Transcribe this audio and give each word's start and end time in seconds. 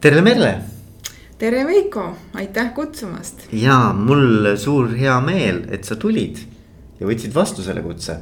tere, 0.00 0.20
Merle. 0.22 0.52
tere, 1.38 1.64
Veiko, 1.66 2.04
aitäh 2.38 2.70
kutsumast. 2.74 3.48
ja 3.52 3.92
mul 3.92 4.54
suur 4.56 4.92
hea 4.94 5.16
meel, 5.20 5.64
et 5.74 5.84
sa 5.84 5.96
tulid 5.98 6.38
ja 7.00 7.06
võtsid 7.06 7.34
vastu 7.34 7.64
selle 7.66 7.82
kutse. 7.82 8.14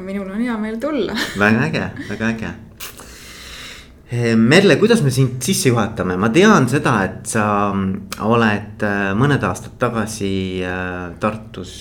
minul 0.00 0.30
on 0.30 0.40
hea 0.40 0.56
meel 0.58 0.78
tulla 0.80 1.16
väga 1.42 1.66
äge, 1.68 1.88
väga 2.08 2.30
äge. 2.32 2.52
Eh, 4.14 4.32
Merle, 4.36 4.76
kuidas 4.80 5.02
me 5.02 5.10
sind 5.10 5.42
sisse 5.42 5.68
juhatame, 5.68 6.16
ma 6.16 6.30
tean 6.32 6.68
seda, 6.72 6.94
et 7.04 7.28
sa 7.28 7.44
oled 8.24 8.84
eh, 8.86 9.10
mõned 9.18 9.44
aastad 9.44 9.76
tagasi 9.80 10.34
eh, 10.62 11.10
Tartus 11.20 11.74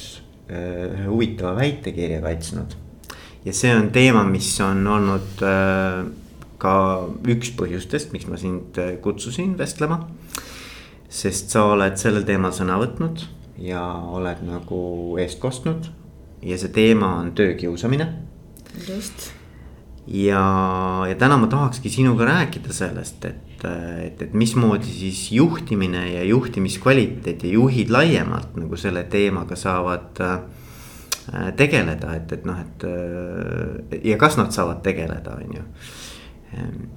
ühe 0.53 1.05
huvitava 1.07 1.55
väitekirja 1.61 2.19
kaitsnud. 2.21 2.75
ja 3.45 3.55
see 3.55 3.71
on 3.71 3.87
teema, 3.95 4.25
mis 4.27 4.51
on 4.61 4.83
olnud 4.87 5.39
ka 6.63 6.73
üks 7.27 7.51
põhjustest, 7.59 8.13
miks 8.15 8.29
ma 8.31 8.39
sind 8.39 8.79
kutsusin 9.03 9.57
vestlema. 9.59 10.05
sest 11.13 11.51
sa 11.53 11.67
oled 11.75 11.99
sellel 12.01 12.23
teemal 12.25 12.55
sõna 12.55 12.79
võtnud 12.81 13.27
ja 13.61 13.83
oled 14.09 14.41
nagu 14.47 14.79
eest 15.21 15.37
kostnud 15.43 15.91
ja 16.43 16.57
see 16.59 16.73
teema 16.73 17.15
on 17.21 17.31
töökiusamine. 17.35 18.07
just. 18.87 19.31
ja, 20.07 20.43
ja 21.09 21.15
täna 21.15 21.37
ma 21.37 21.47
tahakski 21.47 21.89
sinuga 21.89 22.25
rääkida 22.25 22.73
sellest, 22.73 23.25
et, 23.25 23.65
et, 23.65 24.21
et 24.21 24.33
mismoodi 24.33 24.89
siis 24.89 25.31
juhtimine 25.31 26.07
ja 26.13 26.23
juhtimiskvaliteet 26.23 27.43
ja 27.43 27.53
juhid 27.53 27.93
laiemalt 27.93 28.57
nagu 28.59 28.77
selle 28.77 29.03
teemaga 29.03 29.55
saavad 29.55 30.19
äh, 30.21 30.39
tegeleda, 31.55 32.15
et, 32.17 32.31
et 32.31 32.45
noh, 32.45 32.59
et 32.59 32.87
äh, 32.89 33.99
ja 34.11 34.17
kas 34.17 34.37
nad 34.37 34.51
saavad 34.51 34.83
tegeleda, 34.83 35.37
on 35.39 35.61
ju 35.61 35.67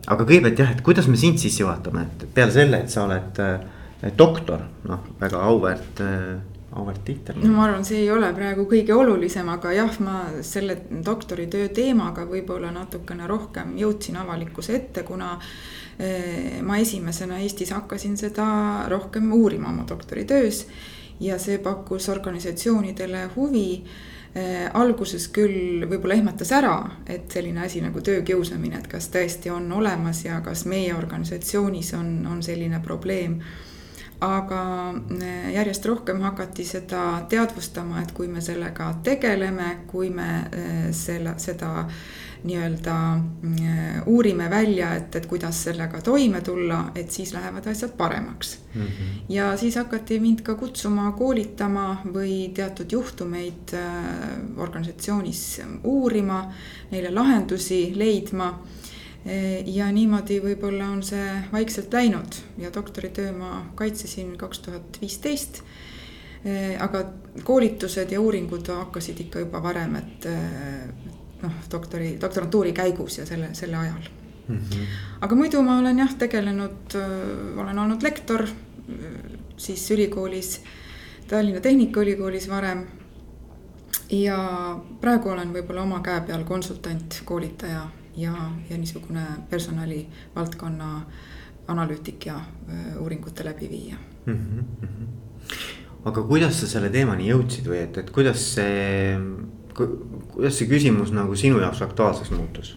aga 0.07 0.25
kõigepealt 0.25 0.61
jah, 0.63 0.75
et 0.75 0.83
kuidas 0.85 1.09
me 1.11 1.17
sind 1.21 1.41
sisse 1.43 1.63
juhatame, 1.63 2.07
et 2.07 2.27
peale 2.35 2.55
selle, 2.55 2.83
et 2.85 2.93
sa 2.93 3.07
oled 3.07 3.41
äh, 3.43 4.13
doktor, 4.19 4.67
noh, 4.89 5.09
väga 5.21 5.43
auväärt 5.49 6.03
äh, 6.05 6.37
auväärt 6.77 7.05
tiitel. 7.05 7.39
no 7.41 7.53
ma 7.55 7.65
arvan, 7.67 7.85
see 7.89 8.03
ei 8.03 8.11
ole 8.13 8.29
praegu 8.37 8.67
kõige 8.71 8.95
olulisem, 8.97 9.49
aga 9.53 9.73
jah, 9.77 10.01
ma 10.05 10.19
selle 10.47 10.79
doktoritöö 11.07 11.71
teemaga 11.75 12.27
võib-olla 12.29 12.73
natukene 12.75 13.29
rohkem 13.31 13.77
jõudsin 13.81 14.19
avalikkuse 14.21 14.77
ette, 14.77 15.07
kuna 15.07 15.37
äh, 15.39 16.61
ma 16.67 16.81
esimesena 16.83 17.41
Eestis 17.45 17.73
hakkasin 17.77 18.19
seda 18.21 18.49
rohkem 18.93 19.33
uurima 19.33 19.73
oma 19.73 19.87
doktoritöös 19.89 20.67
ja 21.21 21.39
see 21.41 21.59
pakkus 21.65 22.11
organisatsioonidele 22.13 23.31
huvi 23.37 23.71
alguses 24.75 25.29
küll 25.33 25.87
võib-olla 25.89 26.19
ehmatas 26.19 26.51
ära, 26.53 26.75
et 27.09 27.31
selline 27.33 27.63
asi 27.65 27.81
nagu 27.81 28.03
töökiusamine, 28.05 28.81
et 28.83 28.89
kas 28.91 29.09
tõesti 29.13 29.53
on 29.53 29.71
olemas 29.73 30.25
ja 30.27 30.41
kas 30.45 30.67
meie 30.69 30.93
organisatsioonis 30.97 31.95
on, 31.97 32.11
on 32.31 32.43
selline 32.43 32.81
probleem. 32.85 33.41
aga 34.21 34.61
äh, 34.91 35.53
järjest 35.53 35.87
rohkem 35.87 36.21
hakati 36.21 36.65
seda 36.65 37.27
teadvustama, 37.29 38.01
et 38.03 38.13
kui 38.13 38.29
me 38.29 38.41
sellega 38.41 38.95
tegeleme, 39.05 39.85
kui 39.87 40.11
me 40.11 40.29
äh, 40.29 40.91
selle, 40.93 41.35
seda 41.37 41.89
nii-öelda 42.45 42.95
mm, 43.17 43.57
uurime 44.07 44.51
välja, 44.51 44.95
et, 44.95 45.17
et 45.17 45.27
kuidas 45.27 45.63
sellega 45.65 46.01
toime 46.05 46.41
tulla, 46.41 46.91
et 46.95 47.11
siis 47.11 47.33
lähevad 47.35 47.67
asjad 47.67 47.97
paremaks 47.97 48.59
mm. 48.75 48.83
-hmm. 48.83 49.21
ja 49.29 49.57
siis 49.57 49.77
hakati 49.77 50.21
mind 50.21 50.41
ka 50.41 50.55
kutsuma 50.55 51.13
koolitama 51.13 52.03
või 52.13 52.51
teatud 52.55 52.93
juhtumeid 52.93 53.75
äh, 53.75 54.05
organisatsioonis 54.57 55.61
uurima, 55.85 56.53
neile 56.91 57.11
lahendusi 57.11 57.93
leidma 57.95 58.49
äh, 58.49 59.67
ja 59.67 59.93
niimoodi 59.93 60.41
võib-olla 60.41 60.91
on 60.93 61.03
see 61.03 61.43
vaikselt 61.53 61.93
läinud 61.93 62.41
ja 62.59 62.71
doktoritöö 62.75 63.33
ma 63.33 63.67
kaitsesin 63.75 64.37
kaks 64.37 64.59
tuhat 64.59 64.99
viisteist. 65.01 65.63
Äh, 66.47 66.83
aga 66.85 67.05
koolitused 67.45 68.13
ja 68.13 68.21
uuringud 68.21 68.69
hakkasid 68.69 69.21
ikka 69.21 69.39
juba 69.39 69.63
varem, 69.63 69.97
et 69.97 70.29
noh, 71.43 71.53
doktori, 71.73 72.17
doktorantuuri 72.21 72.73
käigus 72.73 73.19
ja 73.19 73.27
selle, 73.27 73.51
selle 73.55 73.77
ajal 73.77 74.09
mm. 74.49 74.57
-hmm. 74.57 74.87
aga 75.21 75.37
muidu 75.37 75.63
ma 75.63 75.79
olen 75.79 75.99
jah 75.99 76.15
tegelenud, 76.15 76.97
olen 77.57 77.79
olnud 77.79 78.03
lektor 78.03 78.47
siis 79.57 79.91
ülikoolis, 79.91 80.63
Tallinna 81.29 81.61
Tehnikaülikoolis 81.61 82.49
varem. 82.49 82.87
ja 84.11 84.39
praegu 85.01 85.29
olen 85.29 85.51
võib-olla 85.51 85.83
oma 85.83 85.99
käe 86.01 86.21
peal 86.29 86.45
konsultant, 86.47 87.23
koolitaja 87.25 87.89
ja, 88.17 88.35
ja 88.71 88.77
niisugune 88.79 89.25
personalivaldkonna 89.51 90.91
analüütik 91.69 92.27
ja 92.27 92.41
uuringute 93.01 93.45
läbiviija 93.45 93.97
mm. 94.27 94.35
-hmm. 94.35 95.49
aga 96.05 96.23
kuidas 96.23 96.61
sa 96.61 96.67
selle 96.67 96.91
teemani 96.91 97.29
jõudsid 97.31 97.67
või 97.67 97.83
et, 97.83 97.99
et 97.99 98.11
kuidas 98.11 98.55
see 98.55 99.19
kuidas 99.77 100.59
see 100.59 100.69
küsimus 100.71 101.13
nagu 101.15 101.37
sinu 101.37 101.61
jaoks 101.63 101.83
aktuaalseks 101.87 102.33
muutus? 102.35 102.77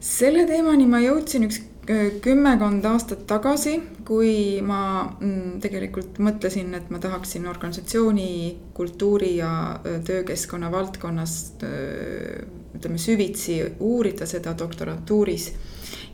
selle 0.00 0.44
teemani 0.46 0.86
ma 0.86 1.00
jõudsin 1.02 1.48
üks 1.48 1.58
äh, 1.90 2.18
kümmekond 2.22 2.84
aastat 2.86 3.24
tagasi, 3.28 3.74
kui 4.06 4.60
ma 4.64 4.80
mm, 5.10 5.58
tegelikult 5.64 6.20
mõtlesin, 6.22 6.70
et 6.78 6.90
ma 6.94 7.00
tahaksin 7.02 7.48
organisatsiooni 7.50 8.30
kultuuri 8.76 9.34
ja 9.40 9.50
äh, 9.74 9.98
töökeskkonna 10.06 10.70
valdkonnas 10.72 11.34
äh, 11.66 12.46
ütleme 12.78 13.00
süvitsi 13.02 13.58
uurida 13.80 14.26
seda 14.30 14.54
doktorantuuris 14.58 15.50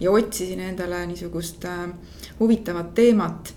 ja 0.01 0.11
otsisin 0.11 0.63
endale 0.65 1.03
niisugust 1.07 1.67
huvitavat 2.41 2.95
teemat 2.97 3.53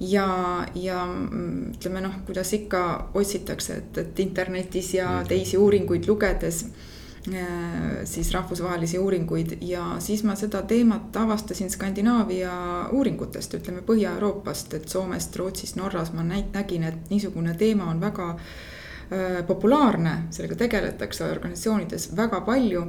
ja, 0.00 0.66
ja 0.74 1.06
mm, 1.06 1.72
ütleme 1.74 2.02
noh, 2.02 2.20
kuidas 2.26 2.52
ikka 2.54 3.10
otsitakse, 3.14 3.80
et, 3.82 3.98
et 3.98 4.20
internetis 4.20 4.94
ja 4.94 5.08
mm. 5.08 5.28
teisi 5.28 5.58
uuringuid 5.58 6.06
lugedes 6.06 6.64
äh, 6.64 8.04
siis 8.04 8.32
rahvusvahelisi 8.34 8.98
uuringuid 8.98 9.58
ja 9.60 9.96
siis 9.98 10.22
ma 10.24 10.36
seda 10.38 10.62
teemat 10.62 11.16
avastasin 11.16 11.70
Skandinaavia 11.70 12.52
uuringutest, 12.92 13.58
ütleme 13.58 13.82
Põhja-Euroopast, 13.86 14.74
et 14.78 14.88
Soomest, 14.88 15.36
Rootsist, 15.36 15.76
Norras 15.76 16.12
ma 16.14 16.22
nägin, 16.22 16.84
et 16.84 17.10
niisugune 17.10 17.54
teema 17.58 17.90
on 17.90 18.00
väga 18.00 18.30
äh, 18.30 19.46
populaarne, 19.46 20.18
sellega 20.30 20.62
tegeletakse 20.66 21.26
organisatsioonides 21.26 22.12
väga 22.16 22.40
palju. 22.40 22.86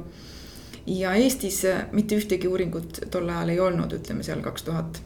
ja 0.86 1.12
Eestis 1.14 1.62
mitte 1.92 2.16
ühtegi 2.16 2.48
uuringut 2.48 3.00
tol 3.10 3.28
ajal 3.28 3.48
ei 3.48 3.60
olnud, 3.60 3.92
ütleme 3.92 4.22
seal 4.22 4.40
kaks 4.42 4.62
tuhat 4.62 5.02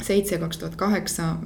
seitse, 0.00 0.38
kaks 0.38 0.58
tuhat 0.58 0.76
kaheksa 0.76 1.36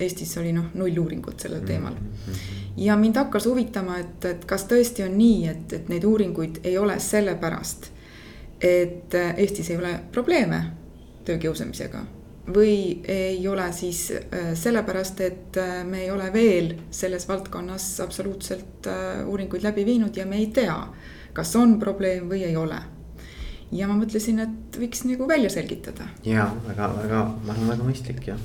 Eestis 0.00 0.36
oli 0.38 0.52
noh, 0.56 0.70
null 0.74 0.98
uuringut 0.98 1.40
sellel 1.40 1.64
teemal. 1.66 1.94
Mm-hmm. 1.94 2.68
ja 2.76 2.96
mind 2.96 3.16
hakkas 3.16 3.46
huvitama, 3.46 3.98
et, 4.00 4.24
et 4.24 4.44
kas 4.48 4.64
tõesti 4.70 5.04
on 5.06 5.16
nii, 5.18 5.48
et, 5.48 5.72
et 5.78 5.90
neid 5.92 6.04
uuringuid 6.04 6.62
ei 6.64 6.78
ole 6.78 6.98
sellepärast, 7.00 7.90
et 8.60 9.14
Eestis 9.36 9.70
ei 9.70 9.80
ole 9.80 9.98
probleeme 10.12 10.64
töökiusamisega 11.24 12.06
või 12.54 13.02
ei 13.08 13.48
ole 13.48 13.72
siis 13.72 14.10
äh, 14.12 14.52
sellepärast, 14.54 15.20
et 15.20 15.56
äh, 15.60 15.84
me 15.86 16.04
ei 16.04 16.10
ole 16.10 16.32
veel 16.32 16.72
selles 16.90 17.28
valdkonnas 17.28 18.00
absoluutselt 18.00 18.86
äh, 18.86 19.26
uuringuid 19.28 19.62
läbi 19.62 19.84
viinud 19.86 20.16
ja 20.16 20.26
me 20.26 20.40
ei 20.40 20.46
tea, 20.54 20.78
kas 21.32 21.54
on 21.56 21.78
probleem 21.78 22.30
või 22.30 22.44
ei 22.48 22.56
ole 22.56 22.80
ja 23.72 23.88
ma 23.90 23.96
mõtlesin, 23.98 24.42
et 24.42 24.80
võiks 24.80 25.04
nagu 25.06 25.28
välja 25.30 25.50
selgitada. 25.52 26.08
ja 26.26 26.48
väga, 26.66 26.90
väga, 26.96 27.22
ma 27.46 27.54
arvan, 27.54 27.72
väga 27.74 27.86
mõistlik 27.86 28.26
jah. 28.26 28.44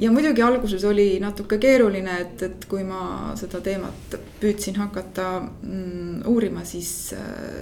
ja 0.00 0.12
muidugi 0.14 0.44
alguses 0.44 0.84
oli 0.88 1.06
natuke 1.20 1.58
keeruline, 1.62 2.18
et, 2.26 2.44
et 2.48 2.68
kui 2.68 2.84
ma 2.88 3.32
seda 3.40 3.60
teemat 3.64 4.18
püüdsin 4.40 4.78
hakata 4.80 5.30
mm, 5.42 6.22
uurima, 6.32 6.64
siis, 6.68 7.12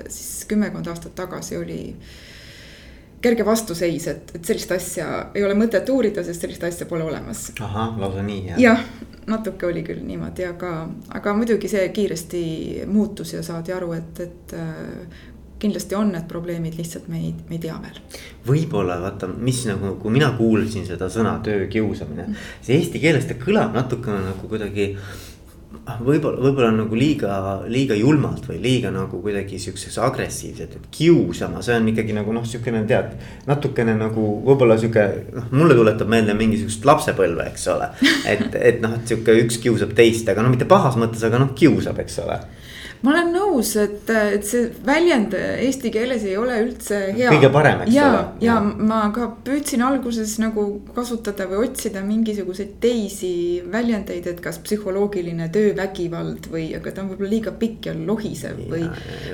siis 0.09 0.45
kümmekond 0.51 0.91
aastat 0.91 1.17
tagasi 1.19 1.59
oli 1.59 1.81
kerge 3.21 3.45
vastuseis, 3.45 4.07
et, 4.09 4.31
et 4.35 4.47
sellist 4.49 4.71
asja 4.73 5.07
ei 5.37 5.45
ole 5.45 5.55
mõtet 5.59 5.89
uurida, 5.93 6.23
sest 6.25 6.47
sellist 6.47 6.63
asja 6.65 6.87
pole 6.89 7.05
olemas. 7.05 7.51
ahah, 7.61 7.99
lausa 8.01 8.23
nii 8.25 8.47
jah? 8.53 8.63
jah, 8.63 8.87
natuke 9.29 9.67
oli 9.69 9.83
küll 9.85 10.01
niimoodi, 10.07 10.47
aga, 10.49 10.87
aga 11.19 11.35
muidugi 11.37 11.69
see 11.69 11.83
kiiresti 11.93 12.45
muutus 12.89 13.35
ja 13.35 13.43
saadi 13.45 13.75
aru, 13.77 13.93
et, 13.99 14.23
et 14.25 14.57
kindlasti 15.61 15.97
on 15.99 16.13
need 16.15 16.29
probleemid, 16.29 16.77
lihtsalt 16.79 17.09
me 17.13 17.21
ei, 17.21 17.33
me 17.49 17.59
ei 17.59 17.63
tea 17.63 17.77
veel. 17.83 17.99
võib-olla 18.47 19.01
vaata, 19.03 19.29
mis 19.31 19.65
nagu, 19.69 19.97
kui 20.03 20.15
mina 20.15 20.33
kuulsin 20.39 20.87
seda 20.89 21.11
sõna 21.13 21.37
töökiusamine, 21.45 22.31
see 22.65 22.79
eesti 22.79 23.03
keeles 23.03 23.29
ta 23.29 23.37
kõlab 23.41 23.77
natukene 23.77 24.23
nagu 24.31 24.49
kuidagi 24.51 24.95
võib-olla, 26.01 26.41
võib-olla 26.43 26.71
nagu 26.75 26.97
liiga, 26.99 27.35
liiga 27.71 27.97
julmalt 27.99 28.47
või 28.49 28.59
liiga 28.63 28.91
nagu 28.95 29.21
kuidagi 29.23 29.59
siukses 29.63 29.99
agressiivselt, 30.03 30.77
et 30.77 30.89
kiusama, 30.95 31.63
see 31.65 31.77
on 31.79 31.91
ikkagi 31.93 32.17
nagu 32.17 32.35
noh, 32.35 32.47
siukene 32.47 32.83
tead. 32.91 33.13
natukene 33.47 33.95
nagu 33.99 34.27
võib-olla 34.47 34.79
sihuke, 34.81 35.07
noh, 35.37 35.51
mulle 35.55 35.77
tuletab 35.79 36.11
meelde 36.11 36.35
mingisugust 36.39 36.87
lapsepõlve, 36.89 37.51
eks 37.53 37.69
ole. 37.75 37.91
et, 38.33 38.49
et 38.55 38.81
noh, 38.83 38.97
et 38.99 39.13
sihuke 39.13 39.37
üks 39.45 39.61
kiusab 39.63 39.95
teist, 39.99 40.29
aga 40.31 40.45
no 40.45 40.53
mitte 40.53 40.69
pahas 40.71 40.99
mõttes, 41.01 41.25
aga 41.27 41.43
noh, 41.43 41.55
kiusab, 41.57 42.01
eks 42.03 42.19
ole 42.25 42.41
ma 43.05 43.13
olen 43.15 43.31
nõus, 43.33 43.71
et, 43.81 44.11
et 44.11 44.45
see 44.45 44.67
väljend 44.85 45.35
eesti 45.37 45.93
keeles 45.95 46.25
ei 46.29 46.37
ole 46.37 46.59
üldse 46.67 46.99
hea. 47.17 47.31
kõige 47.33 47.51
parem, 47.53 47.85
eks 47.87 47.95
ja, 47.95 48.09
ole. 48.11 48.25
ja 48.45 48.57
ma 48.61 49.01
ka 49.15 49.31
püüdsin 49.47 49.85
alguses 49.87 50.35
nagu 50.43 50.67
kasutada 50.97 51.47
või 51.51 51.69
otsida 51.69 52.03
mingisuguseid 52.05 52.75
teisi 52.83 53.33
väljendeid, 53.73 54.29
et 54.35 54.43
kas 54.45 54.61
psühholoogiline 54.65 55.49
töövägivald 55.55 56.51
või, 56.53 56.67
aga 56.77 56.93
ta 56.93 57.05
on 57.05 57.13
võib-olla 57.15 57.33
liiga 57.33 57.55
pikk 57.63 57.91
ja 57.91 57.95
lohisev 57.97 58.61
või. 58.71 58.85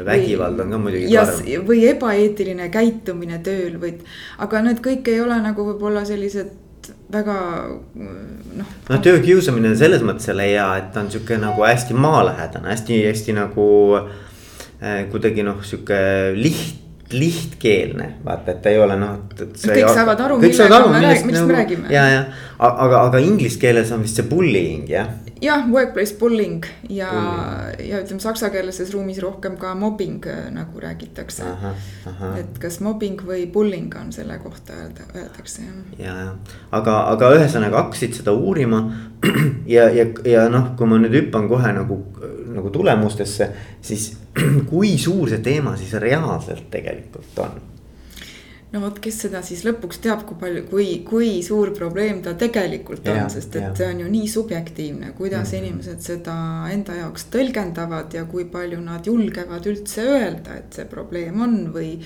vägivald 0.06 0.62
on 0.62 0.76
ka 0.76 0.82
muidugi 0.84 1.10
karm. 1.14 1.66
või 1.66 1.82
ebaeetiline 1.90 2.70
käitumine 2.74 3.40
tööl 3.46 3.80
või, 3.82 3.96
aga 4.42 4.62
need 4.68 4.84
kõik 4.84 5.10
ei 5.10 5.20
ole 5.24 5.40
nagu 5.42 5.66
võib-olla 5.72 6.06
sellised 6.06 6.65
väga 7.12 7.36
noh. 8.56 8.72
no 8.88 8.98
töökiusamine 9.02 9.72
on 9.72 9.78
selles 9.78 10.02
mõttes 10.06 10.28
jälle 10.30 10.48
hea, 10.50 10.66
et 10.80 10.90
ta 10.94 11.04
on 11.04 11.12
sihuke 11.12 11.38
nagu 11.40 11.66
hästi 11.66 11.96
maalähedane, 11.98 12.72
hästi-hästi 12.72 13.36
nagu 13.36 13.68
äh, 13.98 15.04
kuidagi 15.12 15.46
noh, 15.46 15.62
sihuke 15.66 16.00
liht 16.38 16.82
lihtkeelne, 17.12 18.08
vaata, 18.24 18.50
et 18.50 18.62
ta 18.64 18.70
ei 18.72 18.80
ole 18.82 18.96
noh, 18.98 19.20
kõik 19.38 19.92
saavad 19.94 20.24
aru, 20.24 20.40
millega 20.42 20.80
me 20.90 21.02
räägime, 21.04 21.04
millest 21.04 21.28
nagu, 21.30 21.46
me 21.46 21.54
räägime. 21.54 21.90
ja, 21.94 22.06
ja 22.10 22.24
aga, 22.58 23.04
aga 23.04 23.20
inglise 23.22 23.60
keeles 23.62 23.92
on 23.94 24.02
vist 24.02 24.18
see 24.18 24.26
bullying 24.26 24.88
jah 24.90 25.12
jah, 25.42 25.66
workplace 25.72 26.14
bullying 26.18 26.64
ja 26.88 27.10
bullying., 27.10 27.90
ja 27.90 28.00
ütleme 28.00 28.20
saksakeelses 28.20 28.92
ruumis 28.94 29.18
rohkem 29.22 29.56
ka 29.60 29.74
mobbing 29.74 30.26
äh, 30.26 30.48
nagu 30.52 30.80
räägitakse. 30.80 31.44
et 32.38 32.58
kas 32.58 32.80
mobbing 32.80 33.20
või 33.26 33.46
bullying 33.52 33.92
on 34.00 34.12
selle 34.12 34.38
kohta 34.38 34.72
öelda, 34.72 35.08
öeldakse 35.14 35.62
jah. 35.62 35.76
ja, 35.98 36.16
ja 36.24 36.32
aga, 36.70 36.98
aga 37.12 37.32
ühesõnaga 37.36 37.82
hakkasid 37.84 38.20
seda 38.20 38.32
uurima 38.32 38.82
ja, 39.76 39.88
ja, 39.90 40.08
ja 40.24 40.48
noh, 40.52 40.72
kui 40.76 40.88
ma 40.88 41.00
nüüd 41.02 41.16
hüppan 41.20 41.48
kohe 41.48 41.72
nagu, 41.76 42.00
nagu 42.56 42.72
tulemustesse, 42.72 43.50
siis 43.80 44.12
kui 44.70 44.96
suur 44.98 45.28
see 45.32 45.44
teema 45.44 45.76
siis 45.76 45.96
reaalselt 46.00 46.70
tegelikult 46.72 47.44
on 47.44 47.64
no 48.74 48.80
vot, 48.82 48.96
kes 49.02 49.20
seda 49.26 49.40
siis 49.46 49.62
lõpuks 49.66 50.00
teab, 50.02 50.24
kui 50.26 50.38
palju, 50.40 50.64
kui, 50.70 50.86
kui 51.06 51.28
suur 51.46 51.70
probleem 51.76 52.18
ta 52.24 52.32
tegelikult 52.38 53.06
on, 53.12 53.20
sest 53.30 53.54
et 53.60 53.62
ja. 53.62 53.72
see 53.78 53.90
on 53.92 54.00
ju 54.02 54.08
nii 54.10 54.30
subjektiivne, 54.30 55.12
kuidas 55.18 55.52
mm 55.52 55.58
-hmm. 55.58 55.64
inimesed 55.64 56.00
seda 56.02 56.34
enda 56.72 56.96
jaoks 56.98 57.28
tõlgendavad 57.34 58.14
ja 58.14 58.24
kui 58.24 58.44
palju 58.44 58.80
nad 58.80 59.06
julgevad 59.06 59.66
üldse 59.70 60.02
öelda, 60.02 60.56
et 60.58 60.72
see 60.72 60.84
probleem 60.84 61.40
on 61.40 61.72
või. 61.74 61.98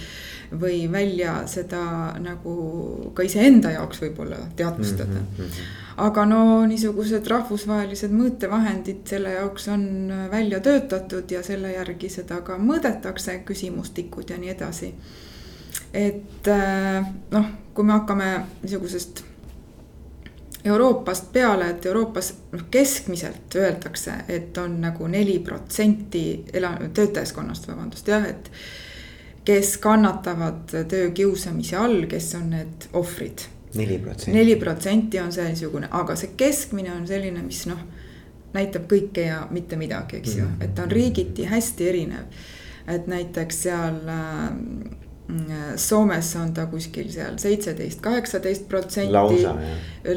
või 0.51 0.93
välja 0.93 1.47
seda 1.47 1.81
nagu 2.19 3.13
ka 3.15 3.23
iseenda 3.23 3.71
jaoks 3.71 4.01
võib-olla 4.03 4.37
teadvustada 4.57 5.21
mm. 5.21 5.27
-hmm. 5.39 5.69
aga 5.97 6.25
no 6.27 6.67
niisugused 6.67 7.27
rahvusvahelised 7.27 8.11
mõõtevahendid 8.11 9.07
selle 9.07 9.31
jaoks 9.31 9.69
on 9.69 10.13
välja 10.31 10.61
töötatud 10.61 11.31
ja 11.31 11.43
selle 11.43 11.73
järgi 11.73 12.09
seda 12.09 12.41
ka 12.41 12.59
mõõdetakse, 12.59 13.39
küsimustikud 13.45 14.31
ja 14.31 14.39
nii 14.39 14.51
edasi 14.51 14.95
et 15.95 16.49
äh, 16.49 17.07
noh, 17.31 17.51
kui 17.75 17.85
me 17.85 17.93
hakkame 17.93 18.31
niisugusest 18.63 19.25
Euroopast 20.65 21.33
peale, 21.33 21.71
et 21.71 21.87
Euroopas 21.87 22.35
noh, 22.53 22.67
keskmiselt 22.71 23.55
öeldakse, 23.57 24.13
et 24.29 24.59
on 24.59 24.77
nagu 24.81 25.07
neli 25.09 25.39
protsenti 25.39 26.45
ela-, 26.53 26.77
töötajaskonnast, 26.95 27.69
vabandust, 27.69 28.09
jah, 28.09 28.29
et. 28.29 28.51
kes 29.45 29.79
kannatavad 29.81 30.69
töökiusamise 30.89 31.77
all, 31.81 32.05
kes 32.07 32.35
on 32.37 32.51
need 32.53 32.85
ohvrid. 32.93 33.47
neli 33.75 33.99
protsenti. 33.99 34.37
neli 34.37 34.57
protsenti 34.57 35.21
on 35.21 35.33
see 35.33 35.49
niisugune, 35.49 35.89
aga 35.91 36.17
see 36.17 36.35
keskmine 36.37 36.93
on 36.93 37.07
selline, 37.09 37.43
mis 37.43 37.65
noh, 37.67 37.81
näitab 38.53 38.85
kõike 38.91 39.25
ja 39.31 39.47
mitte 39.51 39.79
midagi, 39.81 40.21
eks 40.21 40.37
ju 40.37 40.45
mm, 40.45 40.51
-hmm. 40.51 40.65
et 40.65 40.75
ta 40.75 40.83
on 40.83 40.91
riigiti 40.91 41.45
hästi 41.45 41.89
erinev. 41.89 42.25
et 42.87 43.07
näiteks 43.07 43.63
seal 43.63 44.09
äh, 44.09 44.53
Soomes 45.77 46.31
on 46.37 46.53
ta 46.55 46.67
kuskil 46.71 47.09
seal 47.13 47.37
seitseteist, 47.39 48.01
kaheksateist 48.05 48.69
protsenti. 48.69 49.45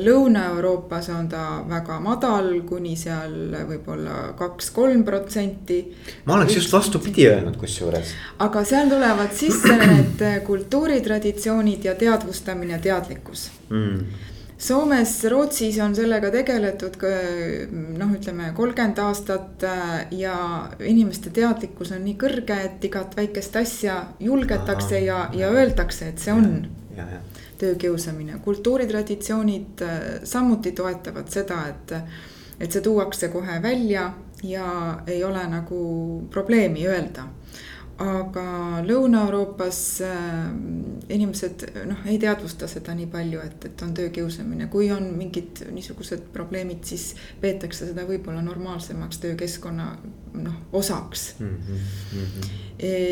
Lõuna-Euroopas 0.04 1.10
on 1.14 1.28
ta 1.32 1.44
väga 1.70 2.00
madal, 2.04 2.50
kuni 2.68 2.96
seal 3.00 3.34
võib-olla 3.70 4.34
kaks-kolm 4.40 5.04
protsenti. 5.04 5.80
ma 6.26 6.38
oleks 6.38 6.56
just 6.56 6.74
vastupidi 6.74 7.28
öelnud 7.28 7.58
kusjuures. 7.60 8.14
aga 8.40 8.64
seal 8.66 8.90
tulevad 8.90 9.34
sisse 9.36 9.78
need 9.86 10.28
kultuuritraditsioonid 10.50 11.86
ja 11.86 11.96
teadvustamine, 11.96 12.80
teadlikkus 12.80 13.50
mm 13.70 14.32
Soomes, 14.64 15.24
Rootsis 15.28 15.76
on 15.84 15.92
sellega 15.96 16.30
tegeletud 16.32 16.96
noh, 18.00 18.12
ütleme 18.16 18.54
kolmkümmend 18.56 19.02
aastat 19.04 19.66
äh, 19.68 20.06
ja 20.16 20.36
inimeste 20.80 21.34
teadlikkus 21.36 21.92
on 21.92 22.06
nii 22.06 22.16
kõrge, 22.22 22.56
et 22.70 22.86
igat 22.88 23.18
väikest 23.18 23.58
asja 23.60 23.98
julgetakse 24.24 25.02
Aha, 25.02 25.04
ja, 25.04 25.18
ja 25.36 25.52
öeldakse, 25.52 26.14
et 26.14 26.24
see 26.24 26.32
on 26.32 26.48
ja, 26.96 27.10
ja. 27.12 27.20
töökiusamine. 27.60 28.40
kultuuritraditsioonid 28.46 29.84
äh, 29.84 30.00
samuti 30.24 30.72
toetavad 30.72 31.28
seda, 31.34 31.60
et, 31.74 31.96
et 32.60 32.72
see 32.72 32.86
tuuakse 32.88 33.34
kohe 33.36 33.60
välja 33.64 34.14
ja 34.48 34.70
ei 35.08 35.24
ole 35.28 35.44
nagu 35.52 35.84
probleemi 36.32 36.88
öelda 36.88 37.28
aga 38.02 38.46
Lõuna-Euroopas 38.88 39.80
äh, 40.02 40.48
inimesed 41.14 41.66
noh, 41.86 42.02
ei 42.10 42.18
teadvusta 42.22 42.68
seda 42.72 42.96
nii 42.98 43.06
palju, 43.14 43.42
et, 43.46 43.68
et 43.70 43.84
on 43.86 43.94
töökiusamine, 43.94 44.68
kui 44.74 44.90
on 44.92 45.12
mingid 45.18 45.62
niisugused 45.72 46.26
probleemid, 46.34 46.82
siis 46.90 47.12
peetakse 47.42 47.92
seda 47.92 48.08
võib-olla 48.10 48.42
normaalsemaks 48.46 49.22
töökeskkonna 49.24 49.92
noh, 50.34 50.60
osaks 50.74 51.36
mm. 51.40 51.56
-hmm. 51.68 52.50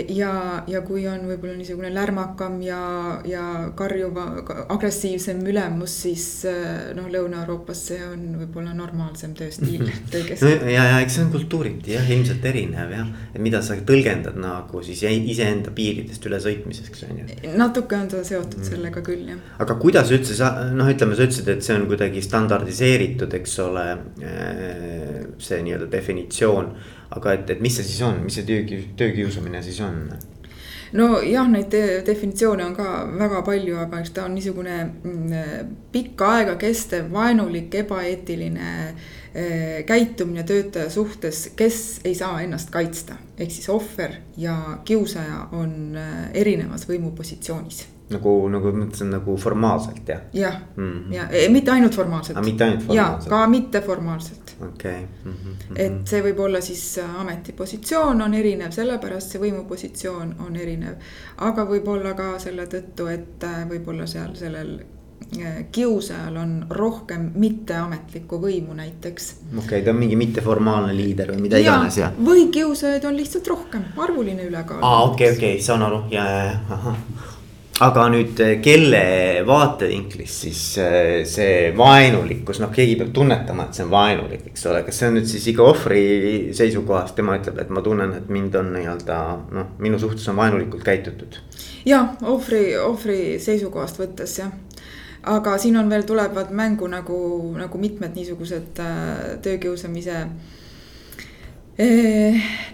Ja, 0.10 0.32
ja 0.68 0.82
kui 0.86 1.04
on 1.08 1.24
võib-olla 1.30 1.56
niisugune 1.56 1.92
lärmakam 1.94 2.58
ja, 2.66 2.82
ja 3.28 3.44
karjuva, 3.78 4.26
agressiivsem 4.74 5.42
ülemus, 5.48 5.96
siis 6.06 6.26
äh, 6.50 6.92
noh, 6.98 7.08
Lõuna-Euroopas 7.12 7.84
see 7.92 8.00
on 8.06 8.26
võib-olla 8.42 8.74
normaalsem 8.78 9.36
tööstiil 9.38 9.86
mm, 9.86 9.92
-hmm. 10.12 10.44
no,. 10.44 10.72
ja, 10.72 10.86
ja 10.92 11.00
eks 11.04 11.18
see 11.18 11.26
on 11.26 11.32
kultuuriti 11.34 11.96
jah, 11.96 12.12
ilmselt 12.18 12.46
erinev 12.52 12.94
jah, 12.96 13.12
et 13.34 13.42
mida 13.42 13.62
sa 13.66 13.78
tõlgendad 13.88 14.40
nagu 14.42 14.84
siis 14.86 15.04
iseenda 15.08 15.74
piiridest 15.76 16.26
üle 16.28 16.42
sõitmiseks 16.44 17.06
on 17.08 17.22
ju. 17.24 17.56
natuke 17.58 17.96
on 17.96 18.08
ta 18.12 18.24
seotud 18.24 18.60
mm 18.60 18.64
-hmm. 18.64 18.70
sellega 18.76 19.06
küll 19.06 19.28
jah. 19.34 19.44
aga 19.60 19.76
kuidas 19.76 20.12
üldse 20.12 20.36
sa 20.36 20.52
noh, 20.72 20.90
ütleme, 20.90 21.16
sa 21.16 21.28
ütlesid, 21.28 21.48
et 21.48 21.64
see 21.64 21.76
on 21.76 21.88
kuidagi 21.88 22.22
standardiseeritud, 22.22 23.34
eks 23.40 23.60
ole, 23.60 23.86
äh, 24.24 25.22
see 25.40 25.62
nii-öelda 25.62 25.92
definitsioon 25.92 26.76
aga 27.12 27.34
et, 27.34 27.50
et 27.50 27.63
mis 27.63 27.74
see 27.75 27.88
siis 27.88 28.02
on, 28.08 28.22
mis 28.25 28.38
see 28.40 28.48
töö, 28.48 28.84
töökiusamine 29.00 29.63
siis 29.63 29.80
on? 29.86 30.04
nojah, 30.98 31.48
neid 31.52 31.75
definitsioone 32.08 32.66
on 32.66 32.75
ka 32.75 32.88
väga 33.19 33.42
palju, 33.48 33.78
aga 33.86 34.02
eks 34.02 34.13
ta 34.16 34.25
on 34.28 34.36
niisugune 34.36 34.78
mm, 34.84 35.72
pikka 35.92 36.34
aega 36.38 36.58
kestev 36.60 37.12
vaenulik, 37.13 37.74
ebaeetiline 37.84 38.68
eh, 38.88 39.80
käitumine 39.88 40.44
töötaja 40.48 40.89
suhtes, 40.91 41.46
kes 41.56 42.01
ei 42.03 42.15
saa 42.15 42.41
ennast 42.44 42.74
kaitsta. 42.74 43.15
ehk 43.38 43.51
siis 43.51 43.70
ohver 43.70 44.20
ja 44.38 44.58
kiusaja 44.86 45.48
on 45.51 45.96
eh, 45.96 46.41
erinevas 46.44 46.88
võimupositsioonis 46.89 47.86
nagu, 48.12 48.36
nagu 48.51 48.72
mõtlesin 48.75 49.12
nagu 49.15 49.36
formaalselt 49.38 50.10
jah? 50.10 50.22
jah 50.34 50.60
mm 50.75 50.91
-hmm., 50.91 51.13
ja 51.13 51.50
mitte 51.50 51.72
ainult 51.72 51.96
formaalselt. 51.96 52.38
aga 52.38 52.46
mitte 52.46 52.63
ainult 52.63 52.86
formaalselt. 52.86 53.30
ka 53.30 53.48
mitteformaalselt. 53.48 54.56
okei 54.62 54.91
okay. 54.91 55.01
mm. 55.25 55.34
-hmm. 55.34 55.75
et 55.75 56.08
see 56.08 56.24
võib 56.24 56.39
olla 56.39 56.62
siis 56.62 56.98
äh, 56.98 57.20
ametipositsioon 57.20 58.22
on 58.22 58.34
erinev, 58.34 58.72
sellepärast 58.72 59.32
see 59.32 59.41
võimupositsioon 59.41 60.36
on 60.48 60.56
erinev. 60.56 60.96
aga 61.38 61.65
võib-olla 61.65 62.13
ka 62.13 62.39
selle 62.39 62.65
tõttu, 62.65 63.08
et 63.08 63.44
äh, 63.44 63.70
võib-olla 63.70 64.08
seal 64.08 64.36
sellel 64.36 64.80
äh, 65.41 65.65
kiusajal 65.72 66.38
on 66.38 66.65
rohkem 66.70 67.32
mitteametlikku 67.36 68.41
võimu 68.41 68.74
näiteks. 68.74 69.36
okei 69.58 69.65
okay,, 69.65 69.82
ta 69.82 69.89
on 69.91 69.98
mingi 69.98 70.15
mitteformaalne 70.15 70.96
liider 70.96 71.32
või 71.32 71.41
mida 71.41 71.58
ja, 71.58 71.75
iganes 71.75 71.98
ja. 71.98 72.12
või 72.25 72.48
kiusajaid 72.51 73.06
on 73.06 73.18
lihtsalt 73.18 73.48
rohkem, 73.48 73.84
arvuline 73.98 74.44
ülekaal. 74.44 74.80
aa, 74.82 75.03
okei, 75.03 75.32
okei, 75.32 75.62
saan 75.62 75.82
aru 75.82 76.03
ja, 76.12 76.30
ja, 76.30 76.44
ja, 76.46 76.60
ahah 76.70 76.98
aga 77.82 78.04
nüüd 78.14 78.40
eh, 78.44 78.54
kelle 78.64 79.02
vaatevinklist 79.48 80.46
siis 80.46 80.62
eh, 80.82 81.24
see 81.28 81.72
vaenulikkus, 81.78 82.62
noh, 82.62 82.72
keegi 82.74 82.98
peab 83.00 83.12
tunnetama, 83.16 83.68
et 83.68 83.78
see 83.78 83.86
on 83.88 83.94
vaenulik, 83.94 84.46
eks 84.52 84.68
ole, 84.70 84.84
kas 84.86 85.02
see 85.02 85.10
on 85.10 85.18
nüüd 85.18 85.30
siis 85.32 85.48
iga 85.54 85.66
ohvri 85.66 86.04
seisukohast, 86.58 87.16
tema 87.18 87.40
ütleb, 87.40 87.58
et 87.64 87.74
ma 87.74 87.84
tunnen, 87.86 88.14
et 88.20 88.30
mind 88.34 88.58
on 88.60 88.72
nii-öelda 88.76 89.20
noh, 89.58 89.74
minu 89.82 90.00
suhtes 90.02 90.30
on 90.32 90.38
vaenulikult 90.38 90.86
käitutud. 90.86 91.42
ja 91.90 92.04
ohvri, 92.22 92.64
ohvri 92.78 93.22
seisukohast 93.42 94.02
võttes 94.02 94.38
jah. 94.44 94.54
Aga 95.32 95.54
siin 95.62 95.76
on 95.78 95.90
veel, 95.90 96.02
tulevad 96.10 96.50
mängu 96.50 96.88
nagu, 96.90 97.18
nagu 97.54 97.78
mitmed 97.78 98.16
niisugused 98.18 98.80
äh, 98.82 99.36
töökiusamise 99.46 100.16
äh, 100.18 100.61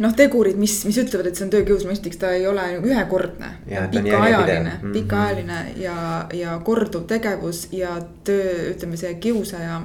noh, 0.03 0.15
tegurid, 0.15 0.57
mis, 0.59 0.79
mis 0.87 0.97
ütlevad, 1.01 1.29
et 1.29 1.39
see 1.39 1.45
on 1.47 1.51
töökiusamine, 1.53 1.97
esiteks 1.97 2.21
ta 2.21 2.31
ei 2.35 2.47
ole 2.47 2.65
ühekordne. 2.81 3.51
pikaajaline 3.91 4.71
-hmm. 4.81 4.93
pikaajaline 4.93 5.59
ja, 5.83 6.25
ja 6.33 6.59
korduv 6.63 7.05
tegevus 7.07 7.67
ja 7.71 8.01
töö, 8.23 8.71
ütleme 8.73 8.97
see 8.97 9.13
kiusaja 9.13 9.81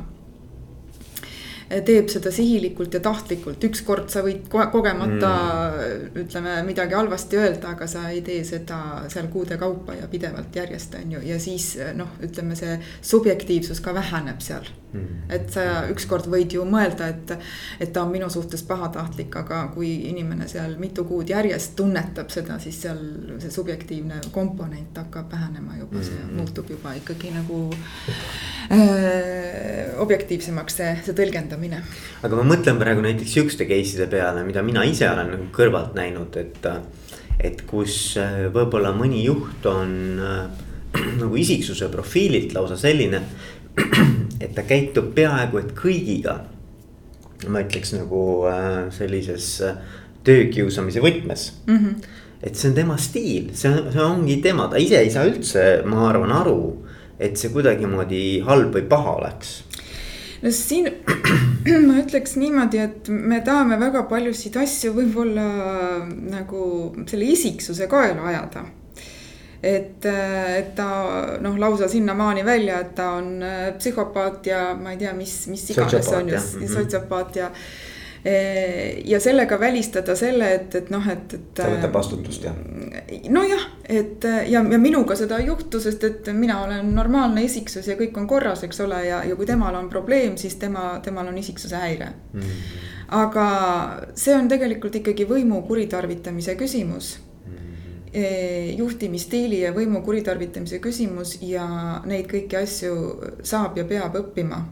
teeb 1.81 2.11
seda 2.13 2.33
sihilikult 2.35 2.95
ja 2.95 3.01
tahtlikult, 3.05 3.65
ükskord 3.65 4.11
sa 4.13 4.21
võid 4.25 4.45
ko 4.53 4.61
kogemata 4.73 5.33
mm. 5.71 6.21
ütleme 6.25 6.59
midagi 6.67 6.97
halvasti 6.99 7.41
öelda, 7.41 7.73
aga 7.77 7.89
sa 7.91 8.05
ei 8.11 8.21
tee 8.27 8.43
seda 8.45 9.07
seal 9.13 9.31
kuude 9.33 9.57
kaupa 9.61 9.97
ja 9.97 10.09
pidevalt 10.13 10.57
järjest, 10.57 10.99
on 11.01 11.17
ju, 11.17 11.25
ja 11.27 11.41
siis 11.41 11.73
noh, 11.97 12.13
ütleme 12.23 12.59
see 12.59 12.77
subjektiivsus 13.01 13.81
ka 13.81 13.97
väheneb 13.97 14.45
seal. 14.45 14.69
Mm.. 14.93 15.23
et 15.33 15.47
sa 15.49 15.87
ükskord 15.89 16.27
võid 16.29 16.53
ju 16.53 16.67
mõelda, 16.69 17.07
et, 17.09 17.31
et 17.81 17.93
ta 17.97 18.03
on 18.05 18.11
minu 18.13 18.27
suhtes 18.29 18.61
pahatahtlik, 18.69 19.33
aga 19.41 19.63
kui 19.73 19.89
inimene 20.11 20.45
seal 20.51 20.75
mitu 20.77 21.07
kuud 21.09 21.33
järjest 21.33 21.73
tunnetab 21.79 22.29
seda, 22.29 22.59
siis 22.61 22.77
seal 22.85 23.01
see 23.41 23.49
subjektiivne 23.55 24.21
komponent 24.35 25.01
hakkab 25.01 25.33
vähenema 25.33 25.79
juba, 25.79 26.03
see 26.05 26.19
mm. 26.19 26.37
muutub 26.37 26.69
juba 26.75 26.93
ikkagi 26.99 27.33
nagu 27.33 27.63
äh, 28.69 29.97
objektiivsemaks 30.05 30.77
see, 30.83 30.93
see 31.07 31.17
tõlgendamine 31.17 31.62
lähenemine. 31.63 31.83
aga 32.23 32.39
ma 32.39 32.45
mõtlen 32.47 32.79
praegu 32.81 33.03
näiteks 33.05 33.37
sihukeste 33.37 33.67
case'ide 33.69 34.09
peale, 34.11 34.45
mida 34.47 34.63
mina 34.63 34.85
ise 34.89 35.09
olen 35.11 35.33
nagu 35.37 35.49
kõrvalt 35.55 35.95
näinud, 35.95 36.37
et. 36.37 36.67
et 37.41 37.63
kus 37.67 38.17
äh, 38.21 38.47
võib-olla 38.55 38.93
mõni 38.95 39.25
juht 39.25 39.67
on 39.67 40.21
äh, 40.21 40.47
nagu 41.23 41.37
isiksuse 41.37 41.89
profiililt 41.91 42.53
lausa 42.55 42.77
selline. 42.77 43.23
et 44.45 44.53
ta 44.55 44.63
käitub 44.63 45.15
peaaegu 45.15 45.59
et 45.59 45.73
kõigiga. 45.75 46.43
ma 47.49 47.63
ütleks 47.65 47.95
nagu 47.97 48.47
äh, 48.47 48.91
sellises 48.95 49.63
töökiusamise 50.23 51.01
võtmes 51.03 51.53
mm. 51.67 51.77
-hmm. 51.79 52.05
et 52.43 52.55
see 52.55 52.69
on 52.69 52.75
tema 52.75 52.97
stiil, 52.97 53.51
see, 53.55 53.73
see 53.91 54.03
ongi 54.05 54.37
tema, 54.43 54.69
ta 54.71 54.79
ise 54.79 55.01
ei 55.01 55.11
saa 55.11 55.27
üldse, 55.27 55.83
ma 55.85 56.09
arvan, 56.09 56.31
aru 56.33 56.61
et 57.19 57.37
see 57.39 57.51
kuidagimoodi 57.51 58.43
halb 58.47 58.75
või 58.77 58.87
paha 58.87 59.17
oleks 59.19 59.63
no 60.43 60.51
siin 60.51 60.89
ma 61.89 61.99
ütleks 62.03 62.37
niimoodi, 62.41 62.83
et 62.83 63.09
me 63.09 63.41
tahame 63.45 63.79
väga 63.81 64.05
paljusid 64.11 64.57
asju 64.63 64.95
võib-olla 64.97 65.49
nagu 66.33 66.65
selle 67.07 67.29
isiksuse 67.35 67.89
kaela 67.91 68.29
ajada 68.33 68.65
et, 69.63 70.05
et 70.05 70.75
ta 70.75 70.89
noh, 71.41 71.55
lausa 71.59 71.87
sinnamaani 71.89 72.43
välja, 72.45 72.81
et 72.83 72.97
ta 72.99 73.13
on 73.21 73.33
äh, 73.47 73.71
psühhopaat 73.79 74.51
ja 74.51 74.63
ma 74.75 74.97
ei 74.97 75.01
tea, 75.05 75.15
mis, 75.15 75.37
mis 75.53 75.69
iganes 75.71 76.11
on 76.11 76.33
ju, 76.35 76.39
mhm. 76.39 76.71
sotsiopaat 76.75 77.39
ja 77.39 77.51
Eh, 77.55 77.92
ja 79.05 79.21
sellega 79.21 79.61
välistada 79.61 80.15
selle, 80.17 80.53
et, 80.55 80.75
et 80.79 80.91
noh, 80.95 81.07
et, 81.11 81.35
et. 81.35 81.47
ta 81.59 81.67
võtab 81.67 81.97
vastutust 81.97 82.45
jah. 82.47 82.59
nojah, 83.35 83.65
et 83.91 84.23
ja, 84.47 84.61
ja 84.63 84.79
minuga 84.79 85.17
seda 85.19 85.41
ei 85.43 85.49
juhtu, 85.49 85.81
sest 85.83 86.05
et 86.07 86.31
mina 86.37 86.61
olen 86.63 86.93
normaalne 86.95 87.43
isiksus 87.43 87.89
ja 87.91 87.97
kõik 87.99 88.21
on 88.21 88.29
korras, 88.31 88.63
eks 88.63 88.79
ole, 88.85 89.01
ja, 89.09 89.25
ja 89.27 89.39
kui 89.39 89.49
temal 89.49 89.75
on 89.75 89.89
probleem, 89.91 90.37
siis 90.39 90.55
tema, 90.61 91.01
temal 91.03 91.33
on 91.33 91.41
isiksuse 91.41 91.77
häire 91.83 92.13
mm. 92.13 92.41
-hmm. 92.41 92.85
aga 93.25 93.47
see 94.15 94.37
on 94.37 94.49
tegelikult 94.49 95.01
ikkagi 95.03 95.27
võimu 95.27 95.59
kuritarvitamise 95.67 96.55
küsimus 96.55 97.17
mm. 97.47 98.77
juhtimisstiili 98.79 99.65
ja 99.65 99.73
võimu 99.75 100.05
kuritarvitamise 100.07 100.79
küsimus 100.79 101.41
ja 101.43 101.67
neid 102.07 102.31
kõiki 102.31 102.63
asju 102.63 102.95
saab 103.43 103.83
ja 103.83 103.85
peab 103.85 104.15
õppima 104.15 104.63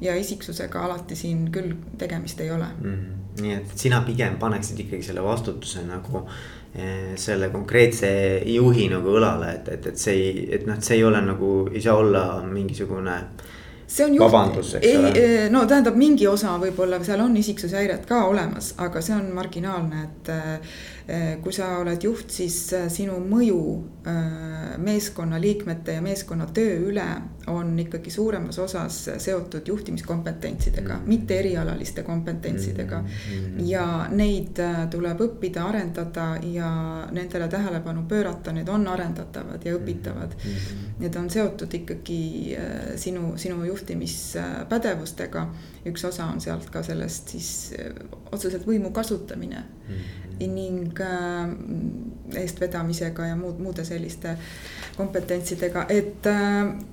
ja 0.00 0.14
isiksusega 0.16 0.84
alati 0.84 1.16
siin 1.16 1.50
küll 1.52 1.74
tegemist 1.98 2.40
ei 2.40 2.50
ole 2.50 2.66
mm. 2.80 2.94
-hmm. 2.94 3.42
nii 3.42 3.54
et 3.54 3.76
sina 3.76 4.00
pigem 4.06 4.36
paneksid 4.38 4.80
ikkagi 4.80 5.02
selle 5.02 5.22
vastutuse 5.24 5.84
nagu 5.86 6.24
eh, 6.74 7.12
selle 7.16 7.48
konkreetse 7.48 8.10
juhi 8.46 8.88
nagu 8.88 9.16
õlale, 9.18 9.54
et, 9.54 9.68
et, 9.68 9.86
et 9.86 9.98
see 9.98 10.14
ei, 10.14 10.48
et 10.54 10.66
noh, 10.66 10.76
et 10.76 10.84
see 10.84 10.96
ei 10.96 11.04
ole 11.04 11.20
nagu, 11.20 11.54
ei 11.72 11.80
saa 11.80 11.94
olla 11.94 12.42
mingisugune 12.46 13.20
see 13.90 14.04
on 14.04 14.14
juht, 14.14 14.74
ei, 14.82 14.94
eh, 15.18 15.50
no 15.50 15.64
tähendab, 15.66 15.96
mingi 15.98 16.26
osa 16.30 16.54
võib-olla 16.62 17.00
seal 17.04 17.24
on 17.24 17.36
isiksushäired 17.36 18.04
ka 18.06 18.22
olemas, 18.30 18.74
aga 18.78 19.02
see 19.02 19.16
on 19.16 19.32
marginaalne, 19.34 20.04
et 20.06 20.30
eh, 20.30 20.76
kui 21.42 21.52
sa 21.52 21.72
oled 21.80 22.04
juht, 22.04 22.30
siis 22.30 22.56
sinu 22.92 23.16
mõju 23.24 23.60
meeskonnaliikmete 24.78 25.96
ja 25.96 26.02
meeskonna 26.04 26.46
töö 26.54 26.76
üle 26.90 27.06
on 27.50 27.78
ikkagi 27.78 28.10
suuremas 28.10 28.58
osas 28.58 29.10
seotud 29.18 29.68
juhtimiskompetentsidega 29.68 30.94
mm, 30.94 31.00
-hmm. 31.00 31.08
mitte 31.08 31.38
erialaliste 31.38 32.02
kompetentsidega 32.02 32.98
mm. 33.02 33.06
-hmm. 33.06 33.64
ja 33.66 34.06
neid 34.10 34.58
äh, 34.58 34.88
tuleb 34.90 35.20
õppida, 35.20 35.64
arendada 35.68 36.36
ja 36.42 37.08
nendele 37.10 37.48
tähelepanu 37.48 38.02
pöörata, 38.08 38.52
need 38.52 38.68
on 38.68 38.88
arendatavad 38.88 39.64
ja 39.64 39.76
õpitavad 39.76 40.30
mm. 40.44 40.50
-hmm. 40.50 40.88
Need 41.00 41.14
on 41.14 41.30
seotud 41.30 41.74
ikkagi 41.74 42.56
äh, 42.56 42.96
sinu, 42.96 43.36
sinu 43.36 43.64
juhtimispädevustega. 43.64 45.48
üks 45.86 46.04
osa 46.04 46.24
on 46.24 46.40
sealt 46.40 46.70
ka 46.70 46.82
sellest 46.82 47.28
siis 47.28 47.74
äh, 47.78 47.94
otseselt 48.32 48.66
võimu 48.66 48.90
kasutamine 48.90 49.56
mm. 49.58 49.94
-hmm 49.94 50.29
ning 50.48 51.00
eestvedamisega 52.36 53.26
ja 53.26 53.36
muud, 53.36 53.58
muude 53.58 53.84
selliste 53.84 54.36
kompetentsidega, 54.96 55.86
et 55.88 56.26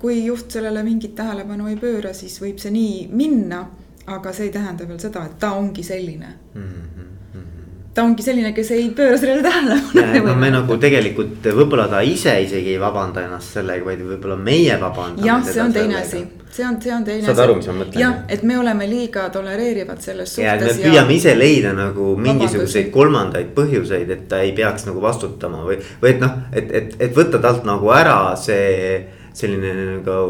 kui 0.00 0.24
juht 0.24 0.48
juht 0.48 0.56
sellele 0.56 0.82
mingit 0.82 1.14
tähelepanu 1.18 1.68
ei 1.68 1.76
pööra, 1.76 2.12
siis 2.14 2.40
võib 2.42 2.58
see 2.62 2.72
nii 2.74 3.08
minna. 3.12 3.66
aga 4.08 4.30
see 4.32 4.46
ei 4.46 4.52
tähenda 4.52 4.86
veel 4.88 4.98
seda, 4.98 5.20
et 5.28 5.34
ta 5.38 5.50
ongi 5.52 5.82
selline 5.84 6.28
mm. 6.54 6.62
-hmm. 6.62 6.97
Ta 7.98 8.06
ongi 8.06 8.22
selline, 8.22 8.52
kes 8.54 8.68
ei 8.76 8.88
pööra 8.94 9.18
sellele 9.18 9.42
tähelepanu. 9.42 10.26
no 10.30 10.34
me 10.38 10.52
nagu 10.54 10.76
tegelikult 10.80 11.48
võib-olla 11.50 11.88
ta 11.90 12.02
ise 12.06 12.36
isegi 12.44 12.76
ei 12.76 12.82
vabanda 12.82 13.24
ennast 13.26 13.58
sellega, 13.58 13.86
vaid 13.90 14.04
võib-olla 14.06 14.38
meie 14.38 14.76
vabandame. 14.78 15.26
jah, 15.26 15.42
see 15.42 15.62
on 15.64 15.74
teine 15.74 15.98
asi 15.98 16.22
see 16.58 16.66
on, 16.66 16.78
see 16.82 16.94
on 16.94 17.04
teine. 17.04 17.26
saad 17.26 17.42
aru, 17.42 17.56
mis 17.58 17.68
ma 17.70 17.76
mõtlen? 17.80 18.00
jah, 18.02 18.16
et 18.30 18.42
me 18.46 18.58
oleme 18.58 18.86
liiga 18.90 19.26
tolereerivad 19.34 20.02
selles 20.04 20.34
suhtes. 20.34 20.46
ja, 20.46 20.54
et 20.54 20.64
me 20.64 20.74
püüame 20.78 21.14
ja... 21.14 21.18
ise 21.18 21.34
leida 21.38 21.72
nagu 21.76 22.14
mingisuguseid 22.22 22.90
kolmandaid 22.94 23.52
põhjuseid, 23.56 24.10
et 24.14 24.26
ta 24.30 24.42
ei 24.46 24.54
peaks 24.56 24.86
nagu 24.88 25.02
vastutama 25.02 25.64
või, 25.66 25.80
või 26.02 26.14
et 26.14 26.22
noh, 26.22 26.36
et, 26.52 26.74
et, 26.80 26.98
et 27.08 27.16
võtta 27.16 27.40
talt 27.42 27.66
nagu 27.68 27.90
ära 27.94 28.20
see 28.40 28.68
selline 29.38 29.74
nagu 29.76 30.20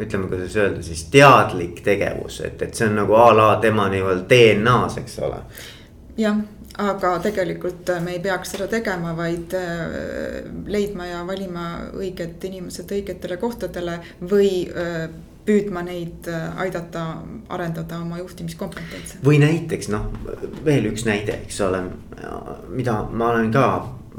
ütleme, 0.00 0.28
kuidas 0.28 0.56
öelda 0.58 0.84
siis 0.84 1.06
teadlik 1.12 1.80
tegevus, 1.84 2.40
et, 2.44 2.60
et 2.64 2.76
see 2.76 2.88
on 2.90 2.98
nagu 3.00 3.16
a 3.16 3.30
la 3.36 3.50
tema 3.62 3.88
nii-öelda 3.92 4.26
DNA-s, 4.28 5.00
eks 5.00 5.20
ole. 5.24 5.44
jah, 6.20 6.40
aga 6.80 7.14
tegelikult 7.24 7.90
me 8.04 8.16
ei 8.16 8.22
peaks 8.24 8.54
seda 8.54 8.68
tegema, 8.70 9.14
vaid 9.18 9.56
äh, 9.58 10.46
leidma 10.70 11.08
ja 11.10 11.24
valima 11.26 11.66
õiged 11.96 12.46
inimesed 12.50 12.90
õigetele 12.96 13.36
kohtadele 13.40 13.98
või 14.30 14.64
äh, 14.68 15.10
püüdma 15.46 15.82
neid 15.86 16.28
äh, 16.30 16.48
aidata 16.62 17.04
arendada 17.52 18.00
oma 18.00 18.20
juhtimiskompetentse. 18.20 19.20
või 19.24 19.40
näiteks 19.42 19.90
noh, 19.92 20.10
veel 20.64 20.90
üks 20.92 21.06
näide, 21.08 21.40
eks 21.44 21.60
ole, 21.66 21.84
mida 22.70 23.02
ma 23.10 23.32
olen 23.34 23.52
ka 23.54 23.66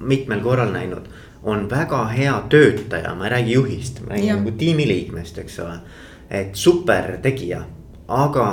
mitmel 0.02 0.42
korral 0.42 0.74
näinud 0.74 1.10
on 1.44 1.70
väga 1.70 2.06
hea 2.14 2.34
töötaja, 2.50 3.16
ma 3.18 3.26
ei 3.26 3.34
räägi 3.36 3.54
juhist, 3.54 4.02
ma 4.06 4.14
räägin 4.14 4.36
nagu 4.36 4.52
tiimiliikmest, 4.58 5.38
eks 5.42 5.60
ole. 5.60 5.80
et 6.30 6.56
super 6.56 7.18
tegija, 7.22 7.64
aga 8.08 8.46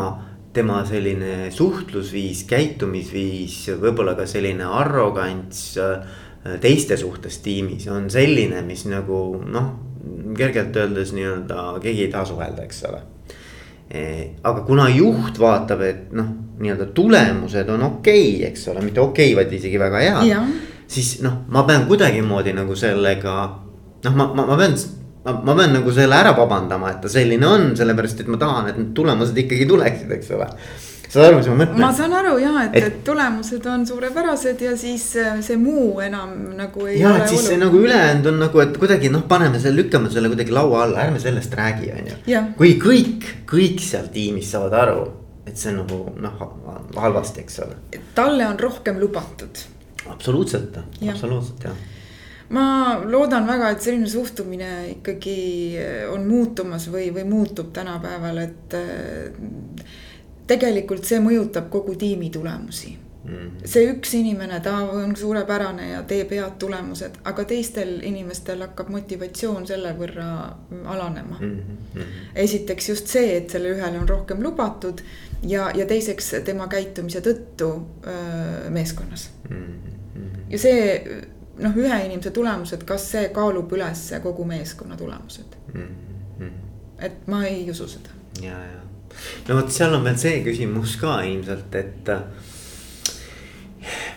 tema 0.59 0.81
selline 0.87 1.51
suhtlusviis, 1.55 2.45
käitumisviis, 2.51 3.61
võib-olla 3.81 4.17
ka 4.19 4.27
selline 4.29 4.67
arrogants 4.67 5.63
äh, 5.83 6.17
teiste 6.63 6.99
suhtes 7.01 7.41
tiimis 7.45 7.89
on 7.93 8.11
selline, 8.13 8.63
mis 8.67 8.85
nagu 8.91 9.23
noh, 9.47 9.71
kergelt 10.39 10.77
öeldes 10.79 11.15
nii-öelda 11.17 11.69
keegi 11.83 12.07
ei 12.07 12.13
taha 12.13 12.29
suhelda, 12.29 12.65
eks 12.67 12.83
ole. 12.89 13.05
E, 13.89 14.01
aga 14.45 14.63
kuna 14.69 14.89
juht 14.93 15.39
vaatab, 15.41 15.83
et 15.87 16.11
noh, 16.17 16.29
nii-öelda 16.59 16.91
tulemused 16.97 17.71
on 17.73 17.87
okei 17.93 18.25
okay,, 18.35 18.49
eks 18.51 18.69
ole, 18.73 18.83
mitte 18.85 19.01
okei 19.01 19.33
okay,, 19.33 19.39
vaid 19.39 19.55
isegi 19.61 19.81
väga 19.81 20.03
head 20.05 20.59
siis 20.89 21.19
noh, 21.25 21.45
ma 21.53 21.63
pean 21.69 21.87
kuidagimoodi 21.89 22.55
nagu 22.57 22.77
sellega 22.79 23.35
noh, 24.05 24.15
ma, 24.15 24.31
ma, 24.33 24.47
ma 24.49 24.57
pean 24.59 24.77
ma, 25.29 25.41
ma 25.45 25.55
pean 25.55 25.73
nagu 25.77 25.95
selle 25.95 26.19
ära 26.19 26.35
vabandama, 26.37 26.93
et 26.93 27.01
ta 27.05 27.11
selline 27.13 27.47
on, 27.47 27.73
sellepärast 27.79 28.23
et 28.25 28.31
ma 28.33 28.39
tahan, 28.41 28.71
et 28.71 28.79
need 28.81 28.95
tulemused 28.97 29.37
ikkagi 29.45 29.67
tuleksid, 29.69 30.13
eks 30.17 30.31
ole. 30.37 30.49
saad 31.09 31.25
aru, 31.25 31.39
mis 31.39 31.49
ma 31.49 31.57
mõtlen? 31.63 31.81
ma 31.83 31.91
saan 31.97 32.17
aru 32.19 32.35
ja, 32.43 32.53
et, 32.67 32.77
et 32.81 32.99
tulemused 33.05 33.69
on 33.73 33.87
suurepärased 33.89 34.65
ja 34.67 34.75
siis 34.81 35.07
äh, 35.21 35.39
see 35.45 35.57
muu 35.61 36.01
enam 36.05 36.35
nagu 36.59 36.89
ei. 36.89 36.99
ja, 37.03 37.15
et 37.21 37.33
siis 37.33 37.47
see 37.49 37.61
nagu 37.61 37.81
ülejäänud 37.81 38.29
on 38.33 38.43
nagu, 38.45 38.63
et 38.65 38.77
kuidagi 38.81 39.13
noh, 39.13 39.25
paneme 39.31 39.61
selle, 39.63 39.83
lükkame 39.83 40.13
selle 40.13 40.33
kuidagi 40.33 40.55
laua 40.55 40.85
alla, 40.87 41.07
ärme 41.09 41.23
sellest 41.23 41.57
räägi, 41.59 41.93
on 41.95 42.13
ju. 42.13 42.45
kui 42.61 42.77
kõik, 42.83 43.33
kõik 43.49 43.83
seal 43.85 44.11
tiimis 44.15 44.53
saavad 44.55 44.79
aru, 44.85 45.03
et 45.49 45.57
see 45.57 45.73
on 45.73 45.83
nagu 45.85 46.03
noh, 46.25 46.47
halvasti, 46.97 47.47
eks 47.47 47.61
ole. 47.67 48.03
talle 48.17 48.49
on 48.49 48.61
rohkem 48.61 49.01
lubatud 49.01 49.65
absoluutselt, 50.09 50.77
absoluutselt 51.05 51.71
jah 51.71 51.87
ma 52.51 52.67
loodan 53.05 53.47
väga, 53.47 53.71
et 53.71 53.83
selline 53.85 54.09
suhtumine 54.09 54.71
ikkagi 54.95 55.39
on 56.13 56.25
muutumas 56.29 56.89
või, 56.93 57.11
või 57.15 57.27
muutub 57.29 57.73
tänapäeval, 57.77 58.39
et 58.45 58.79
äh, 58.79 59.85
tegelikult 60.49 61.05
see 61.05 61.21
mõjutab 61.21 61.69
kogu 61.73 61.95
tiimi 62.01 62.31
tulemusi 62.31 62.97
-hmm. 63.29 63.69
see 63.69 63.87
üks 63.93 64.15
inimene, 64.19 64.61
ta 64.65 64.75
on 64.93 65.15
suurepärane 65.17 65.89
ja 65.91 66.03
teeb 66.09 66.33
head 66.37 66.57
tulemused, 66.61 67.19
aga 67.29 67.45
teistel 67.49 67.99
inimestel 68.07 68.63
hakkab 68.65 68.91
motivatsioon 68.95 69.67
selle 69.69 69.95
võrra 69.99 70.29
alanema 70.95 71.39
mm. 71.41 71.57
-hmm. 71.95 72.21
esiteks 72.47 72.89
just 72.89 73.13
see, 73.13 73.37
et 73.37 73.51
selle 73.51 73.75
ühele 73.77 74.01
on 74.01 74.09
rohkem 74.09 74.43
lubatud 74.45 75.03
ja, 75.43 75.71
ja 75.75 75.87
teiseks 75.87 76.35
tema 76.45 76.69
käitumise 76.69 77.23
tõttu 77.25 77.73
öö, 78.07 78.71
meeskonnas 78.71 79.31
mm. 79.51 79.57
-hmm. 79.57 80.47
ja 80.51 80.59
see 80.59 80.79
noh, 81.59 81.77
ühe 81.77 82.03
inimese 82.07 82.31
tulemused, 82.35 82.85
kas 82.89 83.11
see 83.13 83.29
kaalub 83.35 83.73
üles 83.77 84.05
kogu 84.23 84.45
meeskonna 84.49 84.97
tulemused 84.97 85.57
mm? 85.75 85.89
-hmm. 86.39 86.53
et 86.99 87.27
ma 87.27 87.45
ei 87.47 87.71
usu 87.71 87.89
seda. 87.89 88.15
ja, 88.43 88.59
ja 88.59 88.81
no 89.49 89.57
vot, 89.59 89.71
seal 89.73 89.95
on 89.95 90.05
veel 90.05 90.19
see 90.21 90.43
küsimus 90.45 90.97
ka 91.01 91.21
ilmselt, 91.27 91.75
et 91.75 92.11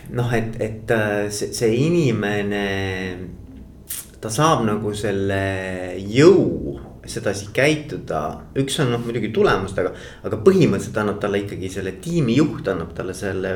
noh, 0.10 0.34
et, 0.36 0.56
et 0.62 0.94
see, 1.32 1.52
see 1.56 1.76
inimene, 1.88 2.66
ta 4.22 4.30
saab 4.30 4.66
nagu 4.68 4.94
selle 4.98 5.42
jõu 5.98 6.91
sedasi 7.10 7.48
käituda, 7.54 8.20
üks 8.62 8.76
on 8.84 8.92
noh 8.94 9.02
muidugi 9.02 9.32
tulemust, 9.34 9.78
aga, 9.82 9.94
aga 10.28 10.38
põhimõtteliselt 10.46 11.00
annab 11.02 11.18
talle 11.24 11.42
ikkagi 11.42 11.72
selle 11.74 11.96
tiimijuht 12.04 12.68
annab 12.70 12.92
talle 12.98 13.16
selle 13.18 13.56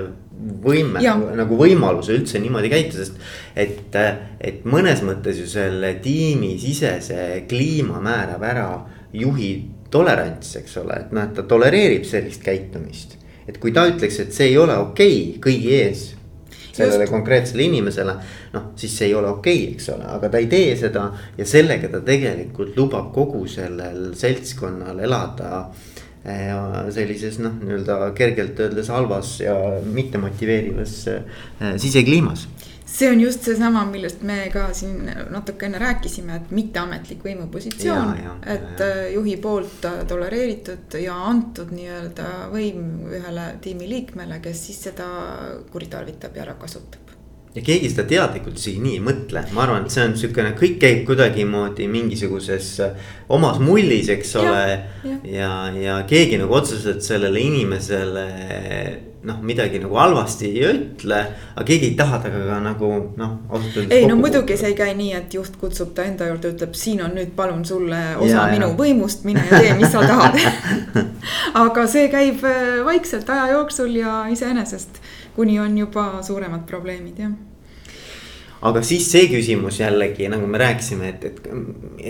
võime 0.65 1.03
nagu 1.37 1.59
võimaluse 1.59 2.15
üldse 2.17 2.41
niimoodi 2.41 2.71
käituda, 2.73 3.05
sest. 3.05 3.21
et, 3.55 3.99
et 4.41 4.65
mõnes 4.65 5.03
mõttes 5.05 5.39
ju 5.41 5.45
selle 5.49 5.93
tiimi 6.01 6.55
sisese 6.61 7.45
kliima 7.49 8.01
määrab 8.03 8.49
ära 8.49 8.67
juhi 9.15 9.53
tolerants, 9.93 10.55
eks 10.59 10.81
ole, 10.81 10.97
et 11.05 11.13
noh, 11.15 11.27
et 11.27 11.37
ta 11.37 11.45
tolereerib 11.47 12.07
sellist 12.07 12.43
käitumist. 12.43 13.19
et 13.45 13.59
kui 13.61 13.69
ta 13.71 13.85
ütleks, 13.85 14.19
et 14.23 14.33
see 14.33 14.49
ei 14.49 14.57
ole 14.57 14.73
okei 14.81 15.37
okay, 15.37 15.41
kõigi 15.43 15.73
ees 15.77 16.05
sellele 16.75 17.05
Just. 17.05 17.13
konkreetsele 17.13 17.63
inimesele. 17.69 18.15
noh, 18.53 18.69
siis 18.75 18.97
see 18.97 19.09
ei 19.09 19.15
ole 19.15 19.31
okei 19.31 19.63
okay,, 19.63 19.73
eks 19.75 19.89
ole, 19.95 20.07
aga 20.17 20.29
ta 20.29 20.41
ei 20.41 20.47
tee 20.51 20.75
seda 20.79 21.09
ja 21.37 21.47
sellega 21.47 21.89
ta 21.91 22.01
tegelikult 22.05 22.77
lubab 22.77 23.11
kogu 23.15 23.45
sellel 23.51 24.11
seltskonnal 24.17 24.99
elada 25.07 25.65
eh, 26.23 26.51
sellises 26.95 27.39
noh, 27.43 27.55
nii-öelda 27.61 28.11
kergelt 28.17 28.59
öeldes 28.59 28.91
halvas 28.93 29.37
ja 29.43 29.55
mittemotiveerivas 29.85 30.97
äh, 31.11 31.75
sisekliimas 31.77 32.47
see 32.95 33.09
on 33.11 33.21
just 33.21 33.43
seesama, 33.43 33.83
millest 33.89 34.21
me 34.23 34.37
ka 34.53 34.69
siin 34.73 35.09
natuke 35.33 35.67
enne 35.67 35.79
rääkisime, 35.81 36.39
et 36.39 36.51
mitteametlik 36.55 37.23
võimupositsioon, 37.25 38.13
et 38.41 38.79
ja. 38.79 38.89
Äh, 38.89 39.01
juhi 39.15 39.35
poolt 39.41 39.87
tolereeritud 40.07 40.99
ja 41.03 41.17
antud 41.29 41.73
nii-öelda 41.75 42.29
võim 42.53 43.09
ühele 43.11 43.49
tiimiliikmele, 43.63 44.39
kes 44.43 44.67
siis 44.69 44.85
seda 44.89 45.09
kuritarvitab 45.73 46.37
ja 46.37 46.47
ära 46.47 46.59
kasutab 46.61 47.04
ja 47.55 47.63
keegi 47.63 47.89
seda 47.91 48.03
teadlikult 48.09 48.59
isegi 48.59 48.83
nii 48.83 48.97
ei 48.97 49.03
mõtle, 49.05 49.45
ma 49.55 49.63
arvan, 49.63 49.85
et 49.85 49.95
see 49.95 50.03
on 50.03 50.15
siukene, 50.19 50.53
kõik 50.59 50.77
käib 50.81 51.03
kuidagimoodi 51.07 51.87
mingisuguses 51.91 52.71
äh, 52.83 53.09
omas 53.31 53.61
mullis, 53.63 54.11
eks 54.11 54.35
ole. 54.41 54.61
ja, 55.05 55.17
ja, 55.31 55.51
ja 55.79 55.97
keegi 56.09 56.39
nagu 56.41 56.59
otseselt 56.59 57.05
sellele 57.05 57.39
inimesele 57.41 58.29
noh, 59.25 59.39
midagi 59.41 59.79
nagu 59.81 59.97
halvasti 59.97 60.49
ei 60.51 60.63
ütle. 60.69 61.19
aga 61.55 61.65
keegi 61.67 61.89
ei 61.91 61.95
taha 61.97 62.19
temaga 62.23 62.45
ka 62.51 62.59
nagu 62.63 62.89
noh, 63.17 63.33
ei 63.89 64.05
no 64.09 64.17
muidugi 64.19 64.57
see 64.59 64.71
ei 64.71 64.77
käi 64.77 64.93
nii, 64.97 65.11
et 65.17 65.33
juht 65.37 65.57
kutsub 65.61 65.93
ta 65.97 66.05
enda 66.05 66.29
juurde, 66.29 66.53
ütleb, 66.53 66.75
siin 66.77 67.01
on 67.05 67.15
nüüd 67.17 67.33
palun 67.37 67.65
sulle 67.65 68.01
osa 68.15 68.31
ja, 68.35 68.45
minu 68.53 68.71
ja. 68.71 68.77
võimust, 68.77 69.25
mine 69.27 69.43
ja 69.49 69.61
tee, 69.63 69.73
mis 69.79 69.91
sa 69.93 70.03
tahad 70.05 70.37
aga 71.65 71.87
see 71.91 72.09
käib 72.13 72.45
äh, 72.45 72.81
vaikselt 72.85 73.29
aja 73.33 73.49
jooksul 73.55 73.97
ja 73.97 74.23
iseenesest, 74.31 75.01
kuni 75.35 75.59
on 75.59 75.77
juba 75.77 76.07
suuremad 76.23 76.65
probleemid, 76.67 77.19
jah 77.19 77.35
aga 78.65 78.81
siis 78.85 79.05
see 79.11 79.27
küsimus 79.29 79.77
jällegi 79.81 80.29
nagu 80.31 80.47
me 80.49 80.59
rääkisime, 80.59 81.09
et, 81.11 81.25
et, 81.27 81.39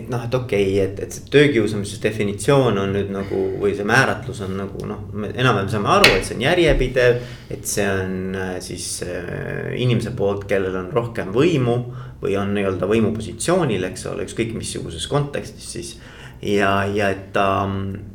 et 0.01 0.10
noh, 0.12 0.24
et 0.24 0.38
okei 0.38 0.67
okay,, 0.70 0.86
et, 0.86 1.01
et 1.03 1.17
see 1.17 1.27
töökiusamise 1.34 2.00
definitsioon 2.03 2.79
on 2.79 2.94
nüüd 2.96 3.12
nagu 3.13 3.41
või 3.62 3.74
see 3.75 3.88
määratlus 3.88 4.44
on 4.46 4.55
nagu 4.62 4.88
noh, 4.88 5.03
me 5.13 5.32
enam-vähem 5.34 5.72
saame 5.74 5.91
aru, 5.98 6.13
et 6.15 6.27
see 6.27 6.38
on 6.38 6.46
järjepidev. 6.46 7.22
et 7.51 7.67
see 7.70 7.86
on 7.89 8.36
äh, 8.39 8.55
siis 8.63 8.88
äh, 9.08 9.74
inimese 9.82 10.15
poolt, 10.15 10.48
kellel 10.50 10.77
on 10.79 10.91
rohkem 10.94 11.34
võimu 11.36 11.77
või 12.22 12.38
on 12.39 12.53
nii-öelda 12.55 12.88
võimupositsioonil, 12.89 13.89
eks 13.91 14.08
ole, 14.12 14.27
ükskõik 14.29 14.55
missuguses 14.55 15.08
kontekstis 15.12 15.72
siis. 15.77 15.96
ja, 16.41 16.86
ja 16.88 17.12
et 17.12 17.32
ta 17.36 17.50
äh, 17.65 18.14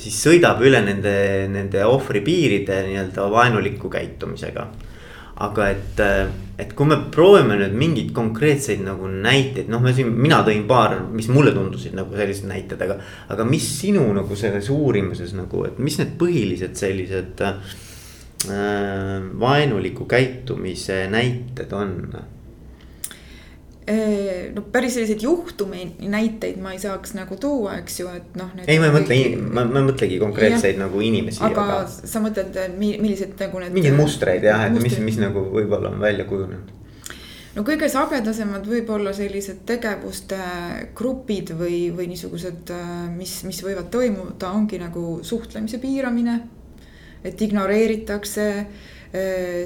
siis 0.00 0.20
sõidab 0.26 0.60
üle 0.66 0.82
nende, 0.84 1.16
nende 1.52 1.84
ohvri 1.88 2.22
piiride 2.26 2.82
nii-öelda 2.86 3.26
vaenuliku 3.32 3.90
käitumisega 3.92 4.68
aga 5.40 5.68
et, 5.72 6.00
et 6.60 6.72
kui 6.76 6.88
me 6.88 6.98
proovime 7.12 7.56
nüüd 7.56 7.76
mingeid 7.80 8.10
konkreetseid 8.16 8.82
nagu 8.84 9.08
näiteid, 9.08 9.70
noh, 9.72 9.80
me 9.80 9.94
siin, 9.96 10.10
mina 10.12 10.42
tõin 10.44 10.66
paar, 10.68 10.98
mis 11.16 11.30
mulle 11.32 11.54
tundusid 11.56 11.94
nagu 11.96 12.16
sellised 12.16 12.48
näited, 12.50 12.82
aga. 12.84 12.98
aga 13.32 13.46
mis 13.48 13.68
sinu 13.78 14.04
nagu 14.16 14.36
selles 14.36 14.68
uurimuses 14.74 15.32
nagu, 15.38 15.64
et 15.68 15.80
mis 15.80 15.96
need 16.00 16.12
põhilised 16.20 16.76
sellised 16.80 17.40
äh, 17.46 17.78
vaenuliku 19.40 20.08
käitumise 20.10 21.06
näited 21.12 21.72
on? 21.76 21.96
No 24.54 24.64
päris 24.72 24.94
selliseid 24.96 25.22
juhtumeid, 25.24 26.00
näiteid 26.12 26.58
ma 26.62 26.74
ei 26.74 26.80
saaks 26.82 27.14
nagu 27.16 27.36
tuua, 27.40 27.76
eks 27.80 28.00
ju, 28.02 28.10
et 28.16 28.36
noh. 28.38 28.50
ei, 28.66 28.78
ma 28.82 28.90
ei 28.90 28.94
mõtle, 28.94 29.18
ma, 29.40 29.64
ma 29.68 29.82
ei 29.82 29.88
mõtlegi 29.88 30.18
konkreetseid 30.22 30.76
ja, 30.76 30.82
nagu 30.84 31.00
inimesi. 31.04 31.42
aga, 31.46 31.84
sa 31.88 32.22
mõtled, 32.24 32.60
millised 32.76 33.34
nagu 33.40 33.62
need. 33.62 33.74
mingeid 33.78 33.96
mustreid 33.98 34.44
jah, 34.46 34.66
et 34.68 34.76
mis, 34.82 34.98
mis 35.04 35.18
nagu 35.22 35.46
võib-olla 35.54 35.92
on 35.94 35.98
välja 36.02 36.28
kujunenud 36.28 36.76
no 37.56 37.64
kõige 37.66 37.88
sagedasemad 37.90 38.68
võib-olla 38.70 39.14
sellised 39.16 39.64
tegevuste 39.68 40.38
grupid 40.96 41.54
või, 41.58 41.88
või 41.96 42.12
niisugused, 42.12 42.72
mis, 43.16 43.40
mis 43.48 43.64
võivad 43.66 43.90
toimuda, 43.92 44.54
ongi 44.54 44.78
nagu 44.82 45.18
suhtlemise 45.26 45.82
piiramine. 45.82 46.40
et 47.24 47.42
ignoreeritakse 47.42 48.48
äh, 48.54 48.66
Äh, 48.66 48.99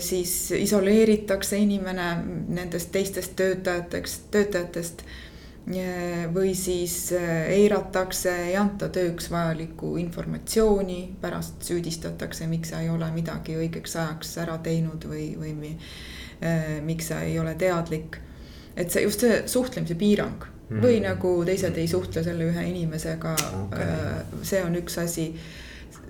siis 0.01 0.51
isoleeritakse 0.57 1.59
inimene 1.61 2.07
nendest 2.49 2.89
teistest 2.93 3.37
töötajateks, 3.37 4.19
töötajatest. 4.33 5.05
või 6.35 6.55
siis 6.55 7.13
eiratakse, 7.49 8.33
ei 8.49 8.57
anta 8.57 8.89
tööks 8.89 9.31
vajalikku 9.33 9.97
informatsiooni, 9.97 11.17
pärast 11.21 11.63
süüdistatakse, 11.65 12.47
miks 12.47 12.73
sa 12.73 12.81
ei 12.81 12.91
ole 12.93 13.11
midagi 13.13 13.57
õigeks 13.57 13.97
ajaks 13.97 14.37
ära 14.45 14.59
teinud 14.59 15.05
või, 15.09 15.31
või 15.41 15.77
miks 16.85 17.09
sa 17.09 17.21
ei 17.21 17.39
ole 17.39 17.55
teadlik. 17.55 18.17
et 18.77 18.91
see 18.91 19.03
just 19.03 19.21
see 19.21 19.43
suhtlemise 19.47 19.95
piirang 19.95 20.45
mm. 20.69 20.81
või 20.83 21.01
nagu 21.05 21.35
teised 21.47 21.77
ei 21.79 21.89
suhtle 21.89 22.25
selle 22.25 22.49
ühe 22.51 22.65
inimesega 22.71 23.35
okay., 23.65 23.89
see 24.43 24.63
on 24.65 24.77
üks 24.81 24.99
asi. 25.03 25.29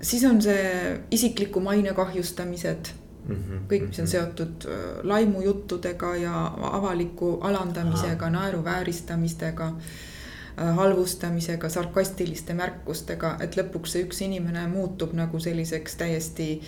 siis 0.01 0.23
on 0.27 0.41
see 0.41 0.99
isikliku 1.11 1.59
maine 1.63 1.93
kahjustamised 1.93 2.91
Mm 3.27 3.35
-hmm. 3.35 3.59
kõik, 3.69 3.87
mis 3.87 3.99
on 3.99 4.07
seotud 4.07 4.65
äh, 4.65 4.81
laimujuttudega 5.03 6.15
ja 6.15 6.51
avaliku 6.71 7.39
alandamisega, 7.41 8.29
naeruvääristamistega, 8.29 9.67
äh, 9.67 10.75
halvustamisega, 10.75 11.69
sarkastiliste 11.69 12.53
märkustega, 12.53 13.37
et 13.39 13.57
lõpuks 13.57 13.95
see 13.95 14.03
üks 14.05 14.21
inimene 14.21 14.67
muutub 14.67 15.13
nagu 15.13 15.39
selliseks 15.39 15.95
täiesti 15.95 16.61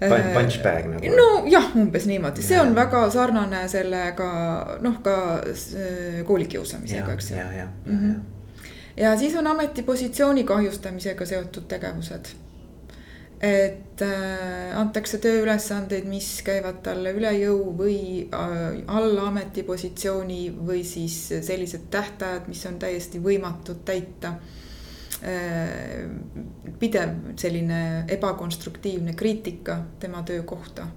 äh, 0.00 0.34
Punchbag 0.34 0.86
nagu. 0.86 1.16
nojah, 1.16 1.76
umbes 1.76 2.06
niimoodi, 2.06 2.42
see 2.42 2.60
on 2.60 2.74
väga 2.74 3.10
sarnane 3.10 3.68
sellega 3.68 4.30
noh, 4.80 5.02
ka 5.02 5.42
koolikiusamisega, 6.24 7.12
eks 7.12 7.30
ju. 7.30 7.36
ja, 7.36 7.68
mm 7.86 7.98
-hmm. 7.98 8.20
ja 8.96 9.18
siis 9.18 9.36
on 9.36 9.46
ametipositsiooni 9.46 10.44
kahjustamisega 10.44 11.26
seotud 11.26 11.64
tegevused 11.68 12.45
et 13.40 14.00
äh, 14.00 14.72
antakse 14.78 15.18
tööülesandeid, 15.20 16.06
mis 16.08 16.28
käivad 16.44 16.80
talle 16.84 17.12
üle 17.16 17.32
jõu 17.36 17.72
või 17.76 17.98
äh, 18.24 18.62
alla 18.88 19.26
ametipositsiooni 19.30 20.40
või 20.56 20.84
siis 20.88 21.18
sellised 21.44 21.90
tähtajad, 21.92 22.48
mis 22.48 22.64
on 22.68 22.78
täiesti 22.80 23.20
võimatud 23.22 23.84
täita 23.84 24.36
äh,. 25.20 26.06
pidev 26.78 27.36
selline 27.40 28.04
ebakonstruktiivne 28.12 29.14
kriitika 29.16 29.78
tema 30.00 30.22
töö 30.22 30.42
kohta. 30.42 30.88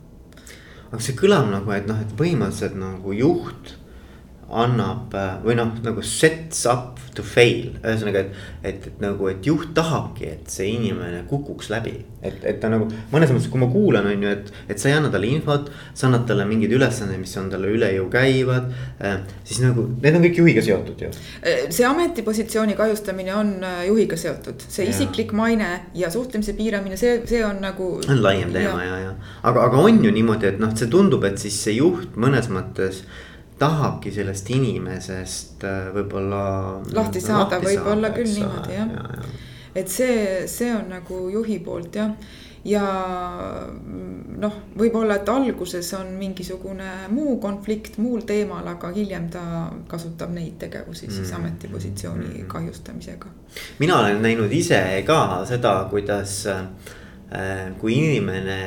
aga 0.91 0.99
see 1.03 1.15
kõlab 1.19 1.51
nagu, 1.51 1.71
et 1.71 1.87
noh, 1.87 1.99
et 2.01 2.15
põhimõtteliselt 2.15 2.75
nagu 2.79 3.13
juht 3.15 3.75
annab 4.49 5.13
äh, 5.13 5.35
või 5.43 5.55
noh, 5.59 5.71
nagu 5.85 6.01
sets 6.05 6.65
up 6.69 6.97
to 7.15 7.23
fail, 7.25 7.75
ühesõnaga, 7.83 8.23
et. 8.23 8.37
et, 8.63 8.87
et 8.89 9.01
nagu, 9.03 9.27
et 9.29 9.45
juht 9.45 9.71
tahabki, 9.77 10.29
et 10.33 10.49
see 10.51 10.71
inimene 10.73 11.21
kukuks 11.29 11.69
läbi, 11.71 11.93
et, 12.25 12.39
et 12.47 12.59
ta 12.61 12.71
nagu 12.71 12.87
mõnes 13.11 13.31
mõttes, 13.33 13.49
kui 13.51 13.61
ma 13.61 13.69
kuulan, 13.71 14.07
on 14.09 14.25
ju, 14.25 14.31
et. 14.33 14.51
et 14.71 14.81
sa 14.81 14.89
ei 14.89 14.97
anna 14.97 15.11
talle 15.13 15.29
infot, 15.29 15.69
sa 15.93 16.07
annad 16.09 16.25
talle 16.29 16.47
mingeid 16.49 16.73
ülesandeid, 16.75 17.21
mis 17.21 17.35
on 17.41 17.51
talle 17.53 17.71
üle 17.75 17.91
jõu 17.95 18.09
käivad 18.13 18.71
äh,. 19.05 19.21
siis 19.43 19.61
nagu 19.63 19.85
need 19.99 20.17
on 20.17 20.25
kõik 20.27 20.41
juhiga 20.41 20.65
seotud 20.65 21.05
ju. 21.05 21.11
Äh, 21.43 21.63
see 21.75 21.87
ametipositsiooni 21.87 22.77
kahjustamine 22.79 23.35
on 23.37 23.55
juhiga 23.87 24.17
seotud, 24.19 24.65
see 24.65 24.87
ja. 24.87 24.95
isiklik 24.95 25.33
maine 25.37 25.71
ja 25.97 26.11
suhtlemise 26.13 26.57
piiramine, 26.57 26.97
see, 26.99 27.19
see 27.29 27.43
on 27.45 27.61
nagu. 27.63 27.95
on 28.01 28.23
laiem 28.25 28.53
teema 28.55 28.83
ja, 28.83 28.91
ja, 28.91 29.01
ja, 29.09 29.15
aga, 29.43 29.69
aga 29.69 29.87
on 29.89 30.03
ju 30.05 30.13
niimoodi, 30.13 30.53
et 30.53 30.61
noh, 30.61 30.73
see 30.77 30.89
tundub, 30.91 31.25
et 31.29 31.41
siis 31.41 31.57
see 31.67 31.77
juht 31.79 32.17
mõnes 32.19 32.49
mõttes 32.51 33.03
tahabki 33.59 34.11
sellest 34.15 34.49
inimesest 34.55 35.63
äh, 35.67 35.89
võib-olla. 35.95 36.43
lahti 36.95 37.21
saada, 37.23 37.61
võib-olla 37.63 38.13
küll 38.15 38.31
niimoodi 38.33 38.77
jah 38.77 38.93
ja, 38.95 39.07
ja. 39.19 39.31
et 39.83 39.89
see, 39.91 40.45
see 40.51 40.71
on 40.75 40.87
nagu 40.97 41.25
juhi 41.33 41.59
poolt 41.63 41.99
jah 41.99 42.13
ja 42.67 42.83
noh, 44.39 44.55
võib-olla, 44.77 45.19
et 45.19 45.29
alguses 45.31 45.93
on 45.95 46.11
mingisugune 46.19 47.07
muu 47.13 47.37
konflikt 47.41 47.97
muul 48.01 48.25
teemal, 48.27 48.67
aga 48.67 48.91
hiljem 48.95 49.29
ta 49.31 49.43
kasutab 49.87 50.33
neid 50.35 50.57
tegevusi 50.59 51.07
siis 51.07 51.29
mm. 51.29 51.35
ametipositsiooni 51.39 52.27
mm. 52.27 52.47
kahjustamisega. 52.51 53.31
mina 53.79 53.99
olen 53.99 54.21
näinud 54.21 54.51
ise 54.51 54.81
ka 55.07 55.45
seda, 55.47 55.73
kuidas 55.91 56.41
äh, 56.51 56.65
kui 57.79 57.95
inimene 57.95 58.59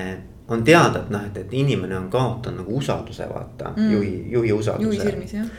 on 0.52 0.64
teada, 0.64 1.02
et 1.02 1.12
noh, 1.12 1.26
et, 1.26 1.36
et 1.44 1.54
inimene 1.56 1.96
on 1.98 2.08
kaotanud 2.12 2.62
nagu 2.62 2.78
usalduse, 2.78 3.26
vaata 3.28 3.72
mm. 3.76 3.92
juhi, 3.92 4.14
juhi 4.32 4.52
usalduse. 4.52 4.98
juhi 4.98 5.10
silmis 5.10 5.36
jah. 5.36 5.52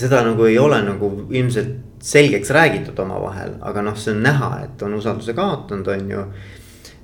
Seda 0.00 0.22
nagu 0.24 0.46
ei 0.48 0.56
ole 0.58 0.78
nagu 0.82 1.10
ilmselt 1.28 1.74
selgeks 2.00 2.50
räägitud 2.56 2.98
omavahel, 3.02 3.58
aga 3.68 3.82
noh, 3.84 3.98
see 4.00 4.14
on 4.14 4.22
näha, 4.24 4.54
et 4.64 4.82
on 4.82 4.96
usalduse 4.96 5.34
kaotanud, 5.36 5.90
on 5.92 6.10
ju. 6.10 6.24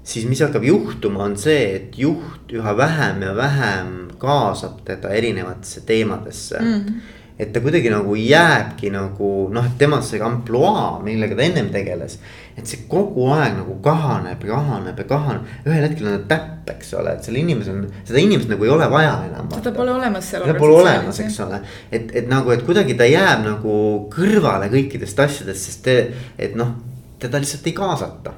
siis 0.06 0.24
mis 0.28 0.40
hakkab 0.40 0.64
juhtuma, 0.64 1.24
on 1.26 1.36
see, 1.36 1.74
et 1.76 1.98
juht 1.98 2.52
üha 2.56 2.76
vähem 2.76 3.22
ja 3.26 3.36
vähem 3.36 3.92
kaasab 4.18 4.80
teda 4.86 5.12
erinevatesse 5.12 5.84
teemadesse 5.86 6.62
mm 6.62 7.12
et 7.38 7.52
ta 7.52 7.60
kuidagi 7.60 7.90
nagu 7.92 8.14
jääbki 8.16 8.88
nagu 8.94 9.30
noh, 9.52 9.64
et 9.68 9.74
tema 9.78 9.98
see 10.04 10.20
ampluaa, 10.24 11.02
millega 11.04 11.36
ta 11.36 11.44
ennem 11.44 11.68
tegeles. 11.72 12.16
et 12.56 12.64
see 12.64 12.86
kogu 12.88 13.26
aeg 13.34 13.58
nagu 13.58 13.74
kahaneb, 13.84 14.40
kahaneb 14.40 15.02
ja 15.02 15.04
kahaneb, 15.10 15.50
ühel 15.68 15.84
hetkel 15.84 16.08
on 16.08 16.22
ta 16.22 16.30
täpp, 16.30 16.70
eks 16.72 16.94
ole, 16.96 17.12
et 17.12 17.28
sellel 17.28 17.42
inimesel, 17.42 17.82
seda 18.08 18.22
inimest 18.22 18.48
nagu 18.48 18.64
ei 18.64 18.72
ole 18.72 18.88
vaja 18.90 19.18
enam. 19.28 19.50
seda 19.52 19.74
pole 19.76 19.92
olemas 19.92 20.30
seal. 20.30 20.46
seda 20.48 20.56
pole 20.58 20.80
olemas, 20.80 21.20
eks 21.26 21.38
ole, 21.44 21.60
et, 21.92 22.08
et 22.16 22.32
nagu, 22.32 22.54
et 22.56 22.64
kuidagi 22.64 22.96
ta 22.96 23.10
jääb 23.10 23.44
nagu 23.44 23.76
kõrvale 24.16 24.72
kõikidest 24.72 25.20
asjadest, 25.26 25.68
sest 25.68 25.84
te, 25.84 25.98
et 26.40 26.56
noh, 26.56 26.72
teda 27.20 27.42
lihtsalt 27.44 27.68
ei 27.68 27.76
kaasata. 27.76 28.32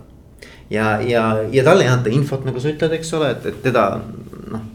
ja, 0.75 0.99
ja, 1.07 1.25
ja 1.55 1.65
talle 1.71 1.87
ei 1.87 1.95
anta 1.95 2.11
infot, 2.11 2.43
nagu 2.49 2.59
sa 2.59 2.75
ütled, 2.75 2.99
eks 2.99 3.15
ole, 3.15 3.31
et, 3.39 3.47
et 3.47 3.63
teda 3.71 3.93
noh 4.51 4.67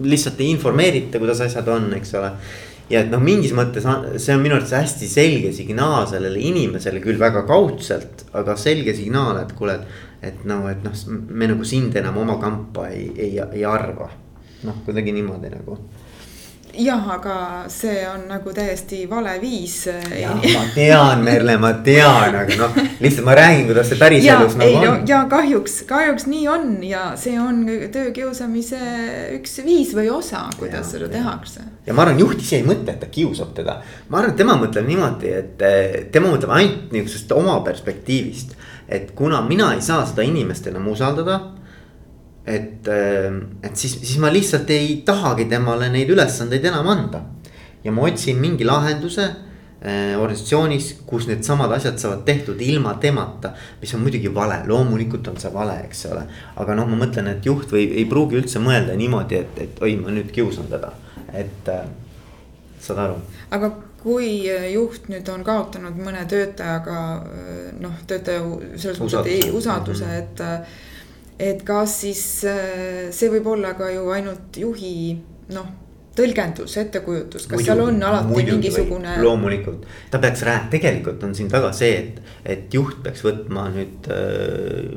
lihtsalt 0.00 0.38
ei 0.40 0.54
informeerita, 0.54 1.18
kuidas 1.18 1.42
asjad 1.44 1.66
on, 1.68 1.90
eks 1.98 2.14
ole 2.16 2.30
ja 2.90 3.04
et 3.04 3.10
noh, 3.12 3.22
mingis 3.22 3.54
mõttes 3.56 3.86
see 4.18 4.34
on 4.34 4.42
minu 4.42 4.56
arvates 4.56 4.76
hästi 4.76 5.08
selge 5.10 5.52
signaal 5.54 6.08
sellele 6.10 6.42
inimesele 6.50 7.02
küll 7.04 7.20
väga 7.20 7.44
kaudselt, 7.48 8.26
aga 8.36 8.56
selge 8.58 8.94
signaal, 8.98 9.42
et 9.44 9.54
kuule, 9.58 9.78
et. 9.78 10.06
et 10.32 10.44
noh, 10.48 10.66
et 10.68 10.82
noh, 10.84 10.96
me 11.30 11.48
nagu 11.48 11.64
sind 11.64 11.96
enam 11.96 12.18
oma 12.20 12.36
kampa 12.42 12.90
ei, 12.92 13.08
ei, 13.16 13.38
ei 13.40 13.64
arva. 13.64 14.10
noh, 14.66 14.82
kuidagi 14.84 15.14
niimoodi 15.16 15.54
nagu 15.54 15.78
jah, 16.78 17.08
aga 17.10 17.36
see 17.68 18.02
on 18.08 18.26
nagu 18.28 18.52
täiesti 18.54 19.04
vale 19.10 19.34
viis. 19.40 19.86
jah, 20.20 20.36
ma 20.36 20.64
tean, 20.74 21.24
Merle, 21.24 21.56
ma 21.60 21.72
tean, 21.84 22.36
aga 22.42 22.58
noh, 22.58 22.78
lihtsalt 23.02 23.26
ma 23.26 23.36
räägin, 23.38 23.66
kuidas 23.70 23.90
see 23.90 24.00
päriselus 24.00 24.56
nagu 24.58 24.70
ei, 24.70 24.76
on 24.78 25.00
no,. 25.00 25.08
ja 25.08 25.22
kahjuks, 25.30 25.80
kahjuks 25.88 26.26
nii 26.30 26.46
on 26.50 26.68
ja 26.86 27.04
see 27.20 27.36
on 27.40 27.64
töökiusamise 27.92 28.80
üks 29.38 29.60
viis 29.66 29.94
või 29.96 30.10
osa, 30.14 30.46
kuidas 30.58 30.84
ja, 30.84 30.90
seda 30.94 31.10
tehakse. 31.12 31.66
Ja 31.90 31.94
ma 31.96 32.06
arvan, 32.06 32.22
juht 32.22 32.38
ise 32.38 32.60
ei 32.60 32.66
mõtle, 32.66 32.94
et 32.94 33.02
ta 33.02 33.10
kiusab 33.10 33.50
teda. 33.56 33.80
ma 34.08 34.20
arvan, 34.20 34.30
et 34.30 34.38
tema 34.38 34.54
mõtleb 34.60 34.86
niimoodi, 34.86 35.34
et 35.42 35.64
tema 36.14 36.30
mõtleb 36.30 36.54
ainult 36.54 36.92
niisugusest 36.94 37.32
oma 37.34 37.58
perspektiivist. 37.66 38.54
et 38.88 39.10
kuna 39.14 39.42
mina 39.42 39.74
ei 39.74 39.82
saa 39.82 40.06
seda 40.06 40.22
inimest 40.22 40.70
enam 40.70 40.86
usaldada 40.94 41.40
et, 42.46 42.88
ähm, 42.88 43.42
et 43.62 43.76
siis, 43.76 43.98
siis 44.00 44.18
ma 44.18 44.30
lihtsalt 44.32 44.70
ei 44.70 45.02
tahagi 45.06 45.46
temale 45.50 45.90
neid 45.92 46.10
ülesandeid 46.10 46.64
enam 46.72 46.88
anda. 46.88 47.22
ja 47.84 47.92
ma 47.92 48.02
otsin 48.04 48.36
mingi 48.36 48.64
lahenduse 48.64 49.24
äh, 49.24 50.16
organisatsioonis, 50.20 50.90
kus 51.08 51.24
needsamad 51.28 51.72
asjad 51.72 51.96
saavad 51.98 52.24
tehtud 52.24 52.60
ilma 52.60 52.94
temata. 53.00 53.52
mis 53.80 53.94
on 53.94 54.00
muidugi 54.00 54.34
vale, 54.34 54.62
loomulikult 54.66 55.28
on 55.28 55.38
see 55.40 55.52
vale, 55.54 55.78
eks 55.84 56.06
ole. 56.12 56.24
aga 56.56 56.74
noh, 56.74 56.88
ma 56.88 57.04
mõtlen, 57.04 57.30
et 57.34 57.46
juht 57.46 57.72
või 57.72 57.86
ei 57.92 58.04
pruugi 58.08 58.40
üldse 58.40 58.62
mõelda 58.62 58.96
niimoodi, 58.96 59.40
et, 59.44 59.62
et 59.66 59.82
oi, 59.82 59.96
ma 60.00 60.12
nüüd 60.14 60.32
kiusan 60.32 60.68
teda, 60.72 60.92
et 61.34 61.70
äh, 61.72 61.86
saad 62.80 63.04
aru. 63.04 63.18
aga 63.50 63.72
kui 64.00 64.30
juht 64.72 65.10
nüüd 65.12 65.28
on 65.28 65.42
kaotanud 65.44 65.98
mõne 66.00 66.22
töötajaga 66.28 67.00
noh, 67.80 67.98
töötaja 68.08 68.40
selles 68.80 69.02
mõttes, 69.02 69.34
et 69.34 69.58
usalduse, 69.60 70.08
et 70.22 70.40
et 71.40 71.62
kas 71.64 72.00
siis 72.02 72.22
äh, 72.48 73.08
see 73.14 73.30
võib 73.32 73.46
olla 73.54 73.74
ka 73.78 73.88
ju 73.92 74.08
ainult 74.12 74.56
juhi 74.60 74.94
noh 75.54 75.70
tõlgendus, 76.20 76.74
ettekujutus, 76.80 77.46
kas 77.46 77.60
muidugi, 77.60 77.68
seal 77.70 77.82
on 77.84 78.02
alati 78.02 78.34
muidugi, 78.34 78.56
mingisugune. 78.58 79.14
loomulikult, 79.22 79.86
ta 80.10 80.18
peaks 80.22 80.42
rääkima, 80.46 80.70
tegelikult 80.74 81.22
on 81.24 81.34
siin 81.38 81.48
taga 81.52 81.70
see, 81.76 82.00
et, 82.02 82.34
et 82.44 82.74
juht 82.74 82.98
peaks 83.04 83.22
võtma 83.24 83.68
nüüd 83.72 84.10
äh, 84.12 84.90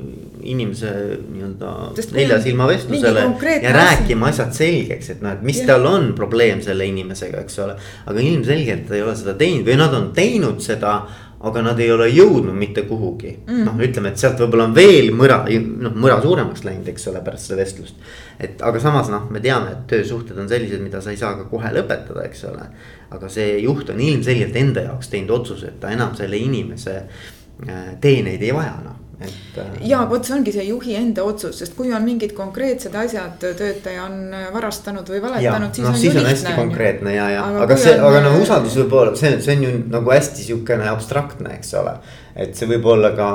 inimese 0.43 0.91
nii-öelda 1.23 1.73
nelja 2.15 2.39
silma 2.43 2.67
vestlusele. 2.67 3.25
ja 3.63 3.73
rääkima 3.75 4.29
asjad 4.29 4.53
selgeks, 4.57 5.09
et 5.15 5.21
noh, 5.25 5.35
et 5.37 5.43
mis 5.45 5.61
ja. 5.61 5.73
tal 5.73 5.87
on 5.89 6.11
probleem 6.17 6.61
selle 6.65 6.87
inimesega, 6.89 7.43
eks 7.43 7.59
ole. 7.65 7.77
aga 8.05 8.23
ilmselgelt 8.23 8.91
ei 8.91 9.05
ole 9.05 9.15
seda 9.19 9.37
teinud 9.39 9.69
või 9.69 9.77
nad 9.79 9.93
on 9.99 10.09
teinud 10.15 10.63
seda 10.63 10.97
aga 11.43 11.61
nad 11.65 11.79
ei 11.83 11.89
ole 11.91 12.07
jõudnud 12.07 12.55
mitte 12.55 12.85
kuhugi 12.87 13.33
mm.. 13.35 13.65
noh, 13.67 13.79
ütleme, 13.83 14.13
et 14.13 14.21
sealt 14.21 14.39
võib-olla 14.39 14.69
on 14.69 14.75
veel 14.77 15.09
mõra, 15.15 15.41
noh 15.83 15.95
mõra 15.99 16.21
suuremaks 16.23 16.63
läinud, 16.63 16.87
eks 16.93 17.09
ole, 17.11 17.19
pärast 17.25 17.49
seda 17.49 17.59
vestlust. 17.59 17.99
et 18.39 18.63
aga 18.63 18.79
samas 18.79 19.11
noh, 19.11 19.27
me 19.33 19.43
teame, 19.43 19.73
et 19.75 19.83
töösuhted 19.91 20.39
on 20.39 20.47
sellised, 20.51 20.79
mida 20.83 21.03
sa 21.03 21.11
ei 21.11 21.19
saa 21.19 21.35
ka 21.39 21.49
kohe 21.51 21.73
lõpetada, 21.75 22.23
eks 22.29 22.45
ole. 22.47 22.69
aga 23.11 23.31
see 23.31 23.57
juht 23.65 23.91
on 23.91 23.99
ilmselgelt 23.99 24.55
enda 24.63 24.87
jaoks 24.87 25.11
teinud 25.11 25.35
otsuse, 25.41 25.73
et 25.73 25.79
ta 25.83 25.91
enam 25.91 26.15
selle 26.15 26.39
inimese 26.39 26.95
äh, 27.03 27.95
teeneid 28.01 28.43
ei 28.43 28.55
vaja 28.55 28.77
noh 28.85 29.02
et. 29.23 29.59
Äh, 29.61 29.75
ja 29.89 30.03
vot 30.09 30.25
see 30.25 30.35
ongi 30.37 30.55
see 30.55 30.65
juhi 30.67 30.97
enda 30.99 31.25
otsus, 31.27 31.59
sest 31.61 31.77
kui 31.77 31.93
on 31.93 32.05
mingid 32.05 32.35
konkreetsed 32.37 32.95
asjad, 33.03 33.37
töötaja 33.43 34.07
on 34.07 34.35
varastanud 34.53 35.09
või 35.13 35.21
valetanud, 35.23 35.73
siis 35.75 35.87
no, 35.87 35.93
on 35.93 36.01
siis 36.01 36.13
lihtne. 36.13 36.33
hästi 36.33 36.57
konkreetne 36.57 37.15
ja, 37.15 37.29
ja 37.37 37.45
aga, 37.49 37.63
aga 37.67 37.79
see, 37.85 37.95
aga 38.09 38.25
no 38.25 38.35
usaldus 38.41 38.77
võib 38.81 38.99
olla, 39.01 39.15
see, 39.19 39.37
see 39.43 39.57
on 39.57 39.65
ju 39.67 39.73
nagu 39.97 40.13
hästi 40.15 40.49
sihukene 40.49 40.91
abstraktne, 40.93 41.57
eks 41.59 41.73
ole 41.81 41.97
et 42.33 42.57
see 42.57 42.67
võib 42.69 42.85
olla 42.89 43.11
ka 43.13 43.27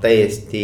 täiesti 0.00 0.62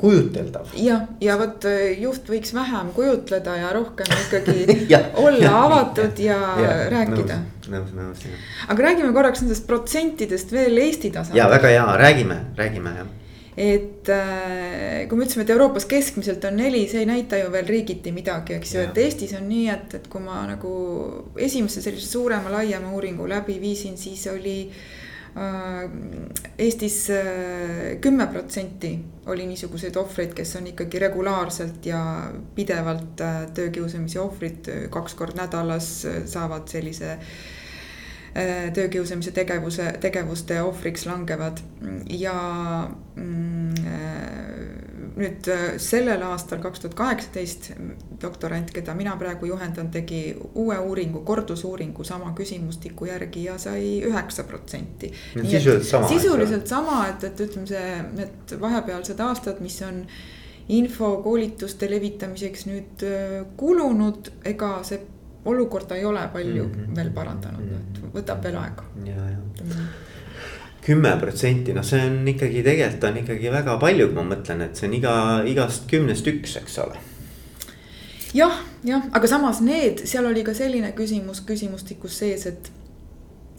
kujuteldav. 0.00 0.72
jah, 0.74 1.04
ja 1.22 1.36
vot 1.38 1.66
äh, 1.70 1.92
juht 2.02 2.26
võiks 2.30 2.50
vähem 2.56 2.90
kujutleda 2.96 3.54
ja 3.60 3.70
rohkem 3.74 4.10
ikkagi 4.26 4.76
ja, 4.92 5.04
olla 5.22 5.44
ja, 5.44 5.54
avatud 5.68 6.22
ja, 6.24 6.40
ja, 6.58 6.74
ja 6.82 6.90
rääkida. 6.96 7.38
nõus, 7.70 7.94
nõus, 7.94 8.26
nõus. 8.26 8.50
aga 8.66 8.88
räägime 8.88 9.14
korraks 9.14 9.44
nendest 9.44 9.66
protsentidest 9.70 10.50
veel 10.54 10.82
Eesti 10.88 11.14
tasandil. 11.14 11.38
ja 11.38 11.46
väga 11.52 11.74
hea, 11.76 11.86
räägime, 12.02 12.42
räägime 12.58 12.98
jah 12.98 13.16
et 13.60 14.08
äh, 14.08 15.04
kui 15.08 15.18
me 15.18 15.26
ütlesime, 15.26 15.44
et 15.44 15.52
Euroopas 15.52 15.84
keskmiselt 15.90 16.44
on 16.48 16.56
neli, 16.56 16.86
see 16.88 17.02
ei 17.02 17.08
näita 17.10 17.36
ju 17.36 17.50
veel 17.52 17.68
riigiti 17.68 18.12
midagi, 18.16 18.56
eks 18.56 18.72
ju, 18.72 18.86
et 18.88 19.00
Eestis 19.02 19.34
on 19.36 19.44
nii, 19.50 19.66
et, 19.68 19.98
et 19.98 20.08
kui 20.08 20.22
ma 20.24 20.38
nagu 20.48 20.72
esimese 21.36 21.84
sellise 21.84 22.08
suurema, 22.08 22.52
laiema 22.54 22.94
uuringu 22.96 23.28
läbi 23.28 23.58
viisin, 23.60 24.00
siis 24.00 24.24
oli 24.32 24.56
äh, 24.64 25.84
Eestis 26.56 26.98
äh, 27.12 28.00
kümme 28.00 28.30
äh, 28.30 28.32
protsenti 28.32 28.94
oli 29.28 29.44
niisuguseid 29.52 30.00
ohvreid, 30.00 30.32
kes 30.40 30.56
on 30.56 30.72
ikkagi 30.72 31.04
regulaarselt 31.04 31.84
ja 31.92 32.00
pidevalt 32.56 33.20
äh, 33.20 33.40
töökiusamise 33.60 34.24
ohvrid, 34.24 34.72
kaks 34.94 35.20
korda 35.20 35.44
nädalas 35.44 35.92
äh, 36.08 36.22
saavad 36.24 36.72
sellise 36.72 37.18
äh, 37.18 37.20
Äh, 37.20 37.59
töökiusamise 38.74 39.32
tegevuse, 39.34 39.92
tegevuste 40.00 40.60
ohvriks 40.62 41.06
langevad 41.06 41.58
ja 42.10 42.34
mm, 43.16 43.70
äh, 43.86 45.10
nüüd 45.18 45.48
äh, 45.50 45.64
sellel 45.82 46.22
aastal, 46.22 46.60
kaks 46.62 46.84
tuhat 46.84 46.96
kaheksateist, 46.98 47.70
doktorant, 48.22 48.70
keda 48.74 48.94
mina 48.94 49.16
praegu 49.20 49.50
juhendan, 49.50 49.90
tegi 49.90 50.22
uue 50.54 50.78
uuringu, 50.78 51.24
kordusuuringu 51.26 52.06
sama 52.06 52.32
küsimustiku 52.38 53.10
järgi 53.10 53.48
ja 53.48 53.58
sai 53.58 54.00
üheksa 54.06 54.46
protsenti. 54.48 55.12
sisuliselt 55.34 55.88
sama. 55.90 56.08
sisuliselt 56.08 56.66
sama, 56.70 57.00
et, 57.10 57.24
et 57.32 57.46
ütleme, 57.48 57.66
see, 57.66 58.02
need 58.20 58.60
vahepealsed 58.60 59.20
aastad, 59.26 59.58
mis 59.64 59.80
on 59.86 60.04
info 60.70 61.16
koolituste 61.24 61.90
levitamiseks 61.90 62.68
nüüd 62.70 63.02
kulunud, 63.58 64.30
ega 64.46 64.76
see 64.86 65.00
olukorda 65.50 65.96
ei 65.96 66.04
ole 66.04 66.28
palju 66.32 66.64
mm 66.64 66.74
-hmm. 66.74 66.96
veel 66.96 67.10
parandanud 67.10 67.72
et 67.72 67.99
võtab 68.14 68.42
veel 68.44 68.60
aega. 68.60 68.86
ja, 69.06 69.26
ja 69.34 69.40
kümme 70.84 71.12
protsenti, 71.20 71.74
noh, 71.76 71.84
see 71.86 72.00
on 72.08 72.24
ikkagi 72.32 72.64
tegelikult 72.66 73.04
on 73.10 73.18
ikkagi 73.20 73.52
väga 73.52 73.76
palju, 73.82 74.08
ma 74.16 74.24
mõtlen, 74.32 74.64
et 74.64 74.78
see 74.78 74.88
on 74.88 74.96
iga, 74.96 75.14
igast 75.46 75.86
kümnest 75.90 76.26
üks, 76.30 76.56
eks 76.60 76.78
ole. 76.82 76.96
Jah, 78.34 78.60
jah, 78.86 79.04
aga 79.12 79.28
samas 79.28 79.60
need, 79.64 80.04
seal 80.08 80.26
oli 80.30 80.44
ka 80.46 80.54
selline 80.56 80.92
küsimus 80.96 81.42
küsimustikus 81.46 82.16
sees, 82.22 82.46
et 82.48 82.70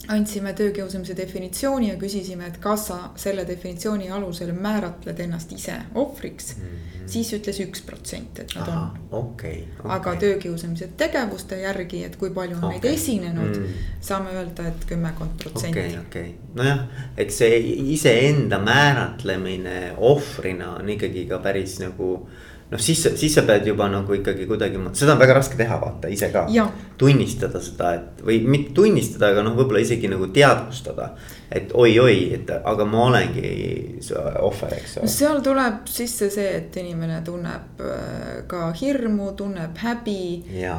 andsime 0.08 0.54
töökiusamise 0.54 1.16
definitsiooni 1.18 1.90
ja 1.90 1.96
küsisime, 2.00 2.48
et 2.48 2.58
kas 2.62 2.88
sa 2.90 2.98
selle 3.20 3.46
definitsiooni 3.48 4.10
alusel 4.12 4.54
määratled 4.58 5.20
ennast 5.20 5.52
ise 5.54 5.76
ohvriks 5.96 6.56
mm. 6.58 6.64
-hmm. 6.64 7.08
siis 7.14 7.34
ütles 7.34 7.60
üks 7.66 7.84
protsent, 7.86 8.40
et 8.40 8.56
nad 8.56 8.68
Aha, 8.68 8.82
on. 9.12 9.24
Okay, 9.24 9.64
okay. 9.80 9.92
aga 9.98 10.16
töökiusamise 10.16 10.90
tegevuste 10.98 11.62
järgi, 11.62 12.04
et 12.04 12.16
kui 12.16 12.30
palju 12.30 12.58
on 12.58 12.64
okay. 12.64 12.80
neid 12.80 12.94
esinenud 12.94 13.58
mm, 13.58 13.64
-hmm. 13.64 13.98
saame 14.02 14.30
öelda, 14.30 14.68
et 14.68 14.86
kümmekond 14.86 15.38
protsenti. 15.44 15.80
okei 15.80 15.90
okay,, 15.90 16.06
okei 16.08 16.22
okay., 16.22 16.56
nojah, 16.56 16.80
eks 17.18 17.38
see 17.38 17.60
iseenda 17.94 18.60
määratlemine 18.60 19.94
ohvrina 19.98 20.76
on 20.76 20.90
ikkagi 20.90 21.26
ka 21.26 21.40
päris 21.40 21.80
nagu 21.80 22.30
noh, 22.72 22.80
siis, 22.80 23.04
siis 23.16 23.36
sa 23.36 23.44
pead 23.48 23.68
juba 23.68 23.88
nagu 23.92 24.16
ikkagi 24.16 24.48
kuidagi, 24.48 24.80
seda 24.96 25.16
on 25.16 25.22
väga 25.22 25.36
raske 25.36 25.60
teha, 25.60 25.78
vaata 25.82 26.12
ise 26.12 26.32
ka. 26.32 26.46
tunnistada 26.98 27.60
seda, 27.64 27.94
et 27.98 28.24
või 28.26 28.40
mitte 28.48 28.76
tunnistada, 28.78 29.32
aga 29.34 29.44
noh, 29.46 29.56
võib-olla 29.58 29.84
isegi 29.84 30.12
nagu 30.12 30.30
teadvustada. 30.34 31.12
et 31.52 31.74
oi-oi, 31.76 32.32
et 32.32 32.48
aga 32.50 32.86
ma 32.88 33.02
olengi 33.10 33.50
ohver, 34.40 34.76
eks 34.78 34.94
ole. 35.02 35.08
seal 35.12 35.42
tuleb 35.44 35.82
sisse 35.92 36.30
see, 36.32 36.48
et 36.62 36.78
inimene 36.80 37.18
tunneb 37.28 37.82
äh, 37.84 38.38
ka 38.48 38.70
hirmu, 38.72 39.34
tunneb 39.36 39.76
häbi, 39.84 40.22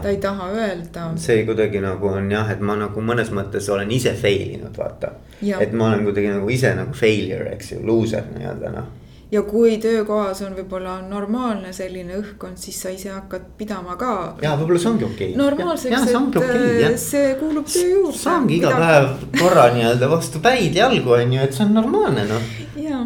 ta 0.01 0.09
ei 0.09 0.17
taha 0.17 0.49
öelda. 0.55 1.11
see 1.21 1.45
kuidagi 1.45 1.85
nagu 1.85 2.09
on 2.09 2.33
jah, 2.33 2.49
et 2.55 2.65
ma 2.65 2.79
nagu 2.81 3.05
mõnes 3.05 3.29
mõttes 3.37 3.69
olen 3.69 3.93
ise 3.93 4.17
fail 4.17 4.57
inud, 4.57 4.73
vaata. 4.79 5.13
et 5.43 5.77
ma 5.77 5.91
olen 5.91 6.09
kuidagi 6.09 6.33
nagu 6.39 6.49
ise 6.49 6.73
nagu 6.79 6.97
failure, 6.97 7.53
eks 7.53 7.75
ju, 7.75 7.85
loser 7.85 8.33
nii-öelda 8.33 8.73
noh 8.73 8.91
ja 9.33 9.43
kui 9.49 9.79
töökohas 9.81 10.43
on 10.45 10.53
võib-olla 10.57 10.99
normaalne 11.07 11.73
selline 11.73 12.19
õhkkond, 12.21 12.61
siis 12.61 12.79
sa 12.85 12.93
ise 12.93 13.11
hakkad 13.15 13.49
pidama 13.59 13.97
ka. 14.01 14.13
ja 14.45 14.55
võib-olla 14.61 14.83
see 14.83 14.93
ongi 14.93 15.09
okei 15.09 15.33
okay.. 15.33 15.41
normaalseks, 15.41 16.07
et 16.11 16.17
okay, 16.37 16.85
äh, 16.85 16.97
see 17.01 17.35
kuulub 17.41 17.69
töö 17.73 17.89
juurde. 17.89 18.19
saangi 18.19 18.61
iga 18.61 18.75
Mida... 18.75 18.87
päev 18.87 19.37
korra 19.41 19.67
nii-öelda 19.77 20.11
vastu 20.13 20.43
päid 20.45 20.77
jalgu 20.77 21.17
on 21.17 21.37
ju, 21.39 21.45
et 21.49 21.57
see 21.57 21.67
on 21.67 21.77
normaalne 21.81 22.27
noh. 22.29 22.49
ja, 22.77 23.05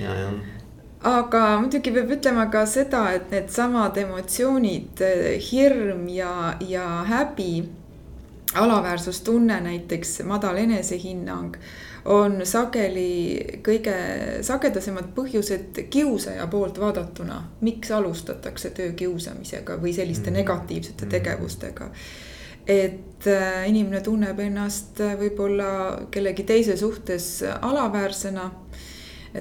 ja, 0.00 0.20
ja 0.24 0.30
aga 1.06 1.42
muidugi 1.60 1.92
peab 1.94 2.14
ütlema 2.16 2.48
ka 2.50 2.64
seda, 2.66 3.04
et 3.14 3.28
needsamad 3.30 3.98
emotsioonid, 4.00 5.02
hirm 5.50 6.08
ja, 6.10 6.56
ja 6.64 6.86
häbi, 7.06 7.50
alaväärsustunne 8.56 9.60
näiteks, 9.68 10.22
madal 10.26 10.56
enesehinnang 10.64 11.60
on 12.06 12.40
sageli 12.46 13.60
kõige 13.66 13.94
sagedasemad 14.46 15.10
põhjused 15.16 15.82
kiusaja 15.90 16.46
poolt 16.46 16.80
vaadatuna. 16.80 17.42
miks 17.60 17.90
alustatakse 17.90 18.70
töö 18.70 18.92
kiusamisega 18.92 19.80
või 19.82 19.92
selliste 19.94 20.30
mm. 20.30 20.36
negatiivsete 20.36 21.04
mm. 21.04 21.10
tegevustega 21.10 21.90
et 22.66 23.26
äh, 23.26 23.68
inimene 23.68 24.00
tunneb 24.00 24.40
ennast 24.40 25.00
võib-olla 25.18 25.70
kellegi 26.10 26.44
teise 26.44 26.76
suhtes 26.76 27.44
alaväärsena 27.60 28.50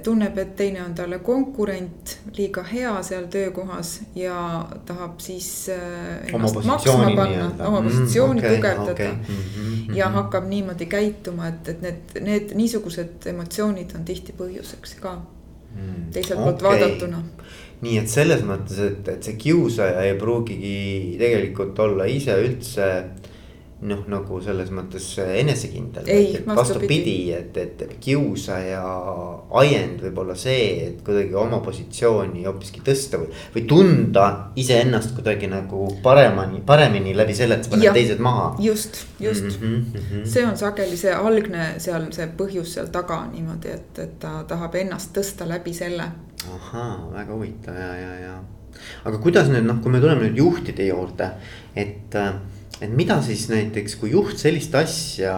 tunneb, 0.04 0.38
et 0.38 0.56
teine 0.56 0.82
on 0.84 0.96
talle 0.96 1.20
konkurent, 1.24 2.16
liiga 2.38 2.64
hea 2.68 2.94
seal 3.06 3.28
töökohas 3.32 4.00
ja 4.16 4.38
tahab 4.86 5.20
siis 5.24 5.50
äh, 5.74 6.34
ennast 6.34 6.60
maksma 6.66 7.12
panna, 7.16 7.50
oma 7.68 7.82
mm, 7.82 7.90
positsiooni 7.90 8.42
mm, 8.42 8.46
okay, 8.46 8.56
tugevdada. 8.56 8.92
okay. 8.92 9.12
Mm 9.12 9.44
-hmm, 9.44 9.96
ja 9.96 10.10
hakkab 10.10 10.48
niimoodi 10.50 10.86
käituma, 10.86 11.48
et, 11.48 11.70
et 11.70 11.82
need, 11.82 12.18
need 12.22 12.56
niisugused 12.56 13.30
emotsioonid 13.32 13.96
on 13.96 14.06
tihti 14.06 14.34
põhjuseks 14.38 15.00
ka. 15.00 15.16
Mm, 15.76 16.12
teiselt 16.12 16.40
okay. 16.40 16.52
poolt 16.52 16.64
vaadatuna. 16.64 17.24
Nii 17.82 17.98
et 18.00 18.10
selles 18.10 18.42
mõttes, 18.48 18.80
et, 18.80 19.08
et 19.08 19.24
see 19.24 19.36
kiusaja 19.36 20.02
ei 20.08 20.16
pruugigi 20.18 21.18
tegelikult 21.20 21.80
olla 21.80 22.06
ise 22.06 22.38
üldse 22.42 22.88
noh, 23.84 24.04
nagu 24.08 24.38
selles 24.44 24.70
mõttes 24.72 25.04
enesekindel. 25.20 26.08
vastupidi, 26.48 27.34
et, 27.36 27.58
et 27.60 27.84
kiusaja 28.00 28.84
ajend 29.60 30.06
võib 30.06 30.22
olla 30.24 30.36
see, 30.40 30.88
et 30.88 31.02
kuidagi 31.06 31.36
oma 31.40 31.60
positsiooni 31.66 32.46
hoopiski 32.48 32.84
tõsta 32.86 33.20
või, 33.20 33.28
või 33.56 33.66
tunda 33.68 34.26
iseennast 34.56 35.12
kuidagi 35.18 35.50
nagu 35.52 35.90
paremini, 36.04 36.64
paremini 36.66 37.16
läbi 37.18 37.36
selle, 37.36 37.60
et 37.60 37.68
sa 37.68 37.76
paned 37.76 38.00
teised 38.00 38.24
maha. 38.24 38.48
just, 38.64 39.04
just 39.20 39.44
mm, 39.44 39.60
-hmm, 39.60 39.76
mm 39.76 40.08
-hmm. 40.10 40.26
see 40.26 40.46
on 40.46 40.58
sageli 40.58 40.98
see 40.98 41.14
algne 41.14 41.68
seal, 41.78 42.08
see 42.12 42.28
põhjus 42.38 42.74
seal 42.80 42.88
taga 42.88 43.26
niimoodi, 43.32 43.76
et, 43.76 44.00
et 44.00 44.20
ta 44.20 44.44
tahab 44.48 44.76
ennast 44.76 45.12
tõsta 45.18 45.48
läbi 45.48 45.74
selle. 45.74 46.12
ahaa, 46.56 47.12
väga 47.14 47.34
huvitav 47.34 47.76
ja, 47.76 47.96
ja, 47.96 48.20
ja. 48.20 48.44
aga 49.06 49.18
kuidas 49.18 49.50
nüüd 49.50 49.68
noh, 49.68 49.82
kui 49.84 49.92
me 49.92 50.00
tuleme 50.00 50.30
nüüd 50.30 50.38
juhtide 50.38 50.88
juurde, 50.88 51.32
et 51.76 52.16
äh, 52.16 52.34
et 52.82 52.92
mida 52.92 53.20
siis 53.24 53.48
näiteks, 53.52 53.98
kui 54.02 54.12
juht 54.16 54.40
sellist 54.42 54.76
asja 54.76 55.36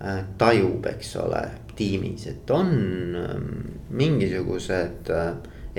äh, 0.00 0.22
tajub, 0.38 0.86
eks 0.92 1.16
ole, 1.22 1.42
tiimis, 1.76 2.24
et 2.30 2.50
on 2.56 2.70
ähm, 3.20 3.50
mingisugused 3.96 5.10
äh, 5.12 5.28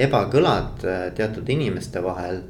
ebakõlad 0.08 0.86
äh, 0.86 1.08
teatud 1.18 1.50
inimeste 1.50 2.04
vahel. 2.06 2.46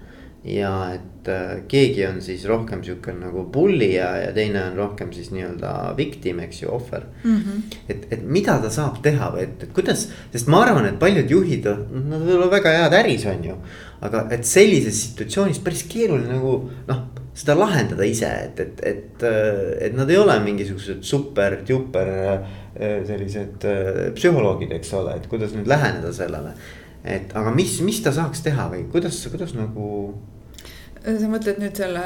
ja 0.47 0.69
et 0.93 1.27
keegi 1.67 2.05
on 2.07 2.21
siis 2.23 2.45
rohkem 2.47 2.79
sihuke 2.86 3.12
nagu 3.12 3.41
bully 3.51 3.89
ja, 3.97 4.13
ja 4.21 4.29
teine 4.31 4.62
on 4.69 4.77
rohkem 4.77 5.10
siis 5.12 5.27
nii-öelda 5.33 5.71
victim, 5.97 6.39
eks 6.39 6.62
ju, 6.62 6.69
ohver 6.71 7.03
mm. 7.23 7.36
-hmm. 7.36 7.75
et, 7.89 8.05
et 8.13 8.23
mida 8.23 8.55
ta 8.63 8.69
saab 8.71 9.01
teha 9.03 9.31
või 9.33 9.41
et, 9.43 9.63
et 9.63 9.73
kuidas, 9.75 10.05
sest 10.31 10.47
ma 10.47 10.62
arvan, 10.63 10.86
et 10.86 10.99
paljud 10.99 11.33
juhid, 11.33 11.67
nad 11.67 12.21
võivad 12.21 12.36
olla 12.38 12.51
väga 12.53 12.75
head 12.77 12.95
äris, 13.01 13.25
on 13.25 13.43
ju. 13.43 13.57
aga 14.01 14.27
et 14.31 14.45
sellises 14.45 15.01
situatsioonis 15.10 15.60
päris 15.60 15.83
keeruline 15.89 16.31
nagu 16.38 16.69
noh 16.88 17.03
seda 17.38 17.54
lahendada 17.58 18.06
ise, 18.08 18.30
et, 18.47 18.62
et, 18.63 18.80
et, 18.89 19.26
et 19.88 19.97
nad 19.97 20.10
ei 20.10 20.17
ole 20.17 20.38
mingisugused 20.45 21.04
super-duper 21.06 22.10
äh, 22.13 22.56
sellised 23.06 23.67
äh, 23.67 24.00
psühholoogid, 24.17 24.73
eks 24.80 24.95
ole, 24.97 25.17
et 25.19 25.28
kuidas 25.30 25.54
nüüd 25.58 25.69
läheneda 25.69 26.13
sellele. 26.15 26.56
et 27.08 27.32
aga 27.38 27.54
mis, 27.56 27.78
mis 27.86 28.02
ta 28.04 28.12
saaks 28.12 28.41
teha 28.43 28.65
või 28.71 28.88
kuidas, 28.91 29.19
kuidas 29.32 29.54
nagu 29.56 29.86
sa 31.06 31.30
mõtled 31.32 31.62
nüüd 31.62 31.78
selle 31.78 32.02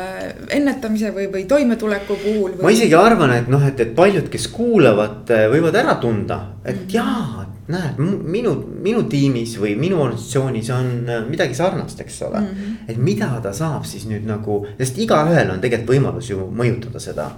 ennetamise 0.53 1.13
või, 1.15 1.29
või 1.31 1.45
toimetuleku 1.49 2.17
puhul 2.21 2.57
või...? 2.57 2.65
ma 2.67 2.73
isegi 2.75 2.97
arvan, 2.99 3.33
et 3.39 3.47
noh, 3.49 3.63
et, 3.65 3.79
et 3.81 3.95
paljud, 3.97 4.27
kes 4.29 4.49
kuulavad, 4.53 5.31
võivad 5.53 5.79
ära 5.79 5.95
tunda, 6.03 6.41
et 6.65 6.83
-hmm. 6.83 6.91
jaa, 6.93 7.47
näed, 7.71 7.99
minu, 8.01 8.53
minu 8.83 9.03
tiimis 9.09 9.55
või 9.61 9.73
minu 9.79 9.99
organisatsioonis 10.01 10.69
on 10.75 10.91
äh, 11.09 11.23
midagi 11.29 11.55
sarnast, 11.57 11.99
eks 12.03 12.21
ole 12.27 12.41
mm. 12.41 12.51
-hmm. 12.51 12.91
et 12.91 12.97
mida 12.97 13.29
ta 13.43 13.53
saab 13.55 13.85
siis 13.87 14.05
nüüd 14.09 14.27
nagu, 14.27 14.61
sest 14.77 14.99
igaühel 15.01 15.53
on 15.53 15.63
tegelikult 15.63 15.95
võimalus 15.95 16.29
ju 16.31 16.45
mõjutada 16.51 16.99
seda. 16.99 17.31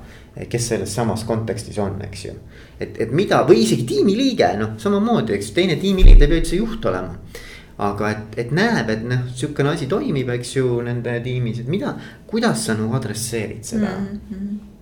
kes 0.49 0.67
selles 0.67 0.95
samas 0.95 1.23
kontekstis 1.29 1.77
on, 1.77 2.01
eks 2.01 2.25
ju. 2.25 2.33
et, 2.79 2.97
et 3.01 3.11
mida 3.11 3.43
või 3.47 3.61
isegi 3.63 3.83
tiimiliige, 3.85 4.47
noh 4.57 4.75
samamoodi, 4.77 5.33
eks 5.33 5.51
teine 5.51 5.75
tiimiliige 5.75 6.25
ei 6.25 6.27
pea 6.27 6.41
üldse 6.41 6.55
juht 6.55 6.85
olema. 6.85 7.17
aga 7.77 8.09
et, 8.09 8.37
et 8.37 8.51
näeb, 8.51 8.89
et 8.89 9.03
noh, 9.03 9.23
sihukene 9.35 9.69
asi 9.69 9.87
toimib, 9.87 10.29
eks 10.29 10.55
ju, 10.55 10.81
nende 10.81 11.19
tiimis, 11.23 11.59
et 11.59 11.67
mida, 11.67 11.95
kuidas 12.27 12.65
sa 12.65 12.73
nagu 12.77 12.93
adresseerid 12.95 13.63
seda 13.65 13.97
mm. 13.97 14.21
-hmm 14.29 14.72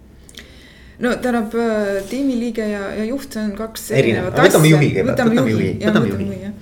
no 1.02 1.16
tähendab 1.22 1.56
äh, 1.58 2.04
tiimiliige 2.10 2.68
ja, 2.70 2.84
ja 3.00 3.08
juht, 3.10 3.34
see 3.34 3.44
on 3.44 3.56
kaks 3.58 3.90
erinevat 3.98 4.38
asja. 4.38 4.52
võtame 4.52 4.72
juhi 4.72 4.92
kõigepealt, 4.92 5.18
võtame 5.18 5.52
juhi, 5.54 5.74
võtame 5.82 6.12
juhi, 6.12 6.30
juhi 6.30 6.54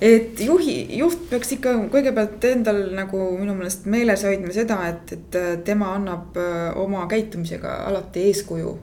et 0.00 0.40
juhi, 0.44 0.76
juht 0.96 1.26
peaks 1.30 1.54
ikka 1.56 1.74
kõigepealt 1.92 2.44
endal 2.50 2.82
nagu 2.96 3.24
minu 3.38 3.56
meelest 3.58 3.88
meeles 3.90 4.24
hoidma 4.26 4.54
seda, 4.56 4.78
et, 4.90 5.16
et 5.16 5.40
äh, 5.40 5.50
tema 5.66 5.94
annab 5.96 6.38
äh, 6.40 6.70
oma 6.80 7.06
käitumisega 7.10 7.82
alati 7.90 8.28
eeskuju. 8.30 8.78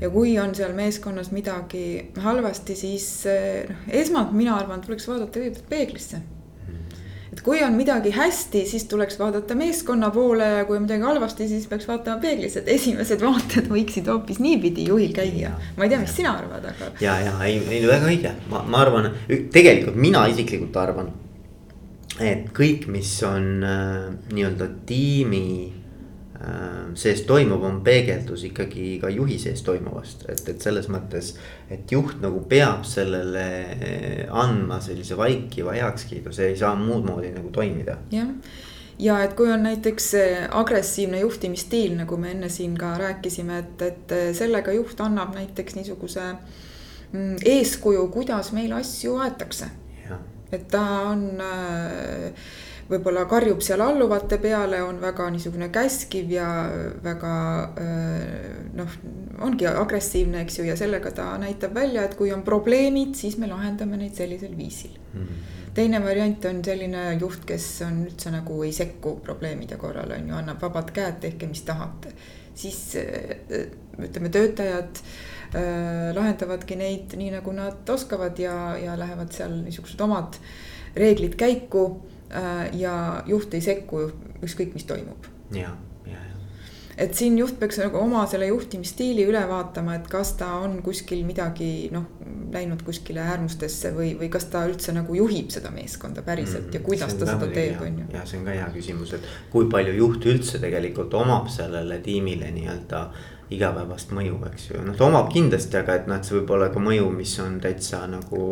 ja 0.00 0.10
kui 0.10 0.32
on 0.38 0.54
seal 0.58 0.74
meeskonnas 0.74 1.30
midagi 1.30 2.10
halvasti, 2.18 2.74
siis 2.76 3.06
noh, 3.26 3.86
esmalt 4.00 4.34
mina 4.34 4.58
arvan, 4.58 4.82
tuleks 4.82 5.08
vaadata 5.08 5.38
kõigepealt 5.38 5.70
peeglisse 5.70 6.24
et 7.38 7.44
kui 7.46 7.60
on 7.62 7.76
midagi 7.78 8.10
hästi, 8.10 8.64
siis 8.66 8.88
tuleks 8.90 9.18
vaadata 9.20 9.54
meeskonna 9.54 10.10
poole 10.10 10.46
ja 10.56 10.64
kui 10.66 10.76
on 10.76 10.82
midagi 10.88 11.06
halvasti, 11.06 11.46
siis 11.48 11.68
peaks 11.70 11.86
vaatama 11.86 12.18
peeglisse, 12.22 12.64
et 12.64 12.72
esimesed 12.74 13.22
vaated 13.28 13.70
võiksid 13.70 14.10
hoopis 14.10 14.40
niipidi 14.42 14.88
juhil 14.88 15.14
käia. 15.14 15.54
ma 15.76 15.86
ei 15.86 15.92
tea, 15.92 16.02
mis 16.02 16.16
sina 16.18 16.34
arvad, 16.34 16.66
aga. 16.72 16.90
ja, 17.04 17.14
ja 17.22 17.36
ei, 17.46 17.60
ei 17.70 17.86
väga 17.86 18.10
õige, 18.10 18.34
ma, 18.50 18.64
ma 18.66 18.82
arvan, 18.82 19.10
tegelikult 19.54 19.98
mina 19.98 20.26
isiklikult 20.32 20.76
arvan. 20.82 21.12
et 22.18 22.50
kõik, 22.56 22.88
mis 22.90 23.12
on 23.22 23.50
äh, 23.62 24.08
nii-öelda 24.34 24.72
tiimi 24.88 25.46
sees 26.94 27.24
toimub, 27.26 27.62
on 27.66 27.80
peegeldus 27.82 28.44
ikkagi 28.46 28.98
ka 29.02 29.10
juhi 29.10 29.38
sees 29.42 29.62
toimuvast, 29.66 30.22
et, 30.30 30.44
et 30.52 30.62
selles 30.62 30.86
mõttes. 30.92 31.32
et 31.70 31.90
juht 31.90 32.20
nagu 32.22 32.44
peab 32.48 32.84
sellele 32.86 34.28
andma 34.30 34.78
sellise 34.80 35.16
vaikiva 35.18 35.74
heakskiidu, 35.74 36.32
see 36.32 36.52
ei 36.52 36.56
saa 36.56 36.76
muud 36.78 37.06
moodi 37.08 37.32
nagu 37.34 37.50
toimida. 37.50 37.98
jah, 38.14 38.30
ja 38.98 39.18
et 39.24 39.34
kui 39.34 39.50
on 39.50 39.66
näiteks 39.66 40.12
agressiivne 40.60 41.24
juhtimisstiil, 41.24 41.96
nagu 41.98 42.16
me 42.16 42.30
enne 42.36 42.52
siin 42.54 42.78
ka 42.78 42.94
rääkisime, 43.02 43.58
et, 43.58 43.82
et 43.82 44.16
sellega 44.38 44.72
juht 44.78 45.00
annab 45.02 45.34
näiteks 45.34 45.74
niisuguse 45.74 46.22
mm, 46.30 47.36
eeskuju, 47.56 48.06
kuidas 48.14 48.52
meil 48.54 48.78
asju 48.78 49.18
aetakse. 49.26 49.72
et 50.52 50.68
ta 50.70 50.86
on 51.10 51.42
äh, 51.42 52.32
võib-olla 52.88 53.26
karjub 53.28 53.60
seal 53.64 53.82
alluvate 53.84 54.38
peale, 54.40 54.80
on 54.82 55.00
väga 55.02 55.28
niisugune 55.34 55.68
käskiv 55.74 56.30
ja 56.32 56.48
väga 57.04 57.34
noh, 58.78 58.96
ongi 59.44 59.68
agressiivne, 59.68 60.42
eks 60.44 60.58
ju, 60.60 60.64
ja 60.70 60.76
sellega 60.78 61.12
ta 61.14 61.30
näitab 61.40 61.76
välja, 61.76 62.06
et 62.08 62.16
kui 62.18 62.32
on 62.32 62.42
probleemid, 62.46 63.14
siis 63.18 63.36
me 63.38 63.50
lahendame 63.50 64.00
neid 64.00 64.16
sellisel 64.16 64.56
viisil 64.56 64.96
mm. 64.96 65.22
-hmm 65.22 65.54
teine 65.78 66.00
variant 66.02 66.44
on 66.44 66.58
selline 66.64 67.02
juht, 67.20 67.44
kes 67.46 67.66
on 67.86 68.02
üldse 68.08 68.32
nagu 68.34 68.56
ei 68.66 68.72
sekku 68.74 69.18
probleemide 69.24 69.78
korral 69.80 70.10
on 70.16 70.30
ju, 70.30 70.34
annab 70.34 70.62
vabad 70.64 70.90
käed, 70.94 71.20
tehke, 71.22 71.46
mis 71.46 71.62
tahate. 71.62 72.12
siis 72.58 72.80
ütleme, 73.98 74.30
töötajad 74.34 74.98
äh, 74.98 76.10
lahendavadki 76.16 76.76
neid 76.80 77.14
nii, 77.20 77.30
nagu 77.36 77.54
nad 77.54 77.90
oskavad 77.94 78.38
ja, 78.42 78.76
ja 78.82 78.96
lähevad 78.98 79.30
seal 79.34 79.54
niisugused 79.62 80.00
omad 80.02 80.40
reeglid 80.98 81.36
käiku 81.38 81.84
äh, 81.86 82.17
ja 82.76 82.94
juht 83.26 83.54
ei 83.56 83.62
sekku 83.64 84.02
ükskõik, 84.44 84.74
mis 84.74 84.84
toimub. 84.84 85.28
ja 85.54 85.72
et 86.98 87.14
siin 87.14 87.38
juht 87.38 87.58
peaks 87.60 87.78
nagu 87.78 88.00
oma 88.00 88.24
selle 88.30 88.48
juhtimisstiili 88.50 89.24
üle 89.28 89.40
vaatama, 89.48 89.94
et 89.98 90.08
kas 90.10 90.32
ta 90.40 90.50
on 90.64 90.78
kuskil 90.82 91.22
midagi 91.26 91.88
noh, 91.94 92.08
läinud 92.52 92.82
kuskile 92.86 93.22
äärmustesse 93.22 93.92
või, 93.94 94.12
või 94.18 94.30
kas 94.32 94.48
ta 94.52 94.64
üldse 94.66 94.94
nagu 94.96 95.14
juhib 95.14 95.52
seda 95.54 95.70
meeskonda 95.74 96.24
päriselt 96.26 96.66
mm, 96.66 96.74
ja 96.74 96.82
kuidas 96.84 97.14
ta 97.14 97.28
seda 97.30 97.50
teeb, 97.54 97.80
on 97.84 98.02
ju. 98.02 98.08
ja 98.16 98.24
see 98.26 98.40
on 98.40 98.48
ka 98.48 98.56
hea 98.56 98.68
küsimus, 98.74 99.14
et 99.14 99.28
kui 99.52 99.68
palju 99.70 99.94
juht 100.00 100.26
üldse 100.32 100.62
tegelikult 100.62 101.14
omab 101.18 101.50
sellele 101.54 102.00
tiimile 102.04 102.50
nii-öelda 102.56 103.04
igapäevast 103.54 104.10
mõju, 104.16 104.42
eks 104.50 104.70
ju, 104.72 104.82
noh 104.84 104.98
ta 104.98 105.06
omab 105.06 105.30
kindlasti, 105.32 105.78
aga 105.78 106.00
et 106.00 106.10
noh, 106.10 106.18
et 106.18 106.26
see 106.26 106.40
võib 106.40 106.56
olla 106.56 106.72
ka 106.74 106.82
mõju, 106.82 107.08
mis 107.14 107.38
on 107.44 107.60
täitsa 107.62 108.02
nagu 108.10 108.42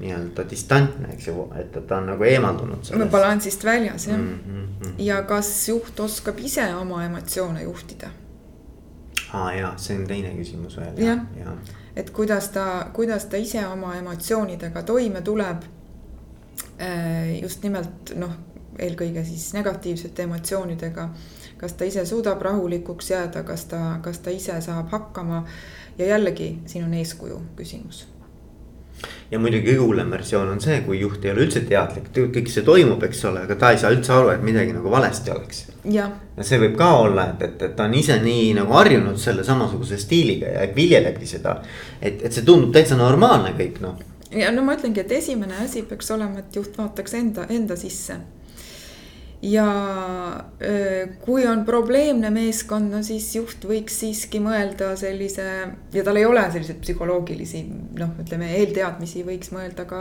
nii-öelda 0.00 0.44
distantne, 0.50 1.08
eks 1.14 1.26
ju, 1.26 1.48
et 1.58 1.74
ta 1.88 1.96
on 1.98 2.06
nagu 2.12 2.24
eemaldunud 2.24 2.84
sellest. 2.86 3.10
balansist 3.10 3.64
väljas 3.64 4.06
jah 4.06 4.18
mm. 4.18 4.38
-hmm. 4.80 4.92
ja 4.98 5.22
kas 5.22 5.68
juht 5.68 6.00
oskab 6.00 6.38
ise 6.38 6.74
oma 6.74 7.04
emotsioone 7.04 7.62
juhtida? 7.62 8.10
aa 9.32 9.52
jaa, 9.52 9.72
see 9.76 9.96
on 9.98 10.06
teine 10.06 10.34
küsimus 10.34 10.76
veel 10.76 10.98
ja, 10.98 11.06
ja., 11.06 11.44
ja. 11.44 11.56
et 11.96 12.10
kuidas 12.10 12.48
ta, 12.48 12.90
kuidas 12.92 13.24
ta 13.24 13.36
ise 13.36 13.66
oma 13.66 13.94
emotsioonidega 13.96 14.82
toime 14.82 15.22
tuleb. 15.22 15.62
Äh, 16.80 17.42
just 17.42 17.62
nimelt 17.62 18.12
noh, 18.14 18.30
eelkõige 18.78 19.24
siis 19.24 19.52
negatiivsete 19.54 20.22
emotsioonidega. 20.22 21.08
kas 21.56 21.72
ta 21.72 21.84
ise 21.84 22.06
suudab 22.06 22.42
rahulikuks 22.42 23.10
jääda, 23.10 23.42
kas 23.42 23.64
ta, 23.64 23.98
kas 24.02 24.18
ta 24.18 24.30
ise 24.30 24.60
saab 24.60 24.88
hakkama 24.90 25.44
ja 25.98 26.06
jällegi 26.06 26.58
siin 26.66 26.84
on 26.84 26.94
eeskuju 26.94 27.42
küsimus 27.56 28.06
ja 29.30 29.38
muidugi 29.38 29.66
kõige 29.70 29.84
hullem 29.84 30.10
versioon 30.12 30.48
on 30.54 30.60
see, 30.62 30.78
kui 30.86 31.00
juht 31.00 31.24
ei 31.24 31.32
ole 31.32 31.44
üldse 31.46 31.62
teadlik, 31.68 32.08
kõik 32.14 32.50
see 32.52 32.64
toimub, 32.66 33.02
eks 33.08 33.24
ole, 33.30 33.44
aga 33.46 33.56
ta 33.60 33.72
ei 33.74 33.80
saa 33.82 33.92
üldse 33.94 34.14
aru, 34.14 34.32
et 34.32 34.44
midagi 34.44 34.74
nagu 34.76 34.92
valesti 34.92 35.34
oleks. 35.34 35.64
ja 35.84 36.08
see 36.40 36.60
võib 36.62 36.78
ka 36.78 36.90
olla, 37.02 37.28
et, 37.34 37.44
et, 37.48 37.66
et 37.68 37.76
ta 37.76 37.88
on 37.88 37.98
ise 37.98 38.18
nii 38.22 38.54
nagu 38.58 38.74
harjunud 38.78 39.20
selle 39.20 39.44
samasuguse 39.44 39.98
stiiliga 40.00 40.54
ja 40.56 40.66
viljelebki 40.74 41.26
seda. 41.26 41.58
et, 42.00 42.22
et 42.22 42.32
see 42.32 42.46
tundub 42.46 42.72
täitsa 42.74 42.96
normaalne 42.96 43.54
kõik 43.58 43.82
noh. 43.84 44.00
ja 44.32 44.50
no 44.54 44.64
ma 44.64 44.78
ütlengi, 44.78 45.04
et 45.04 45.14
esimene 45.20 45.62
asi 45.64 45.84
peaks 45.88 46.10
olema, 46.16 46.44
et 46.44 46.56
juht 46.56 46.76
vaataks 46.78 47.14
enda, 47.20 47.46
enda 47.52 47.76
sisse 47.76 48.18
ja 49.42 49.66
kui 51.22 51.44
on 51.46 51.62
probleemne 51.66 52.30
meeskond, 52.34 52.90
no 52.90 53.02
siis 53.06 53.28
juht 53.36 53.62
võiks 53.70 54.00
siiski 54.02 54.40
mõelda 54.42 54.90
sellise 54.98 55.44
ja 55.94 56.04
tal 56.06 56.18
ei 56.18 56.26
ole 56.26 56.42
selliseid 56.50 56.80
psühholoogilisi 56.82 57.62
noh, 58.00 58.16
ütleme 58.18 58.50
eelteadmisi, 58.58 59.22
võiks 59.26 59.52
mõelda 59.54 59.86
ka 59.88 60.00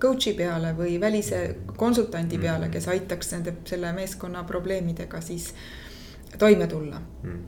coach'i 0.00 0.32
peale 0.38 0.72
või 0.78 0.96
välise 1.00 1.42
konsultandi 1.76 2.40
peale, 2.40 2.70
kes 2.72 2.88
aitaks 2.94 3.34
nende 3.36 3.58
selle 3.68 3.92
meeskonna 3.96 4.46
probleemidega 4.48 5.20
siis 5.20 5.50
toime 6.40 6.66
tulla 6.66 6.96
mm. 6.96 7.38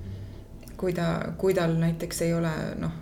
kui 0.76 0.92
ta, 0.92 1.08
kui 1.40 1.56
tal 1.56 1.78
näiteks 1.80 2.20
ei 2.28 2.37
ole 2.37 2.52
noh, 2.84 3.00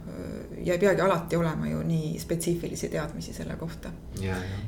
ja 0.64 0.75
ei 0.75 0.79
peagi 0.79 1.01
alati 1.01 1.37
olema 1.37 1.68
ju 1.68 1.83
nii 1.87 2.18
spetsiifilisi 2.18 2.88
teadmisi 2.88 3.35
selle 3.35 3.57
kohta. 3.57 3.90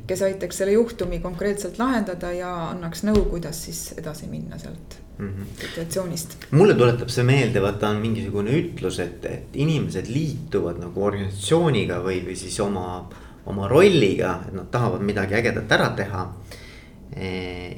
kes 0.07 0.23
aitaks 0.23 0.59
selle 0.59 0.73
juhtumi 0.73 1.21
konkreetselt 1.21 1.79
lahendada 1.79 2.33
ja 2.33 2.53
annaks 2.71 3.05
nõu, 3.05 3.25
kuidas 3.31 3.65
siis 3.65 3.95
edasi 3.99 4.27
minna 4.27 4.59
sealt 4.59 4.99
mm 5.19 5.29
-hmm. 5.29 5.67
situatsioonist. 5.67 6.37
mulle 6.51 6.75
tuletab 6.75 7.09
see 7.09 7.25
meelde, 7.25 7.63
vaata 7.63 7.89
on 7.89 7.97
mingisugune 7.97 8.51
ütlus, 8.51 8.99
et, 9.01 9.25
et 9.25 9.57
inimesed 9.57 10.07
liituvad 10.09 10.81
nagu 10.81 11.05
organisatsiooniga 11.05 11.99
või, 11.99 12.25
või 12.27 12.37
siis 12.37 12.61
oma, 12.61 13.09
oma 13.47 13.69
rolliga, 13.69 14.41
et 14.49 14.55
nad 14.55 14.71
tahavad 14.71 15.01
midagi 15.01 15.35
ägedat 15.35 15.73
ära 15.73 15.89
teha. 15.97 16.35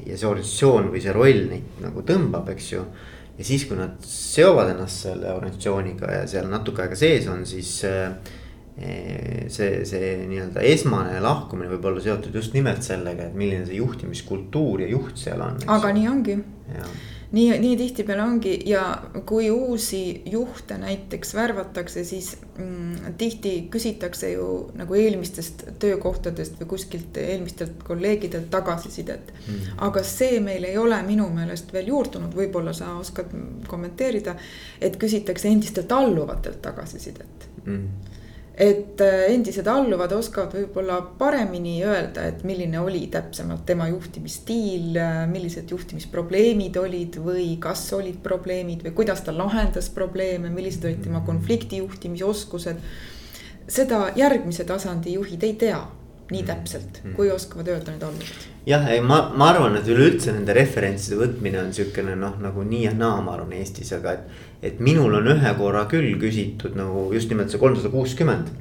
ja 0.05 0.17
see 0.17 0.27
organisatsioon 0.27 0.87
või 0.91 1.01
see 1.01 1.13
roll 1.13 1.43
neid 1.49 1.81
nagu 1.81 2.01
tõmbab, 2.01 2.49
eks 2.49 2.71
ju 2.71 2.85
ja 3.37 3.45
siis, 3.45 3.67
kui 3.69 3.77
nad 3.77 4.01
seovad 4.05 4.73
ennast 4.73 5.07
selle 5.07 5.31
organisatsiooniga 5.35 6.11
ja 6.19 6.27
seal 6.29 6.49
natuke 6.51 6.85
aega 6.85 6.97
sees 6.97 7.27
on, 7.31 7.45
siis 7.49 7.73
äh, 7.87 8.15
see, 8.77 9.83
see 9.89 10.13
nii-öelda 10.29 10.63
esmane 10.69 11.19
lahkumine 11.23 11.71
võib 11.71 11.85
olla 11.91 12.03
seotud 12.03 12.35
just 12.37 12.53
nimelt 12.57 12.85
sellega, 12.85 13.29
et 13.29 13.37
milline 13.37 13.65
see 13.65 13.79
juhtimiskultuur 13.79 14.85
ja 14.85 14.89
juht 14.91 15.17
seal 15.21 15.41
on. 15.45 15.61
aga 15.77 15.93
nii 15.97 16.09
ongi 16.11 16.39
nii, 17.31 17.59
nii 17.59 17.77
tihtipeale 17.77 18.23
ongi. 18.23 18.59
Ja 18.65 19.01
kui 19.25 19.49
uusi 19.51 20.21
juhte 20.25 20.77
näiteks 20.77 21.33
värvatakse, 21.35 22.03
siis 22.03 22.37
mm, 22.57 23.13
tihti 23.17 23.67
küsitakse 23.71 24.31
ju 24.31 24.47
nagu 24.77 24.95
eelmistest 24.95 25.65
töökohtadest 25.79 26.59
või 26.61 26.71
kuskilt 26.75 27.17
eelmistelt 27.17 27.83
kolleegidelt 27.83 28.49
tagasisidet. 28.49 29.33
Mm.. 29.47 29.79
aga 29.89 30.03
see 30.03 30.39
meil 30.43 30.63
ei 30.63 30.77
ole 30.77 31.01
minu 31.07 31.29
meelest 31.33 31.73
veel 31.73 31.91
juurdunud, 31.93 32.35
võib-olla 32.35 32.73
sa 32.73 32.93
oskad 32.99 33.33
kommenteerida, 33.67 34.35
et 34.81 34.97
küsitakse 34.97 35.49
endistelt 35.51 35.91
alluvatelt 35.91 36.61
tagasisidet. 36.61 37.49
Mm 37.65 38.15
et 38.57 39.01
äh, 39.05 39.27
endised 39.29 39.67
alluvad 39.69 40.15
oskavad 40.17 40.55
võib-olla 40.57 40.97
paremini 41.19 41.75
öelda, 41.85 42.23
et 42.25 42.41
milline 42.47 42.79
oli 42.81 43.03
täpsemalt 43.13 43.67
tema 43.69 43.85
juhtimisstiil, 43.91 44.97
äh, 44.97 45.19
millised 45.29 45.69
juhtimisprobleemid 45.69 46.79
olid 46.81 47.19
või 47.21 47.51
kas 47.61 47.85
olid 47.93 48.17
probleemid 48.23 48.81
või 48.87 48.95
kuidas 48.97 49.21
ta 49.21 49.35
lahendas 49.35 49.91
probleeme, 49.93 50.49
millised 50.49 50.89
olid 50.89 51.05
tema 51.05 51.21
konfliktijuhtimisoskused. 51.27 52.81
seda 53.67 54.13
järgmise 54.15 54.63
tasandi 54.63 55.13
juhid 55.13 55.43
ei 55.43 55.53
tea 55.53 55.81
nii 56.31 56.41
mm. 56.41 56.47
täpselt, 56.47 57.01
mm. 57.03 57.13
kui 57.15 57.31
oskavad 57.31 57.69
öelda 57.71 57.93
need 57.93 58.03
alluvad. 58.03 58.47
jah, 58.67 58.89
ei 58.91 59.01
ma, 59.01 59.19
ma 59.37 59.51
arvan, 59.53 59.77
et 59.79 59.87
üleüldse 59.91 60.33
nende 60.35 60.55
referentside 60.57 61.19
võtmine 61.21 61.61
on 61.61 61.71
siukene 61.75 62.17
noh, 62.19 62.35
nagu 62.43 62.65
nii 62.67 62.83
ja 62.83 62.93
naa, 62.97 63.21
ma 63.23 63.37
arvan 63.37 63.55
Eestis, 63.59 63.93
aga 63.95 64.17
et. 64.17 64.43
et 64.67 64.79
minul 64.83 65.13
on 65.19 65.31
ühe 65.35 65.53
korra 65.59 65.85
küll 65.87 66.17
küsitud 66.19 66.75
nagu 66.75 67.07
just 67.13 67.29
nimelt 67.31 67.53
see 67.53 67.61
kolmsada 67.61 67.93
kuuskümmend. 67.93 68.51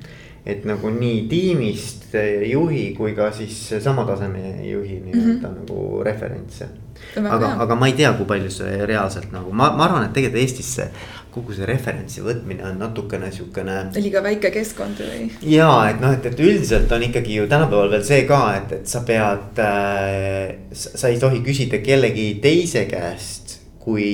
et 0.47 0.65
nagu 0.65 0.91
nii 0.95 1.27
tiimist 1.27 2.13
juhi 2.47 2.93
kui 2.95 3.17
ka 3.17 3.33
siis 3.35 3.57
sama 3.83 4.05
taseme 4.07 4.63
juhi 4.63 5.01
nii-öelda 5.03 5.49
mm 5.49 5.55
-hmm. 5.55 5.59
nagu 5.59 6.03
referentse. 6.05 6.69
aga, 7.17 7.57
aga 7.59 7.75
ma 7.75 7.87
ei 7.87 7.93
tea, 7.93 8.13
kui 8.13 8.27
palju 8.27 8.51
see 8.51 8.87
reaalselt 8.87 9.33
nagu 9.33 9.53
ma, 9.53 9.71
ma 9.77 9.85
arvan, 9.85 10.05
et 10.05 10.13
tegelikult 10.13 10.43
Eestis 10.43 10.75
see 10.75 10.91
kogu 11.37 11.55
see 11.57 11.69
referentsi 11.69 12.25
võtmine 12.25 12.65
on 12.71 12.79
natukene 12.81 13.31
siukene. 13.35 13.79
liiga 14.01 14.23
väike 14.25 14.51
keskkond 14.55 15.03
või? 15.05 15.29
ja 15.53 15.71
et 15.91 16.01
noh, 16.03 16.17
et, 16.17 16.31
et 16.31 16.41
üldiselt 16.41 16.93
on 16.97 17.05
ikkagi 17.11 17.41
ju 17.41 17.49
tänapäeval 17.51 17.93
veel 17.93 18.07
see 18.09 18.23
ka, 18.29 18.41
et, 18.61 18.73
et 18.81 18.89
sa 18.91 19.05
pead 19.07 19.61
äh,, 19.63 20.57
sa 20.73 21.13
ei 21.13 21.21
tohi 21.21 21.43
küsida 21.47 21.83
kellegi 21.85 22.31
teise 22.43 22.87
käest, 22.91 23.59
kui 23.85 24.09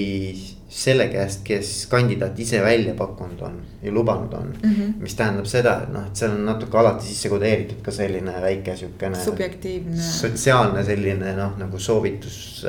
selle 0.73 1.05
käest, 1.13 1.43
kes 1.45 1.71
kandidaat 1.91 2.39
ise 2.41 2.63
välja 2.65 2.95
pakkunud 2.97 3.41
on 3.45 3.59
ja 3.83 3.93
lubanud 3.93 4.33
on 4.33 4.55
mm. 4.63 4.71
-hmm. 4.71 4.93
mis 5.01 5.15
tähendab 5.15 5.45
seda, 5.47 5.75
et 5.83 5.93
noh, 5.93 6.07
et 6.07 6.17
seal 6.17 6.33
on 6.33 6.47
natuke 6.47 6.79
alati 6.79 7.07
sisse 7.07 7.29
kodeeritud 7.29 7.83
ka 7.85 7.93
selline 7.93 8.33
väike 8.41 8.77
siukene. 8.77 9.19
subjektiivne. 9.25 10.01
sotsiaalne 10.03 10.85
selline 10.85 11.37
noh, 11.37 11.59
nagu 11.59 11.79
soovitus. 11.79 12.67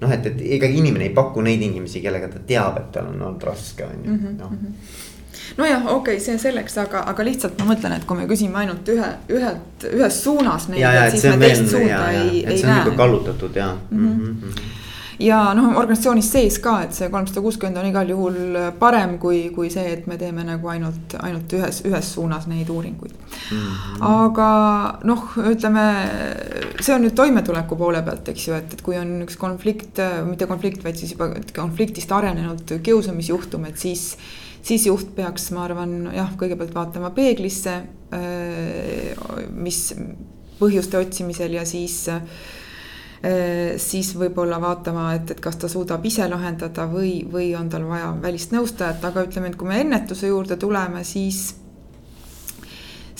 noh, 0.00 0.12
et, 0.12 0.26
et 0.26 0.42
ega 0.58 0.66
inimene 0.66 1.04
ei 1.04 1.14
paku 1.14 1.40
neid 1.40 1.62
inimesi, 1.62 2.00
kellega 2.00 2.28
ta 2.28 2.38
teab, 2.46 2.78
et 2.78 2.92
tal 2.92 3.10
on 3.10 3.22
olnud 3.22 3.42
raske, 3.42 3.84
on 3.84 4.04
ju, 4.04 4.12
mhm, 4.12 4.38
noh 4.38 4.52
mhm. 4.52 4.72
nojah, 5.58 5.86
okei 5.86 6.14
okay,, 6.14 6.24
see 6.24 6.38
selleks, 6.38 6.78
aga, 6.78 7.02
aga 7.10 7.24
lihtsalt 7.24 7.58
ma 7.58 7.72
mõtlen, 7.74 7.98
et 7.98 8.06
kui 8.06 8.16
me 8.16 8.28
küsime 8.30 8.62
ainult 8.62 8.94
ühe, 8.94 9.14
ühelt, 9.28 9.88
ühes 9.90 10.22
suunas 10.22 10.68
neid, 10.68 10.86
siis 11.10 11.26
me 11.34 11.38
teist 11.48 11.66
suunda 11.66 11.88
ja, 11.88 12.04
ei, 12.10 12.44
ei 12.44 12.44
näe. 12.46 12.58
see 12.58 12.68
on 12.68 12.76
nihuke 12.76 12.96
kallutatud 12.96 13.56
ja 13.56 13.74
mm. 13.90 14.06
-hmm. 14.06 14.28
Mm 14.28 14.38
-hmm 14.42 14.78
ja 15.20 15.38
noh, 15.56 15.70
organisatsioonis 15.76 16.30
sees 16.32 16.58
ka, 16.62 16.76
et 16.86 16.96
see 16.96 17.10
kolmsada 17.12 17.42
kuuskümmend 17.44 17.80
on 17.80 17.88
igal 17.90 18.10
juhul 18.12 18.58
parem 18.80 19.16
kui, 19.22 19.42
kui 19.54 19.70
see, 19.72 19.86
et 19.94 20.08
me 20.10 20.18
teeme 20.20 20.44
nagu 20.46 20.72
ainult, 20.72 21.16
ainult 21.20 21.54
ühes, 21.58 21.82
ühes 21.88 22.12
suunas 22.14 22.48
neid 22.50 22.70
uuringuid 22.72 23.14
mm. 23.14 23.56
-hmm. 23.56 24.04
aga 24.10 24.50
noh, 25.04 25.26
ütleme, 25.52 25.86
see 26.80 26.94
on 26.94 27.04
nüüd 27.06 27.16
toimetuleku 27.16 27.78
poole 27.80 28.02
pealt, 28.06 28.28
eks 28.32 28.48
ju, 28.48 28.54
et, 28.58 28.76
et 28.76 28.84
kui 28.86 28.98
on 28.98 29.20
üks 29.26 29.38
konflikt, 29.40 30.00
mitte 30.26 30.48
konflikt, 30.50 30.84
vaid 30.84 30.96
siis 31.00 31.16
juba 31.16 31.32
konfliktist 31.56 32.12
arenenud 32.12 32.78
kiusamisjuhtum, 32.82 33.64
et 33.70 33.78
siis 33.78 34.14
siis 34.62 34.86
juht 34.86 35.14
peaks, 35.16 35.50
ma 35.56 35.64
arvan, 35.64 36.10
jah, 36.14 36.32
kõigepealt 36.36 36.74
vaatama 36.76 37.10
peeglisse, 37.16 37.78
mis 39.56 39.78
põhjuste 40.60 41.00
otsimisel 41.00 41.56
ja 41.56 41.64
siis 41.68 42.02
siis 43.76 44.14
võib-olla 44.16 44.56
vaatama, 44.62 45.10
et, 45.12 45.30
et 45.34 45.40
kas 45.44 45.58
ta 45.60 45.68
suudab 45.68 46.04
ise 46.08 46.24
lahendada 46.28 46.86
või, 46.88 47.26
või 47.28 47.50
on 47.58 47.68
tal 47.68 47.84
vaja 47.84 48.14
välist 48.22 48.54
nõustajat, 48.54 49.04
aga 49.04 49.26
ütleme, 49.26 49.50
et 49.50 49.58
kui 49.60 49.68
me 49.68 49.80
ennetuse 49.82 50.30
juurde 50.30 50.56
tuleme, 50.56 51.04
siis 51.04 51.42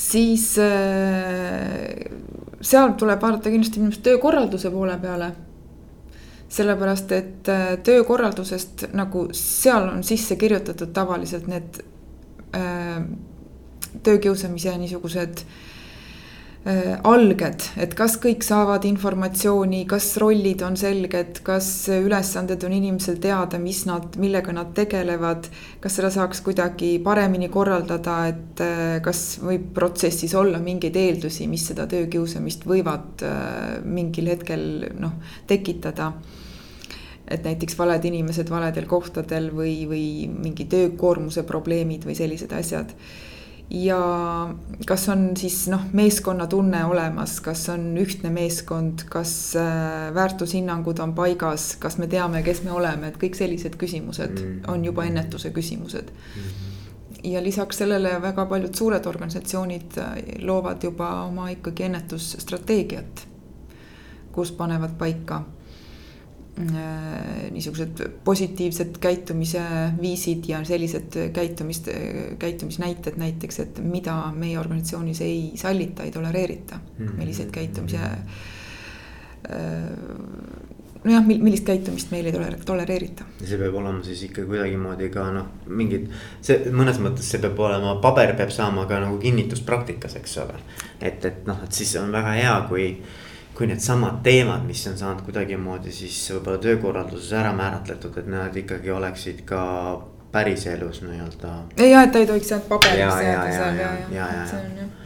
siis 0.01 0.47
seal 2.61 2.93
tuleb 2.99 3.23
vaadata 3.23 3.53
kindlasti 3.53 3.83
arust 3.85 4.03
töökorralduse 4.07 4.71
poole 4.73 4.99
peale. 5.03 5.33
sellepärast, 6.51 7.13
et 7.13 7.49
äh, 7.49 7.77
töökorraldusest 7.87 8.89
nagu 8.99 9.29
seal 9.33 9.85
on 9.87 10.01
sisse 10.03 10.35
kirjutatud 10.37 10.91
tavaliselt 10.93 11.47
need 11.47 11.79
äh, 12.59 13.05
töökiusamise 14.03 14.73
niisugused 14.79 15.45
äh, 15.45 15.45
Äh, 15.45 15.70
alged, 16.61 17.63
et 17.81 17.95
kas 17.97 18.19
kõik 18.21 18.43
saavad 18.45 18.85
informatsiooni, 18.85 19.87
kas 19.89 20.11
rollid 20.21 20.61
on 20.61 20.75
selged, 20.77 21.39
kas 21.47 21.89
ülesanded 21.89 22.67
on 22.69 22.75
inimesel 22.77 23.17
teada, 23.23 23.57
mis 23.59 23.87
nad, 23.89 24.19
millega 24.21 24.53
nad 24.53 24.75
tegelevad. 24.77 25.49
kas 25.81 25.97
seda 25.97 26.11
saaks 26.13 26.43
kuidagi 26.45 26.99
paremini 27.01 27.49
korraldada, 27.49 28.19
et 28.29 28.61
äh, 28.61 29.01
kas 29.01 29.39
võib 29.41 29.73
protsessis 29.73 30.35
olla 30.35 30.61
mingeid 30.61 30.97
eeldusi, 30.97 31.49
mis 31.49 31.65
seda 31.71 31.87
töökiusamist 31.89 32.69
võivad 32.69 33.25
äh, 33.25 33.81
mingil 33.85 34.29
hetkel 34.29 34.93
noh, 35.01 35.17
tekitada 35.47 36.13
et 37.31 37.45
näiteks 37.47 37.79
valed 37.79 38.05
inimesed 38.05 38.51
valedel 38.51 38.85
kohtadel 38.91 39.49
või, 39.55 39.87
või 39.89 40.05
mingi 40.29 40.67
töökoormuse 40.69 41.47
probleemid 41.49 42.05
või 42.05 42.19
sellised 42.19 42.53
asjad 42.53 42.93
ja 43.71 44.01
kas 44.87 45.09
on 45.09 45.37
siis 45.37 45.69
noh, 45.71 45.83
meeskonnatunne 45.93 46.85
olemas, 46.85 47.39
kas 47.45 47.69
on 47.71 47.93
ühtne 47.99 48.33
meeskond, 48.35 49.05
kas 49.11 49.55
äh, 49.59 50.11
väärtushinnangud 50.15 50.99
on 50.99 51.15
paigas, 51.15 51.77
kas 51.81 51.99
me 51.99 52.09
teame, 52.11 52.43
kes 52.43 52.65
me 52.67 52.73
oleme, 52.75 53.13
et 53.13 53.21
kõik 53.21 53.39
sellised 53.39 53.79
küsimused 53.81 54.35
mm 54.39 54.49
on 54.71 54.85
juba 54.85 55.05
ennetuse 55.05 55.51
küsimused 55.51 56.11
mm. 56.11 56.43
-hmm. 56.43 57.31
ja 57.33 57.43
lisaks 57.43 57.79
sellele 57.79 58.23
väga 58.23 58.47
paljud 58.47 58.75
suured 58.75 59.07
organisatsioonid 59.07 59.99
äh, 59.99 60.17
loovad 60.43 60.83
juba 60.85 61.23
oma 61.23 61.49
ikkagi 61.49 61.83
ennetusstrateegiat, 61.83 63.27
kus 64.33 64.53
panevad 64.53 64.99
paika 64.99 65.43
niisugused 67.51 68.03
positiivsed 68.25 68.99
käitumise 69.01 69.63
viisid 70.01 70.49
ja 70.49 70.63
sellised 70.65 71.17
käitumist, 71.37 71.89
käitumisnäited 72.39 73.19
näiteks, 73.21 73.61
et 73.65 73.81
mida 73.85 74.17
meie 74.37 74.59
organisatsioonis 74.59 75.21
ei 75.27 75.53
sallita, 75.61 76.03
ei 76.03 76.11
tolereerita 76.15 76.77
mm, 76.77 77.07
-hmm. 77.07 77.17
milliseid 77.19 77.51
käitumise. 77.51 77.99
Äh, 77.99 78.17
nojah, 81.05 81.25
millist 81.27 81.65
käitumist 81.65 82.11
meil 82.13 82.29
ei 82.29 82.35
tole-, 82.35 82.59
tolereerita. 82.67 83.25
see 83.41 83.59
peab 83.59 83.75
olema 83.81 84.03
siis 84.05 84.23
ikka 84.29 84.45
kuidagimoodi 84.49 85.09
ka 85.15 85.31
noh, 85.33 85.49
mingid, 85.67 86.11
see 86.45 86.73
mõnes 86.77 87.01
mõttes 87.03 87.31
see 87.33 87.41
peab 87.43 87.59
olema, 87.59 87.97
paber 88.05 88.35
peab 88.39 88.53
saama 88.55 88.87
ka 88.91 89.01
nagu 89.01 89.19
kinnitust 89.23 89.65
praktikas, 89.67 90.17
eks 90.21 90.37
ole. 90.45 90.61
et, 91.01 91.25
et 91.25 91.47
noh, 91.49 91.63
et 91.65 91.73
siis 91.73 91.95
on 92.01 92.13
väga 92.13 92.37
hea, 92.37 92.57
kui 92.69 92.91
kui 93.61 93.69
needsamad 93.69 94.23
teemad, 94.25 94.65
mis 94.65 94.87
on 94.89 94.97
saanud 94.97 95.21
kuidagimoodi 95.27 95.93
siis 95.93 96.17
võib-olla 96.33 96.63
töökorralduses 96.65 97.35
ära 97.37 97.53
määratletud, 97.53 98.17
et 98.23 98.31
nad 98.33 98.57
ikkagi 98.57 98.93
oleksid 98.97 99.45
ka 99.49 99.61
päriselus 100.33 101.03
nii-öelda. 101.05 101.53
ja, 101.85 102.07
et 102.07 102.15
ta 102.15 102.23
ei 102.23 102.31
tohiks 102.31 102.55
ainult 102.57 102.71
paberiks 102.71 103.21
jääda 103.27 103.53
seal 103.53 103.83
ja, 103.83 103.93
ja, 104.15 104.31
ja, 104.39 104.49
see 104.49 104.63
on 104.63 104.81
jah 104.81 104.97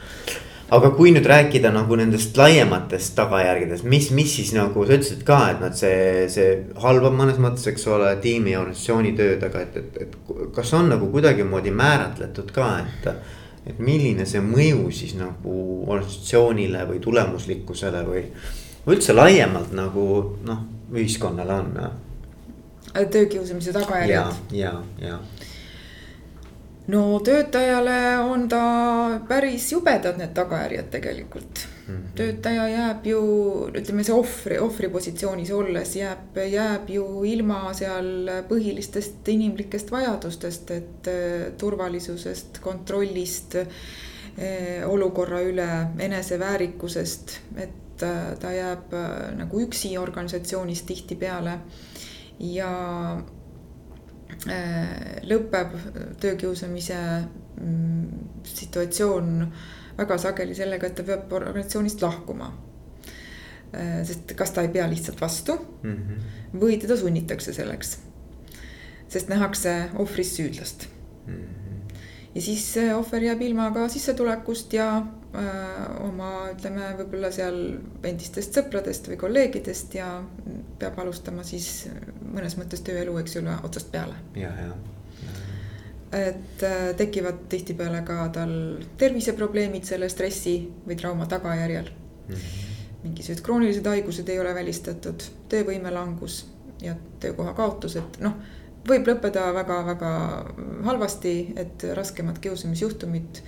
aga 0.75 0.91
kui 0.97 1.13
nüüd 1.15 1.27
rääkida 1.29 1.71
nagu 1.75 1.97
nendest 1.99 2.37
laiematest 2.39 3.15
tagajärgedest, 3.19 3.85
mis, 3.91 4.09
mis 4.17 4.33
siis 4.39 4.53
nagu 4.57 4.87
sa 4.87 4.97
ütlesid 4.97 5.23
ka, 5.27 5.39
et 5.53 5.63
noh, 5.63 5.73
see, 5.77 6.25
see 6.33 6.51
halvab 6.83 7.15
mõnes 7.19 7.39
mõttes, 7.43 7.67
eks 7.71 7.87
ole, 7.93 8.11
tiimi 8.25 8.55
ja 8.55 8.63
organisatsiooni 8.63 9.15
tööd, 9.19 9.45
aga 9.45 9.65
et, 9.67 9.77
et, 9.83 10.03
et 10.07 10.35
kas 10.57 10.73
on 10.79 10.91
nagu 10.95 11.11
kuidagimoodi 11.13 11.75
määratletud 11.75 12.55
ka, 12.55 12.71
et 12.83 13.11
et 13.67 13.79
milline 13.79 14.27
see 14.29 14.43
mõju 14.45 14.91
siis 14.93 15.15
nagu 15.17 15.55
organisatsioonile 15.89 16.85
või 16.89 17.01
tulemuslikkusele 17.01 18.05
või. 18.07 18.25
või 18.87 18.97
üldse 18.99 19.17
laiemalt 19.17 19.73
nagu 19.73 20.07
noh, 20.45 20.65
ühiskonnale 20.93 21.53
on. 21.53 21.73
töökiusamise 23.11 23.73
tagajärjed. 23.73 24.11
ja, 24.11 24.33
ja, 24.53 24.75
ja 25.01 25.19
no 26.87 27.21
töötajale 27.25 28.19
on 28.19 28.49
ta 28.49 29.21
päris 29.29 29.73
jubedad 29.73 30.19
need 30.21 30.35
tagajärjed 30.37 30.91
tegelikult. 30.91 31.67
-hmm. 31.85 32.15
töötaja 32.15 32.69
jääb 32.69 33.07
ju, 33.07 33.21
ütleme 33.77 34.05
see 34.05 34.15
ohvri, 34.15 34.59
ohvri 34.59 34.89
positsioonis 34.89 35.51
olles 35.53 35.97
jääb, 35.97 36.39
jääb 36.53 36.89
ju 36.91 37.25
ilma 37.29 37.75
seal 37.77 38.31
põhilistest 38.49 39.29
inimlikest 39.29 39.93
vajadustest, 39.93 40.71
et 40.71 41.09
äh, 41.09 41.53
turvalisusest, 41.59 42.59
kontrollist, 42.65 43.57
äh, 43.61 44.89
olukorra 44.89 45.43
üle, 45.43 45.69
eneseväärikusest, 45.99 47.39
et 47.57 48.03
äh, 48.03 48.35
ta 48.41 48.53
jääb 48.53 48.97
nagu 49.37 49.61
üksi 49.61 49.99
organisatsioonis 49.99 50.83
tihtipeale 50.83 51.59
ja 52.41 52.73
lõpeb 55.25 55.77
töökiusamise 56.21 56.97
mm, 57.61 58.09
situatsioon 58.45 59.47
väga 59.99 60.19
sageli 60.19 60.55
sellega, 60.55 60.87
et 60.89 60.97
ta 60.99 61.07
peab 61.07 61.33
organisatsioonist 61.33 62.03
lahkuma. 62.03 62.51
Äh, 63.75 64.01
sest 64.07 64.35
kas 64.39 64.55
ta 64.55 64.63
ei 64.63 64.71
pea 64.75 64.87
lihtsalt 64.91 65.21
vastu 65.21 65.57
mm 65.83 65.95
-hmm. 65.95 66.61
või 66.61 66.79
teda 66.81 66.97
sunnitakse 66.97 67.53
selleks. 67.53 67.99
sest 69.09 69.29
nähakse 69.29 69.91
ohvris 69.99 70.37
süüdlast 70.37 70.87
mm. 71.27 71.35
-hmm. 71.35 71.97
ja 72.35 72.41
siis 72.43 72.75
ohver 72.97 73.23
jääb 73.23 73.43
ilma 73.43 73.71
ka 73.71 73.89
sissetulekust 73.89 74.73
ja 74.73 75.07
öö, 75.35 75.41
äh, 75.41 76.07
oma, 76.09 76.49
ütleme, 76.51 76.95
võib-olla 76.99 77.31
seal 77.31 77.79
endistest 78.03 78.55
sõpradest 78.55 79.09
või 79.09 79.17
kolleegidest 79.17 79.95
ja 79.95 80.23
peab 80.79 80.99
alustama 80.99 81.43
siis 81.43 81.89
mõnes 82.35 82.57
mõttes 82.57 82.81
tööelu, 82.81 83.19
eks 83.19 83.37
ju, 83.37 83.43
otsast 83.63 83.93
peale. 83.93 84.15
ja, 84.35 84.51
ja 84.61 84.94
et 86.15 86.63
äh, 86.63 86.95
tekivad 86.97 87.47
tihtipeale 87.49 88.03
ka 88.07 88.29
tal 88.35 88.55
terviseprobleemid 89.01 89.87
selle 89.89 90.09
stressi 90.13 90.57
või 90.87 90.97
trauma 91.01 91.27
tagajärjel 91.31 91.89
mm. 91.91 92.35
-hmm. 92.35 92.99
mingisugused 93.03 93.45
kroonilised 93.45 93.87
haigused 93.87 94.29
ei 94.29 94.41
ole 94.41 94.55
välistatud, 94.55 95.25
töövõime 95.49 95.91
langus 95.95 96.45
ja 96.83 96.97
töökoha 97.21 97.55
kaotus, 97.55 97.97
et 97.97 98.21
noh, 98.21 98.37
võib 98.89 99.09
lõppeda 99.09 99.47
väga-väga 99.55 100.13
halvasti, 100.85 101.35
et 101.57 101.87
raskemad 101.97 102.39
kiusamisjuhtumid, 102.39 103.41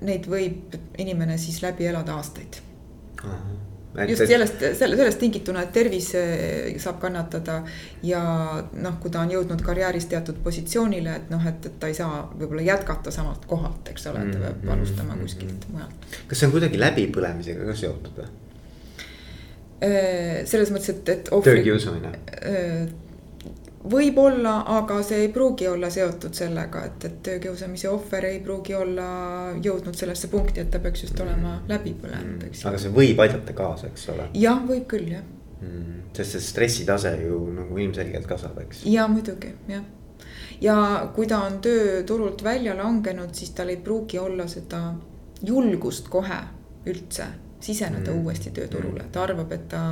neid 0.00 0.28
võib 0.30 0.76
inimene 0.98 1.38
siis 1.38 1.62
läbi 1.62 1.86
elada 1.88 2.14
aastaid 2.20 2.60
Et, 3.24 3.63
just 4.08 4.26
sellest, 4.26 4.62
selle, 4.78 4.96
sellest 4.98 5.20
tingituna, 5.22 5.64
et 5.64 5.72
tervis 5.74 6.10
eh, 6.18 6.72
saab 6.82 6.98
kannatada 7.02 7.60
ja 8.06 8.22
noh, 8.72 8.96
kui 9.02 9.12
ta 9.14 9.22
on 9.22 9.34
jõudnud 9.34 9.62
karjääris 9.64 10.08
teatud 10.10 10.40
positsioonile, 10.44 11.18
et 11.20 11.30
noh, 11.32 11.46
et, 11.50 11.68
et 11.70 11.76
ta 11.80 11.90
ei 11.90 11.98
saa 11.98 12.24
võib-olla 12.32 12.64
jätkata 12.66 13.14
samalt 13.14 13.46
kohalt, 13.50 13.92
eks 13.92 14.08
ole, 14.10 14.24
et 14.24 14.34
ta 14.34 14.40
peab 14.46 14.64
mm, 14.64 14.74
alustama 14.76 15.14
mm, 15.14 15.22
kuskilt 15.26 15.68
mujalt. 15.72 16.10
kas 16.30 16.42
see 16.42 16.50
on 16.50 16.56
kuidagi 16.56 16.80
läbipõlemisega 16.82 17.70
ka 17.70 17.78
seotud 17.84 18.20
või? 18.22 18.32
Eh, 19.84 20.42
selles 20.48 20.70
mõttes, 20.74 20.94
et, 20.94 21.14
et. 21.14 21.32
töökiusamine 21.44 22.14
võib-olla, 23.90 24.54
aga 24.78 24.98
see 25.04 25.24
ei 25.26 25.30
pruugi 25.32 25.66
olla 25.68 25.90
seotud 25.92 26.34
sellega, 26.36 26.84
et, 26.88 27.04
et 27.08 27.16
töökiusamise 27.28 27.88
ohver 27.92 28.28
ei 28.30 28.38
pruugi 28.44 28.74
olla 28.76 29.08
jõudnud 29.62 29.96
sellesse 29.98 30.30
punkti, 30.32 30.62
et 30.64 30.70
ta 30.72 30.80
peaks 30.82 31.04
just 31.04 31.20
olema 31.20 31.58
läbi 31.68 31.94
põlenud, 32.00 32.46
eks 32.48 32.64
ju. 32.64 32.70
aga 32.70 32.80
see 32.80 32.94
võib 32.94 33.20
aidata 33.24 33.56
kaasa, 33.56 33.90
eks 33.92 34.08
ole. 34.14 34.28
jah, 34.40 34.62
võib 34.68 34.86
küll 34.90 35.10
jah 35.12 35.24
mm,. 35.60 36.00
sest 36.16 36.38
see 36.38 36.46
stressitase 36.48 37.14
ju 37.26 37.42
nagu 37.58 37.78
ilmselgelt 37.84 38.28
kasvab, 38.30 38.62
eks. 38.64 38.84
ja 38.88 39.06
muidugi 39.10 39.52
jah. 39.68 39.84
ja 40.64 40.76
kui 41.16 41.28
ta 41.30 41.42
on 41.44 41.60
tööturult 41.64 42.44
välja 42.46 42.76
langenud, 42.78 43.34
siis 43.36 43.52
tal 43.56 43.72
ei 43.74 43.80
pruugi 43.84 44.20
olla 44.22 44.48
seda 44.48 44.86
julgust 45.44 46.08
kohe 46.08 46.40
üldse 46.88 47.26
siseneda 47.64 48.12
mm. 48.12 48.24
uuesti 48.24 48.52
tööturule, 48.54 49.06
ta 49.12 49.24
arvab, 49.24 49.52
et 49.56 49.68
ta 49.72 49.84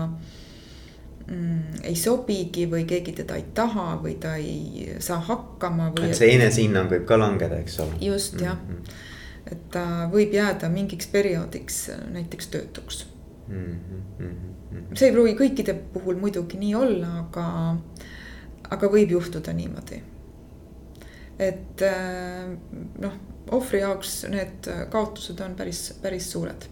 mm, 1.26 1.82
ei 1.82 1.96
sobigi 1.96 2.66
või 2.70 2.84
keegi 2.88 3.14
teda 3.22 3.38
ei 3.40 3.46
taha 3.54 3.96
või 4.02 4.16
ta 4.20 4.34
ei 4.40 4.92
saa 5.02 5.20
hakkama 5.26 5.90
või. 5.94 6.10
et 6.10 6.18
see 6.18 6.34
enesehinnang 6.36 6.90
võib 6.92 7.06
ka 7.08 7.18
langeda, 7.20 7.58
eks 7.62 7.78
ole. 7.84 7.98
just 8.02 8.40
jah 8.40 8.58
mm, 8.58 8.76
-hmm. 8.76 9.52
et 9.52 9.66
ta 9.74 9.84
võib 10.12 10.34
jääda 10.34 10.70
mingiks 10.72 11.10
perioodiks 11.12 11.82
näiteks 12.12 12.52
töötuks 12.54 13.04
mm. 13.48 13.78
-hmm. 14.18 14.94
see 14.94 15.08
ei 15.08 15.12
pruugi 15.12 15.36
kõikide 15.38 15.76
puhul 15.94 16.20
muidugi 16.20 16.58
nii 16.60 16.74
olla, 16.74 17.12
aga, 17.26 17.46
aga 18.70 18.92
võib 18.96 19.16
juhtuda 19.18 19.52
niimoodi. 19.52 20.02
et 21.38 21.82
äh, 21.82 22.52
noh, 23.00 23.18
ohvri 23.50 23.80
jaoks 23.80 24.22
need 24.30 24.70
kaotused 24.90 25.40
on 25.40 25.54
päris, 25.58 25.90
päris 26.02 26.30
suured 26.32 26.70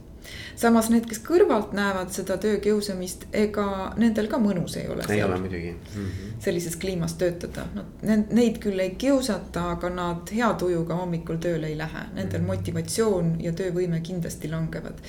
samas 0.61 0.91
need, 0.93 1.07
kes 1.09 1.21
kõrvalt 1.25 1.75
näevad 1.77 2.13
seda 2.15 2.37
töökiusamist, 2.41 3.27
ega 3.37 3.67
nendel 4.01 4.29
ka 4.31 4.41
mõnus 4.43 4.77
ei 4.81 4.89
ole. 4.93 5.05
ei 5.09 5.23
ole 5.25 5.39
muidugi 5.41 5.73
mm. 5.73 6.07
-hmm. 6.07 6.35
sellises 6.45 6.77
kliimas 6.81 7.15
töötada, 7.21 7.67
nad, 7.75 8.33
neid 8.33 8.59
küll 8.63 8.81
ei 8.81 8.95
kiusata, 9.01 9.71
aga 9.77 9.91
nad 9.95 10.35
hea 10.35 10.51
tujuga 10.61 10.99
hommikul 11.01 11.41
tööle 11.43 11.71
ei 11.73 11.79
lähe, 11.79 12.07
nendel 12.15 12.41
mm 12.41 12.45
-hmm. 12.45 12.57
motivatsioon 12.57 13.37
ja 13.41 13.53
töövõime 13.53 14.01
kindlasti 14.01 14.51
langevad. 14.51 15.01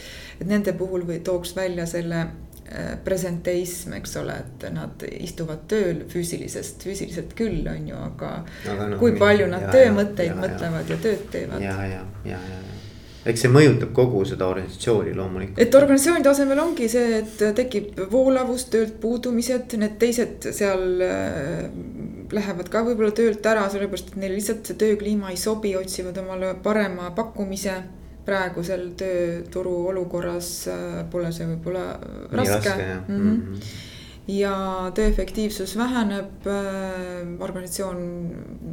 et 0.41 0.47
nende 0.47 0.73
puhul 0.73 1.07
või 1.07 1.19
tooks 1.19 1.55
välja 1.55 1.85
selle 1.85 2.19
äh, 2.21 2.97
presenteism, 3.03 3.93
eks 3.93 4.17
ole, 4.17 4.33
et 4.33 4.73
nad 4.73 5.03
istuvad 5.19 5.67
tööl 5.67 6.05
füüsilisest, 6.09 6.83
füüsiliselt 6.83 7.33
küll, 7.33 7.67
on 7.67 7.87
ju, 7.87 7.95
aga, 7.95 8.45
no, 8.87 8.97
kui 8.97 9.11
palju 9.11 9.47
nad 9.47 9.61
ja, 9.61 9.71
töömõtteid 9.71 10.35
ja, 10.35 10.35
mõtlevad 10.35 10.89
ja, 10.89 10.95
ja 10.95 11.01
tööd 11.01 11.25
teevad. 11.31 11.61
ja, 11.61 11.85
ja, 11.85 12.05
ja, 12.25 12.37
ja 12.45 12.70
eks 13.25 13.43
see 13.43 13.51
mõjutab 13.53 13.91
kogu 13.95 14.23
seda 14.25 14.47
organisatsiooni 14.49 15.13
loomulikult. 15.17 15.61
et 15.61 15.75
organisatsiooni 15.77 16.25
tasemel 16.25 16.61
ongi 16.63 16.87
see, 16.89 17.21
et 17.21 17.43
tekib 17.57 17.99
voolavus, 18.11 18.65
töölt 18.73 18.97
puudumised, 19.03 19.77
need 19.81 19.97
teised 20.01 20.49
seal 20.57 21.03
äh, 21.05 21.67
lähevad 22.33 22.71
ka 22.73 22.83
võib-olla 22.87 23.13
töölt 23.15 23.45
ära, 23.45 23.67
sellepärast 23.69 24.13
et 24.13 24.19
neile 24.23 24.39
lihtsalt 24.39 24.67
see 24.67 24.79
töökliima 24.81 25.33
ei 25.33 25.39
sobi, 25.39 25.75
otsivad 25.77 26.17
omale 26.23 26.55
parema 26.63 27.11
pakkumise. 27.17 27.81
praegusel 28.21 28.91
tööturu 28.93 29.71
olukorras 29.89 30.67
äh, 30.69 30.99
pole 31.09 31.31
see 31.33 31.47
võib-olla 31.49 31.85
raske. 32.31 32.75
Mm 33.07 33.17
-hmm. 33.17 33.71
Ja 34.27 34.55
töö 34.95 35.07
efektiivsus 35.09 35.75
väheneb, 35.77 36.47
äh, 36.47 37.27
organisatsioon 37.39 38.01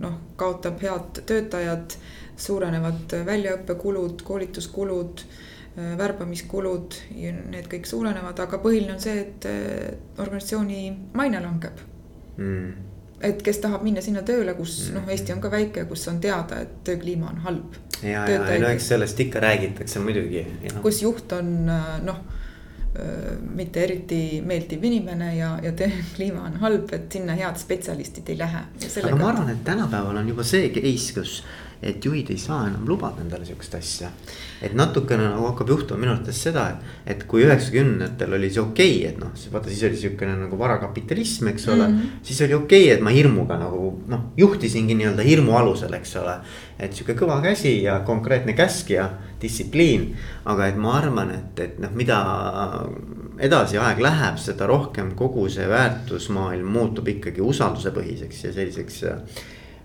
noh, 0.00 0.16
kaotab 0.36 0.82
head 0.82 1.22
töötajad 1.26 1.98
suurenevad 2.38 3.16
väljaõppekulud, 3.26 4.22
koolituskulud, 4.22 5.24
värbamiskulud 5.98 6.94
ja 7.18 7.32
need 7.34 7.66
kõik 7.70 7.86
suurenevad, 7.86 8.38
aga 8.42 8.58
põhiline 8.62 8.96
on 8.96 9.02
see, 9.02 9.20
et 9.22 9.46
organisatsiooni 10.18 10.82
maine 11.14 11.42
langeb 11.42 11.82
mm 12.38 12.88
et 13.24 13.40
kes 13.42 13.60
tahab 13.62 13.84
minna 13.86 14.02
sinna 14.04 14.22
tööle, 14.26 14.54
kus 14.58 14.74
mm. 14.88 14.98
noh, 14.98 15.12
Eesti 15.12 15.34
on 15.34 15.42
ka 15.42 15.50
väike, 15.52 15.84
kus 15.90 16.04
on 16.10 16.20
teada, 16.22 16.60
et 16.64 16.74
töökliima 16.86 17.32
on 17.32 17.40
halb. 17.46 17.78
ja, 18.02 18.22
ja, 18.30 18.42
ja 18.46 18.58
no 18.62 18.70
eks 18.70 18.90
sellest 18.92 19.20
ikka 19.20 19.42
räägitakse 19.42 20.02
muidugi. 20.02 20.44
kus 20.82 21.02
juht 21.02 21.32
on 21.34 21.54
noh, 22.06 22.20
mitte 23.54 23.82
eriti 23.84 24.40
meeldiv 24.42 24.84
inimene 24.84 25.34
ja, 25.36 25.52
ja 25.62 25.72
töökliima 25.76 26.42
on 26.48 26.58
halb, 26.62 26.92
et 26.96 27.12
sinna 27.12 27.36
head 27.38 27.60
spetsialistid 27.60 28.32
ei 28.32 28.38
lähe. 28.38 28.64
aga 29.04 29.16
ma 29.16 29.32
arvan, 29.32 29.50
et 29.52 29.64
tänapäeval 29.64 30.22
on 30.22 30.28
juba 30.32 30.46
see 30.46 30.70
case, 30.74 31.14
kus 31.14 31.42
et 31.82 32.04
juhid 32.04 32.30
ei 32.30 32.38
saa 32.38 32.64
enam 32.66 32.86
lubada 32.88 33.22
endale 33.22 33.46
sihukest 33.46 33.74
asja. 33.78 34.10
et 34.62 34.74
natukene 34.74 35.28
nagu 35.28 35.46
hakkab 35.46 35.68
juhtuma 35.70 36.00
minu 36.00 36.12
arvates 36.12 36.40
seda, 36.42 36.64
et, 36.72 37.12
et 37.14 37.20
kui 37.30 37.44
üheksakümnendatel 37.46 38.34
oli 38.34 38.50
see 38.50 38.62
okei 38.62 38.96
okay,, 38.96 39.12
et 39.12 39.20
noh, 39.22 39.30
vaata 39.52 39.70
siis 39.70 39.84
oli 39.86 40.00
sihukene 40.00 40.34
nagu 40.40 40.58
varakapitalism, 40.58 41.52
eks 41.52 41.68
ole 41.68 41.86
mm. 41.86 41.98
-hmm. 41.98 42.22
siis 42.22 42.40
oli 42.42 42.54
okei 42.54 42.84
okay,, 42.84 42.96
et 42.96 43.04
ma 43.04 43.14
hirmuga 43.14 43.58
nagu 43.60 43.92
noh, 44.08 44.24
juhtisingi 44.36 44.94
nii-öelda 44.98 45.22
hirmu 45.22 45.54
alusel, 45.56 45.94
eks 45.94 46.16
ole. 46.16 46.38
et 46.78 46.94
sihuke 46.94 47.14
kõva 47.18 47.40
käsi 47.42 47.82
ja 47.82 48.00
konkreetne 48.06 48.52
käsk 48.52 48.90
ja 48.90 49.10
distsipliin. 49.40 50.16
aga 50.44 50.66
et 50.66 50.76
ma 50.76 50.96
arvan, 50.98 51.30
et, 51.30 51.60
et 51.60 51.78
noh, 51.78 51.90
mida 51.94 52.18
edasi 53.38 53.78
aeg 53.78 54.00
läheb, 54.02 54.38
seda 54.42 54.66
rohkem 54.66 55.14
kogu 55.14 55.48
see 55.48 55.68
väärtusmaailm 55.68 56.66
muutub 56.66 57.08
ikkagi 57.08 57.40
usaldusepõhiseks 57.40 58.44
ja 58.44 58.52
selliseks 58.52 59.04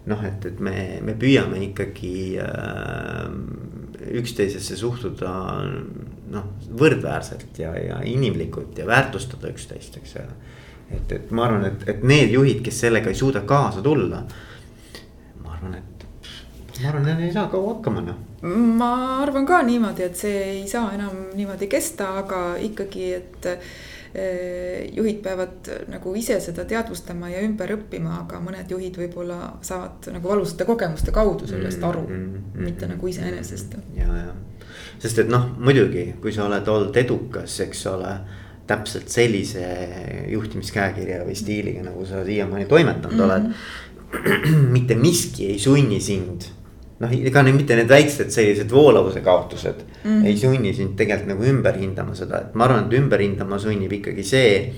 noh, 0.10 0.24
et, 0.28 0.46
et 0.50 0.60
me, 0.60 0.76
me 1.06 1.16
püüame 1.20 1.62
ikkagi 1.70 2.40
äh, 2.44 3.30
üksteisesse 4.20 4.76
suhtuda 4.80 5.32
noh, 6.34 6.50
võrdväärselt 6.80 7.62
ja, 7.62 7.72
ja 7.78 8.02
inimlikult 8.08 8.78
ja 8.80 8.88
väärtustada 8.90 9.52
üksteist, 9.54 9.98
eks 10.02 10.18
et, 10.92 11.12
et 11.12 11.32
ma 11.32 11.48
arvan, 11.48 11.68
et, 11.70 11.88
et 11.90 12.04
need 12.08 12.34
juhid, 12.34 12.62
kes 12.66 12.84
sellega 12.86 13.12
ei 13.12 13.18
suuda 13.18 13.44
kaasa 13.48 13.82
tulla. 13.86 14.24
ma 15.44 15.56
arvan, 15.56 15.80
et, 15.80 16.06
ma 16.82 16.90
arvan, 16.90 17.08
et 17.08 17.14
nad 17.14 17.24
ei 17.24 17.32
saa 17.34 17.48
kaua 17.52 17.76
hakkama 17.76 18.04
noh. 18.04 18.20
ma 18.78 18.92
arvan 19.22 19.48
ka 19.48 19.62
niimoodi, 19.64 20.08
et 20.10 20.20
see 20.20 20.44
ei 20.58 20.68
saa 20.70 20.92
enam 20.98 21.30
niimoodi 21.38 21.72
kesta, 21.72 22.14
aga 22.24 22.44
ikkagi, 22.60 23.10
et 23.22 23.50
juhid 24.94 25.24
peavad 25.26 25.70
nagu 25.90 26.12
ise 26.16 26.36
seda 26.42 26.68
teadvustama 26.70 27.32
ja 27.32 27.42
ümber 27.42 27.72
õppima, 27.74 28.20
aga 28.22 28.38
mõned 28.44 28.70
juhid 28.70 29.00
võib-olla 29.02 29.56
saavad 29.66 30.12
nagu 30.14 30.30
valusate 30.30 30.68
kogemuste 30.70 31.14
kaudu 31.16 31.50
sellest 31.50 31.80
mm, 31.80 31.88
aru 31.90 32.04
mm, 32.06 32.20
mm, 32.20 32.44
mm, 32.54 32.68
mitte 32.68 32.90
nagu 32.92 33.10
iseenesest. 33.10 33.74
ja, 33.98 34.06
ja, 34.20 34.36
sest 35.02 35.24
et 35.24 35.34
noh, 35.34 35.50
muidugi, 35.58 36.12
kui 36.22 36.34
sa 36.36 36.46
oled 36.46 36.70
olnud 36.76 37.02
edukas, 37.02 37.58
eks 37.66 37.86
ole 37.90 38.14
täpselt 38.70 39.10
sellise 39.12 39.66
juhtimiskäekirja 40.32 41.24
või 41.26 41.36
stiiliga, 41.36 41.82
nagu 41.90 42.06
sa 42.08 42.22
siiamaani 42.26 42.70
toimetanud 42.70 43.18
mm 43.18 43.24
-hmm. 43.24 43.32
oled. 43.32 44.70
mitte 44.76 44.96
miski 44.96 45.48
ei 45.56 45.60
sunni 45.60 46.00
sind 46.00 46.46
noh, 47.02 47.14
ega 47.14 47.44
need 47.46 47.58
mitte 47.58 47.78
need 47.78 47.90
väiksed 47.90 48.32
sellised 48.34 48.72
voolavuse 48.72 49.22
kaotused 49.26 49.84
mm 49.84 50.10
-hmm. 50.10 50.26
ei 50.26 50.38
sunni 50.38 50.74
sind 50.74 50.96
tegelikult 50.98 51.30
nagu 51.34 51.46
ümber 51.50 51.78
hindama 51.80 52.16
seda, 52.16 52.42
et 52.42 52.56
ma 52.56 52.66
arvan, 52.66 52.86
et 52.86 53.00
ümber 53.00 53.22
hindama 53.22 53.60
sunnib 53.60 53.92
ikkagi 53.92 54.24
see. 54.24 54.74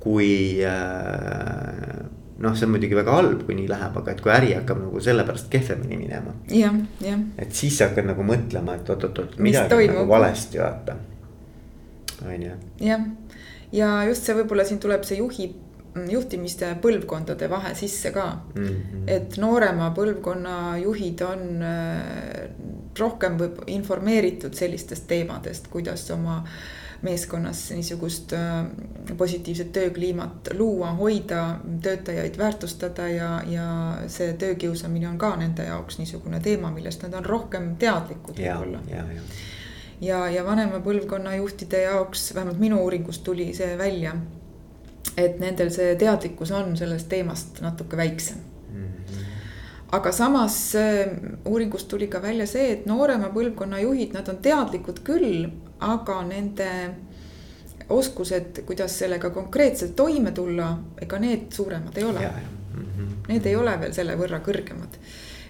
kui 0.00 0.64
äh, 0.64 2.06
noh, 2.40 2.56
see 2.56 2.64
on 2.66 2.70
muidugi 2.72 2.96
väga 2.96 3.12
halb, 3.12 3.42
kui 3.44 3.54
nii 3.54 3.68
läheb, 3.68 3.96
aga 4.00 4.12
et 4.14 4.20
kui 4.24 4.32
äri 4.32 4.54
hakkab 4.56 4.78
nagu 4.80 5.00
sellepärast 5.00 5.50
kehvemini 5.52 5.96
minema. 6.00 6.32
jah, 6.48 6.74
jah. 7.04 7.18
et 7.38 7.52
siis 7.52 7.78
sa 7.78 7.90
hakkad 7.90 8.08
nagu 8.08 8.24
mõtlema, 8.24 8.78
et 8.80 8.90
oot-oot-oot, 8.90 9.38
midagi 9.38 9.74
on 9.74 9.94
nagu 9.94 10.08
valesti 10.08 10.58
vaata, 10.62 10.96
on 12.24 12.46
ju. 12.46 12.54
jah, 12.80 13.04
ja 13.72 13.90
just 14.08 14.24
see 14.24 14.38
võib-olla 14.40 14.64
siin 14.64 14.80
tuleb 14.80 15.04
see 15.04 15.20
juhi 15.20 15.50
juhtimiste 16.10 16.74
põlvkondade 16.82 17.48
vahe 17.50 17.74
sisse 17.74 18.12
ka 18.14 18.26
mm. 18.54 18.66
-hmm. 18.66 19.04
et 19.06 19.36
noorema 19.36 19.90
põlvkonna 19.96 20.78
juhid 20.78 21.22
on 21.26 21.62
äh, 21.62 22.50
rohkem 22.98 23.38
võib 23.38 23.62
informeeritud 23.66 24.54
sellistest 24.54 25.06
teemadest, 25.08 25.68
kuidas 25.68 26.10
oma 26.10 26.44
meeskonnas 27.02 27.70
niisugust 27.70 28.32
äh, 28.32 28.66
positiivset 29.16 29.72
töökliimat 29.72 30.48
luua, 30.58 30.92
hoida, 30.92 31.58
töötajaid 31.82 32.38
väärtustada 32.38 33.08
ja, 33.08 33.42
ja 33.46 33.68
see 34.06 34.32
töökiusamine 34.32 35.08
on 35.08 35.18
ka 35.18 35.36
nende 35.36 35.64
jaoks 35.64 35.98
niisugune 35.98 36.40
teema, 36.40 36.70
millest 36.70 37.02
nad 37.02 37.14
on 37.14 37.24
rohkem 37.24 37.76
teadlikud 37.76 38.36
võib-olla. 38.38 38.82
ja, 38.90 39.06
ja, 39.14 39.22
ja, 40.00 40.28
ja 40.28 40.44
vanema 40.44 40.80
põlvkonna 40.84 41.34
juhtide 41.36 41.82
jaoks, 41.82 42.34
vähemalt 42.34 42.58
minu 42.58 42.82
uuringust 42.84 43.24
tuli 43.24 43.54
see 43.54 43.78
välja 43.78 44.14
et 45.16 45.40
nendel 45.40 45.70
see 45.74 45.94
teadlikkus 46.00 46.52
on 46.54 46.76
sellest 46.76 47.08
teemast 47.08 47.60
natuke 47.64 47.96
väiksem 47.96 48.38
mm. 48.72 48.84
-hmm. 48.84 49.24
aga 49.98 50.12
samas 50.12 50.72
uuringust 51.44 51.88
tuli 51.88 52.06
ka 52.06 52.22
välja 52.22 52.46
see, 52.46 52.72
et 52.72 52.86
noorema 52.86 53.28
põlvkonna 53.34 53.80
juhid, 53.80 54.12
nad 54.12 54.28
on 54.28 54.36
teadlikud 54.36 55.00
küll, 55.04 55.48
aga 55.80 56.22
nende 56.22 56.70
oskused, 57.88 58.62
kuidas 58.66 58.98
sellega 58.98 59.30
konkreetselt 59.30 59.96
toime 59.96 60.30
tulla, 60.30 60.78
ega 61.02 61.18
need 61.18 61.50
suuremad 61.52 61.96
ei 61.96 62.04
ole. 62.04 62.20
Mm 62.20 62.84
-hmm. 62.84 63.08
Need 63.28 63.46
ei 63.46 63.56
ole 63.56 63.80
veel 63.80 63.92
selle 63.92 64.16
võrra 64.16 64.38
kõrgemad 64.38 64.98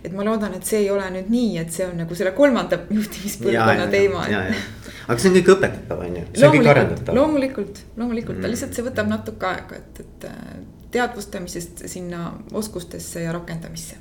et 0.04 0.12
ma 0.12 0.24
loodan, 0.24 0.54
et 0.56 0.66
see 0.66 0.84
ei 0.84 0.90
ole 0.90 1.06
nüüd 1.10 1.28
nii, 1.32 1.58
et 1.60 1.72
see 1.72 1.86
on 1.86 1.98
nagu 2.00 2.16
selle 2.16 2.32
kolmanda 2.36 2.78
juhtimispõlvkonna 2.98 3.86
teema. 3.92 4.24
Aga 5.10 5.22
see 5.22 5.30
on 5.30 5.38
kõik 5.38 5.50
õpetatav, 5.56 6.04
on 6.04 6.20
ju, 6.20 6.26
see 6.36 6.46
on 6.46 6.54
kõik 6.54 6.70
arendatav. 6.74 7.16
loomulikult, 7.18 7.82
loomulikult 7.98 8.38
mm., 8.38 8.52
lihtsalt 8.54 8.76
see 8.76 8.86
võtab 8.86 9.10
natuke 9.10 9.48
aega, 9.48 9.80
et, 9.80 10.04
et 10.04 10.28
äh, 10.30 10.54
teadvustamisest 10.94 11.84
sinna 11.90 12.30
oskustesse 12.56 13.26
ja 13.26 13.34
rakendamisse 13.34 13.98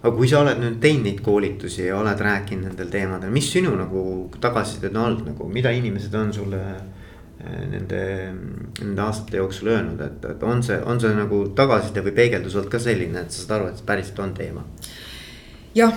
aga 0.00 0.14
kui 0.16 0.28
sa 0.30 0.40
oled 0.40 0.62
nüüd 0.62 0.78
teinud 0.80 1.06
neid 1.08 1.20
koolitusi 1.24 1.84
ja 1.88 1.98
oled 1.98 2.22
rääkinud 2.24 2.70
nendel 2.70 2.88
teemadel, 2.92 3.32
mis 3.34 3.50
sinu 3.52 3.74
nagu 3.76 4.02
tagasiside 4.40 4.88
on 4.94 5.02
olnud 5.04 5.28
nagu, 5.32 5.48
mida 5.52 5.72
inimesed 5.76 6.14
on 6.16 6.32
sulle 6.32 6.60
äh, 6.62 7.66
nende, 7.68 8.00
nende 8.80 9.04
aastate 9.04 9.42
jooksul 9.42 9.74
öelnud, 9.74 10.00
et, 10.06 10.24
et 10.32 10.46
on 10.46 10.64
see, 10.64 10.78
on 10.86 11.02
see 11.02 11.12
nagu 11.16 11.42
tagasiside 11.56 12.04
või 12.06 12.16
peegeldus 12.16 12.56
olnud 12.56 12.72
ka 12.72 12.80
selline, 12.82 13.26
et 13.26 13.34
sa 13.34 13.42
saad 13.42 13.58
aru, 13.58 13.68
et 13.70 13.82
see 13.82 13.90
päriselt 13.92 14.24
on 14.24 14.34
teema? 14.36 14.64
jah, 15.76 15.92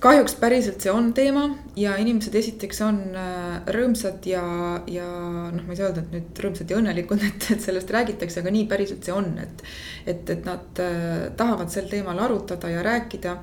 kahjuks 0.00 0.34
päriselt 0.40 0.80
see 0.80 0.92
on 0.92 1.10
teema 1.16 1.42
ja 1.76 1.96
inimesed 2.00 2.34
esiteks 2.40 2.80
on 2.86 3.00
äh, 3.18 3.58
rõõmsad 3.74 4.24
ja, 4.28 4.44
ja 4.88 5.08
noh, 5.52 5.66
ma 5.66 5.74
ei 5.74 5.78
saa 5.78 5.90
öelda, 5.90 6.04
et 6.04 6.14
nüüd 6.14 6.40
rõõmsad 6.44 6.72
ja 6.72 6.78
õnnelikud, 6.80 7.24
et, 7.28 7.50
et 7.56 7.64
sellest 7.64 7.92
räägitakse, 7.92 8.40
aga 8.40 8.54
nii 8.54 8.64
päriselt 8.70 9.04
see 9.04 9.16
on, 9.16 9.34
et. 9.42 9.66
et, 10.08 10.24
et 10.36 10.48
nad 10.48 10.80
äh, 10.84 11.28
tahavad 11.36 11.72
sel 11.72 11.90
teemal 11.92 12.18
arutada 12.24 12.72
ja 12.72 12.84
rääkida 12.86 13.36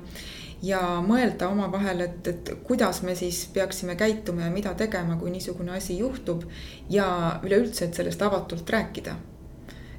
ja 0.66 0.82
mõelda 1.06 1.46
omavahel, 1.52 2.02
et, 2.08 2.32
et 2.32 2.52
kuidas 2.66 3.04
me 3.06 3.14
siis 3.14 3.44
peaksime 3.54 3.94
käituma 3.98 4.48
ja 4.48 4.50
mida 4.50 4.74
tegema, 4.74 5.14
kui 5.20 5.30
niisugune 5.30 5.76
asi 5.76 6.00
juhtub. 6.00 6.42
ja 6.90 7.38
üleüldse, 7.46 7.86
et 7.86 7.94
sellest 7.94 8.22
avatult 8.22 8.70
rääkida. 8.70 9.14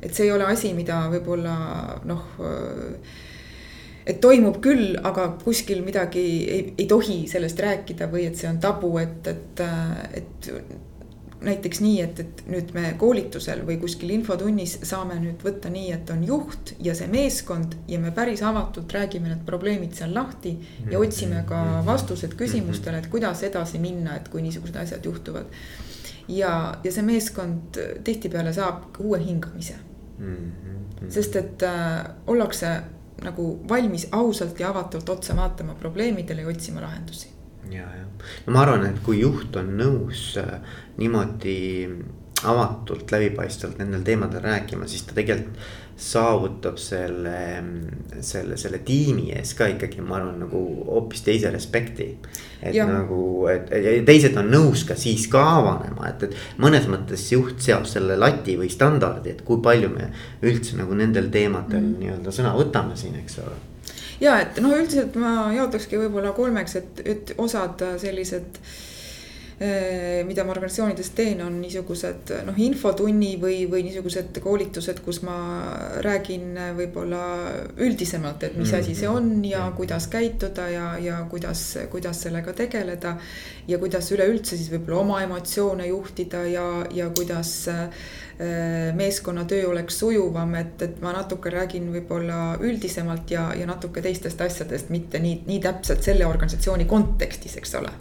et 0.01 0.13
see 0.13 0.27
ei 0.27 0.35
ole 0.35 0.51
asi, 0.51 0.73
mida 0.75 1.05
võib-olla 1.11 1.55
noh 2.03 2.35
et 4.09 4.19
toimub 4.21 4.57
küll, 4.63 4.97
aga 5.05 5.29
kuskil 5.43 5.83
midagi 5.85 6.25
ei, 6.49 6.61
ei 6.77 6.85
tohi 6.89 7.21
sellest 7.29 7.59
rääkida 7.61 8.09
või 8.11 8.25
et 8.29 8.39
see 8.39 8.49
on 8.49 8.57
tabu, 8.63 8.95
et, 9.01 9.27
et, 9.29 9.61
et 10.17 10.49
näiteks 11.45 11.79
nii, 11.83 11.99
et, 12.03 12.19
et 12.19 12.41
nüüd 12.51 12.71
me 12.75 12.93
koolitusel 12.99 13.61
või 13.67 13.77
kuskil 13.79 14.11
infotunnis 14.11 14.75
saame 14.87 15.19
nüüd 15.21 15.43
võtta 15.45 15.71
nii, 15.71 15.91
et 15.95 16.09
on 16.11 16.23
juht 16.27 16.73
ja 16.83 16.95
see 16.97 17.07
meeskond 17.11 17.77
ja 17.87 17.99
me 18.01 18.11
päris 18.15 18.43
avatult 18.43 18.91
räägime 18.95 19.31
need 19.31 19.45
probleemid 19.47 19.95
seal 19.95 20.13
lahti 20.15 20.55
ja 20.57 20.97
mhm. 20.97 20.97
otsime 20.99 21.43
ka 21.47 21.61
mhm. 21.63 21.85
vastused 21.87 22.35
küsimustele, 22.39 22.99
et 22.99 23.11
kuidas 23.13 23.43
edasi 23.47 23.79
minna, 23.79 24.17
et 24.19 24.27
kui 24.31 24.43
niisugused 24.43 24.81
asjad 24.83 25.05
juhtuvad. 25.05 25.47
ja, 26.27 26.53
ja 26.83 26.91
see 26.91 27.05
meeskond 27.05 27.79
tihtipeale 28.03 28.53
saab 28.53 28.99
uue 28.99 29.19
hingamise 29.23 29.75
mm. 30.17 30.35
-hmm. 30.35 31.09
sest 31.09 31.35
et 31.35 31.63
äh, 31.63 32.05
ollakse 32.27 32.81
nagu 33.23 33.49
valmis 33.69 34.07
ausalt 34.11 34.59
ja 34.59 34.69
avatult 34.69 35.09
otsa 35.09 35.35
vaatama 35.35 35.75
probleemidele 35.79 36.41
ja 36.41 36.47
otsima 36.47 36.81
lahendusi. 36.81 37.29
ja, 37.71 37.83
ja 37.83 38.05
no 38.45 38.53
ma 38.53 38.61
arvan, 38.61 38.85
et 38.85 39.03
kui 39.05 39.19
juht 39.19 39.55
on 39.59 39.75
nõus 39.77 40.31
äh, 40.41 40.59
niimoodi 40.97 41.57
avatult, 42.47 43.11
läbipaistvalt 43.11 43.79
nendel 43.81 44.03
teemadel 44.07 44.43
rääkima, 44.43 44.87
siis 44.87 45.03
ta 45.07 45.17
tegelikult 45.17 45.59
saavutab 45.99 46.77
selle, 46.79 47.63
selle, 48.23 48.55
selle 48.57 48.77
tiimi 48.87 49.33
ees 49.35 49.51
ka 49.57 49.67
ikkagi, 49.73 49.99
ma 49.99 50.15
arvan, 50.15 50.37
nagu 50.45 50.61
hoopis 50.87 51.25
teise 51.25 51.51
respekti. 51.51 52.07
et 52.61 52.75
ja. 52.75 52.85
nagu, 52.87 53.47
et 53.51 53.67
teised 54.07 54.37
on 54.39 54.47
nõus 54.51 54.85
ka 54.87 54.95
siis 54.99 55.27
ka 55.31 55.41
avanema, 55.57 56.07
et, 56.07 56.23
et 56.29 56.63
mõnes 56.63 56.87
mõttes 56.91 57.25
juht 57.33 57.59
seab 57.63 57.87
selle 57.87 58.15
lati 58.19 58.55
või 58.59 58.71
standardi, 58.71 59.35
et 59.35 59.43
kui 59.47 59.59
palju 59.63 59.91
me 59.91 60.07
üldse 60.47 60.79
nagu 60.79 60.95
nendel 60.95 61.27
teemadel 61.33 61.83
mm. 61.83 61.97
nii-öelda 62.03 62.35
sõna 62.35 62.55
võtame 62.55 62.95
siin, 62.99 63.19
eks 63.19 63.41
ole 63.43 63.57
ja 64.23 64.37
et 64.43 64.59
noh, 64.63 64.75
üldiselt 64.75 65.19
ma 65.19 65.49
jaotakski 65.55 65.99
võib-olla 65.99 66.31
kolmeks, 66.35 66.79
et, 66.79 67.03
et 67.03 67.35
osad 67.39 67.83
sellised 67.99 68.59
äh, 68.59 68.77
mida 69.59 70.45
ma 70.47 70.53
organisatsioonides 70.53 71.09
teen, 71.17 71.41
on 71.43 71.57
niisugused 71.59 72.31
noh, 72.47 72.59
infotunni 72.63 73.33
või, 73.41 73.65
või 73.67 73.81
niisugused 73.83 74.37
koolitused, 74.39 75.01
kus 75.03 75.19
ma 75.27 75.35
räägin 76.05 76.53
võib-olla 76.77 77.23
üldisemalt, 77.83 78.45
et 78.47 78.55
mis 78.55 78.71
asi 78.77 78.95
see 78.95 79.09
on 79.11 79.27
ja 79.43 79.65
mm-hmm. 79.65 79.75
kuidas 79.75 80.07
käituda 80.13 80.69
ja, 80.71 80.85
ja 81.03 81.17
kuidas, 81.31 81.63
kuidas 81.91 82.21
sellega 82.23 82.53
tegeleda. 82.55 83.17
ja 83.67 83.77
kuidas 83.77 84.11
üleüldse 84.15 84.55
siis 84.55 84.71
võib-olla 84.71 85.01
oma 85.03 85.19
emotsioone 85.23 85.89
juhtida 85.91 86.45
ja, 86.47 86.65
ja 86.95 87.09
kuidas 87.09 87.51
äh, 87.67 87.89
meeskonnatöö 88.95 89.67
oleks 89.69 89.99
sujuvam, 89.99 90.55
et, 90.55 90.81
et 90.81 91.01
ma 91.01 91.11
natuke 91.11 91.51
räägin 91.51 91.91
võib-olla 91.91 92.55
üldisemalt 92.63 93.31
ja, 93.31 93.49
ja 93.59 93.67
natuke 93.67 94.01
teistest 94.01 94.41
asjadest, 94.41 94.89
mitte 94.89 95.19
nii, 95.19 95.41
nii 95.51 95.59
täpselt 95.67 96.07
selle 96.07 96.25
organisatsiooni 96.25 96.87
kontekstis, 96.87 97.59
eks 97.59 97.75
ole 97.81 97.91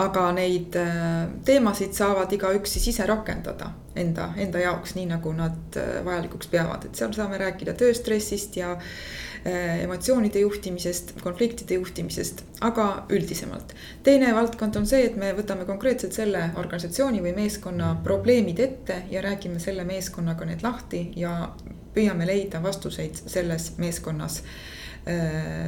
aga 0.00 0.28
neid 0.32 0.76
äh, 0.80 1.26
teemasid 1.44 1.92
saavad 1.96 2.32
igaüks 2.32 2.76
siis 2.76 2.88
ise 2.94 3.06
rakendada 3.08 3.72
enda, 3.96 4.30
enda 4.40 4.62
jaoks, 4.62 4.94
nii 4.96 5.10
nagu 5.10 5.32
nad 5.36 5.76
äh, 5.76 5.98
vajalikuks 6.04 6.48
peavad, 6.52 6.86
et 6.88 6.96
seal 6.96 7.12
saame 7.16 7.40
rääkida 7.40 7.74
tööstressist 7.76 8.56
ja 8.56 8.72
äh, 8.72 9.82
emotsioonide 9.82 10.40
juhtimisest, 10.46 11.12
konfliktide 11.20 11.76
juhtimisest, 11.76 12.44
aga 12.64 12.88
üldisemalt. 13.12 13.74
teine 14.02 14.32
valdkond 14.34 14.80
on 14.80 14.88
see, 14.88 15.04
et 15.10 15.16
me 15.20 15.34
võtame 15.36 15.68
konkreetselt 15.68 16.16
selle 16.16 16.48
organisatsiooni 16.56 17.20
või 17.24 17.36
meeskonna 17.42 17.94
probleemid 18.04 18.64
ette 18.64 19.02
ja 19.10 19.24
räägime 19.24 19.60
selle 19.60 19.84
meeskonnaga 19.84 20.48
need 20.48 20.64
lahti 20.64 21.10
ja 21.16 21.50
püüame 21.92 22.26
leida 22.26 22.62
vastuseid 22.64 23.26
selles 23.26 23.74
meeskonnas 23.76 24.40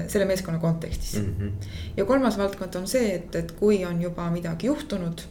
selle 0.09 0.25
meeskonna 0.31 0.59
kontekstis 0.59 1.17
mm. 1.19 1.35
-hmm. 1.39 1.69
ja 1.97 2.05
kolmas 2.05 2.39
valdkond 2.39 2.75
on 2.75 2.87
see, 2.89 3.15
et, 3.15 3.35
et 3.35 3.53
kui 3.53 3.85
on 3.85 4.03
juba 4.03 4.31
midagi 4.31 4.67
juhtunud, 4.67 5.25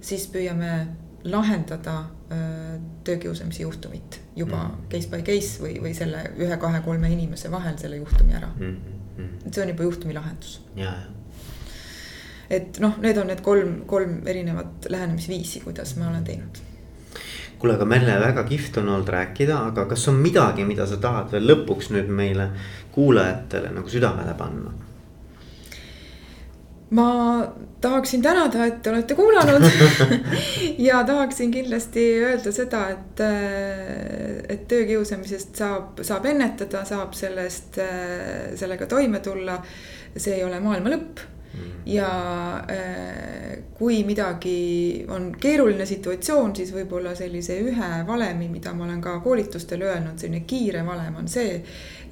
siis 0.00 0.26
püüame 0.32 0.86
lahendada 1.24 1.98
äh, 1.98 2.80
töökiusamise 3.04 3.62
juhtumit 3.62 4.20
juba 4.36 4.56
mm 4.56 4.70
-hmm. 4.70 4.90
case 4.90 5.08
by 5.08 5.22
case 5.22 5.62
või, 5.62 5.80
või 5.82 5.94
selle 5.94 6.30
ühe-kahe-kolme 6.36 7.10
inimese 7.12 7.50
vahel 7.50 7.78
selle 7.78 7.96
juhtumi 7.96 8.34
ära 8.34 8.48
mm. 8.58 8.76
-hmm. 9.18 9.52
see 9.52 9.62
on 9.62 9.68
juba 9.68 9.82
juhtumi 9.82 10.14
lahendus. 10.14 10.66
et 12.50 12.78
noh, 12.80 12.98
need 12.98 13.16
on 13.16 13.26
need 13.26 13.40
kolm, 13.40 13.84
kolm 13.86 14.26
erinevat 14.26 14.86
lähenemisviisi, 14.88 15.60
kuidas 15.60 15.96
ma 15.96 16.08
olen 16.08 16.24
teinud 16.24 16.58
kuule, 17.58 17.76
aga 17.76 17.84
Merle, 17.88 18.18
väga 18.20 18.44
kihvt 18.48 18.80
on 18.82 18.88
olnud 18.88 19.08
rääkida, 19.08 19.58
aga 19.70 19.86
kas 19.90 20.08
on 20.08 20.18
midagi, 20.20 20.64
mida 20.68 20.86
sa 20.86 20.98
tahad 21.00 21.32
veel 21.32 21.48
lõpuks 21.52 21.92
nüüd 21.94 22.10
meile 22.12 22.50
kuulajatele 22.92 23.72
nagu 23.76 23.92
südamele 23.92 24.34
panna? 24.38 24.74
ma 26.90 27.46
tahaksin 27.80 28.22
tänada, 28.22 28.66
et 28.66 28.82
te 28.82 28.90
olete 28.90 29.14
kuulanud 29.18 29.64
ja 30.88 31.00
tahaksin 31.04 31.50
kindlasti 31.50 32.04
öelda 32.22 32.52
seda, 32.54 32.84
et, 32.94 33.22
et 34.48 34.68
töökiusamisest 34.70 35.58
saab, 35.58 36.02
saab 36.06 36.28
ennetada, 36.30 36.84
saab 36.86 37.16
sellest, 37.18 37.80
sellega 38.54 38.86
toime 38.86 39.20
tulla. 39.20 39.58
see 40.16 40.38
ei 40.38 40.44
ole 40.44 40.60
maailma 40.60 40.94
lõpp. 40.94 41.35
Ja 41.86 42.08
kui 43.78 44.00
midagi 44.04 45.04
on 45.12 45.28
keeruline 45.40 45.86
situatsioon, 45.86 46.54
siis 46.56 46.72
võib-olla 46.74 47.14
sellise 47.14 47.58
ühe 47.62 47.90
valemi, 48.06 48.48
mida 48.48 48.72
ma 48.74 48.84
olen 48.84 49.00
ka 49.04 49.18
koolitustel 49.24 49.84
öelnud, 49.86 50.18
selline 50.18 50.42
kiire 50.48 50.82
valem 50.86 51.20
on 51.20 51.28
see 51.30 51.60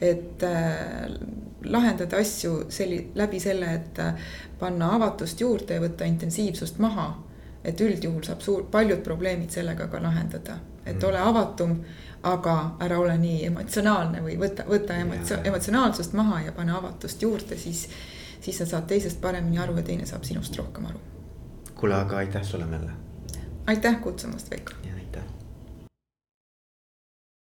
et 0.01 0.43
äh, 0.43 1.11
lahendada 1.65 2.17
asju 2.17 2.65
selli-, 2.69 3.11
läbi 3.15 3.41
selle, 3.41 3.75
et 3.75 3.99
äh, 3.99 4.15
panna 4.59 4.95
avatust 4.97 5.41
juurde 5.41 5.79
ja 5.79 5.83
võtta 5.83 6.09
intensiivsust 6.09 6.79
maha. 6.79 7.13
et 7.65 7.81
üldjuhul 7.81 8.21
saab 8.21 8.43
suur, 8.45 8.67
paljud 8.69 8.99
probleemid 9.01 9.49
sellega 9.49 9.87
ka 9.89 9.97
lahendada, 10.03 10.59
et 10.85 10.99
mm. 10.99 11.05
ole 11.09 11.19
avatum, 11.19 11.71
aga 12.29 12.57
ära 12.85 12.99
ole 13.01 13.15
nii 13.23 13.39
emotsionaalne 13.47 14.21
või 14.21 14.35
võta, 14.37 14.67
võta 14.69 14.99
emotsi-, 15.01 15.39
emotsionaalsust 15.49 16.13
maha 16.13 16.43
ja 16.45 16.53
pane 16.53 16.75
avatust 16.77 17.25
juurde, 17.25 17.57
siis, 17.57 17.87
siis 18.45 18.59
sa 18.61 18.67
saad 18.67 18.87
teisest 18.91 19.21
paremini 19.21 19.59
aru 19.59 19.77
ja 19.77 19.83
teine 19.83 20.07
saab 20.07 20.25
sinust 20.29 20.57
rohkem 20.61 20.87
aru. 20.87 21.01
kuule, 21.75 21.95
aga 21.95 22.17
aitäh 22.17 22.43
sulle, 22.43 22.67
Melle. 22.67 22.91
aitäh 23.67 24.01
kutsumast, 24.01 24.51
Veiko. 24.51 24.73
ja 24.85 24.95
aitäh 24.95 25.23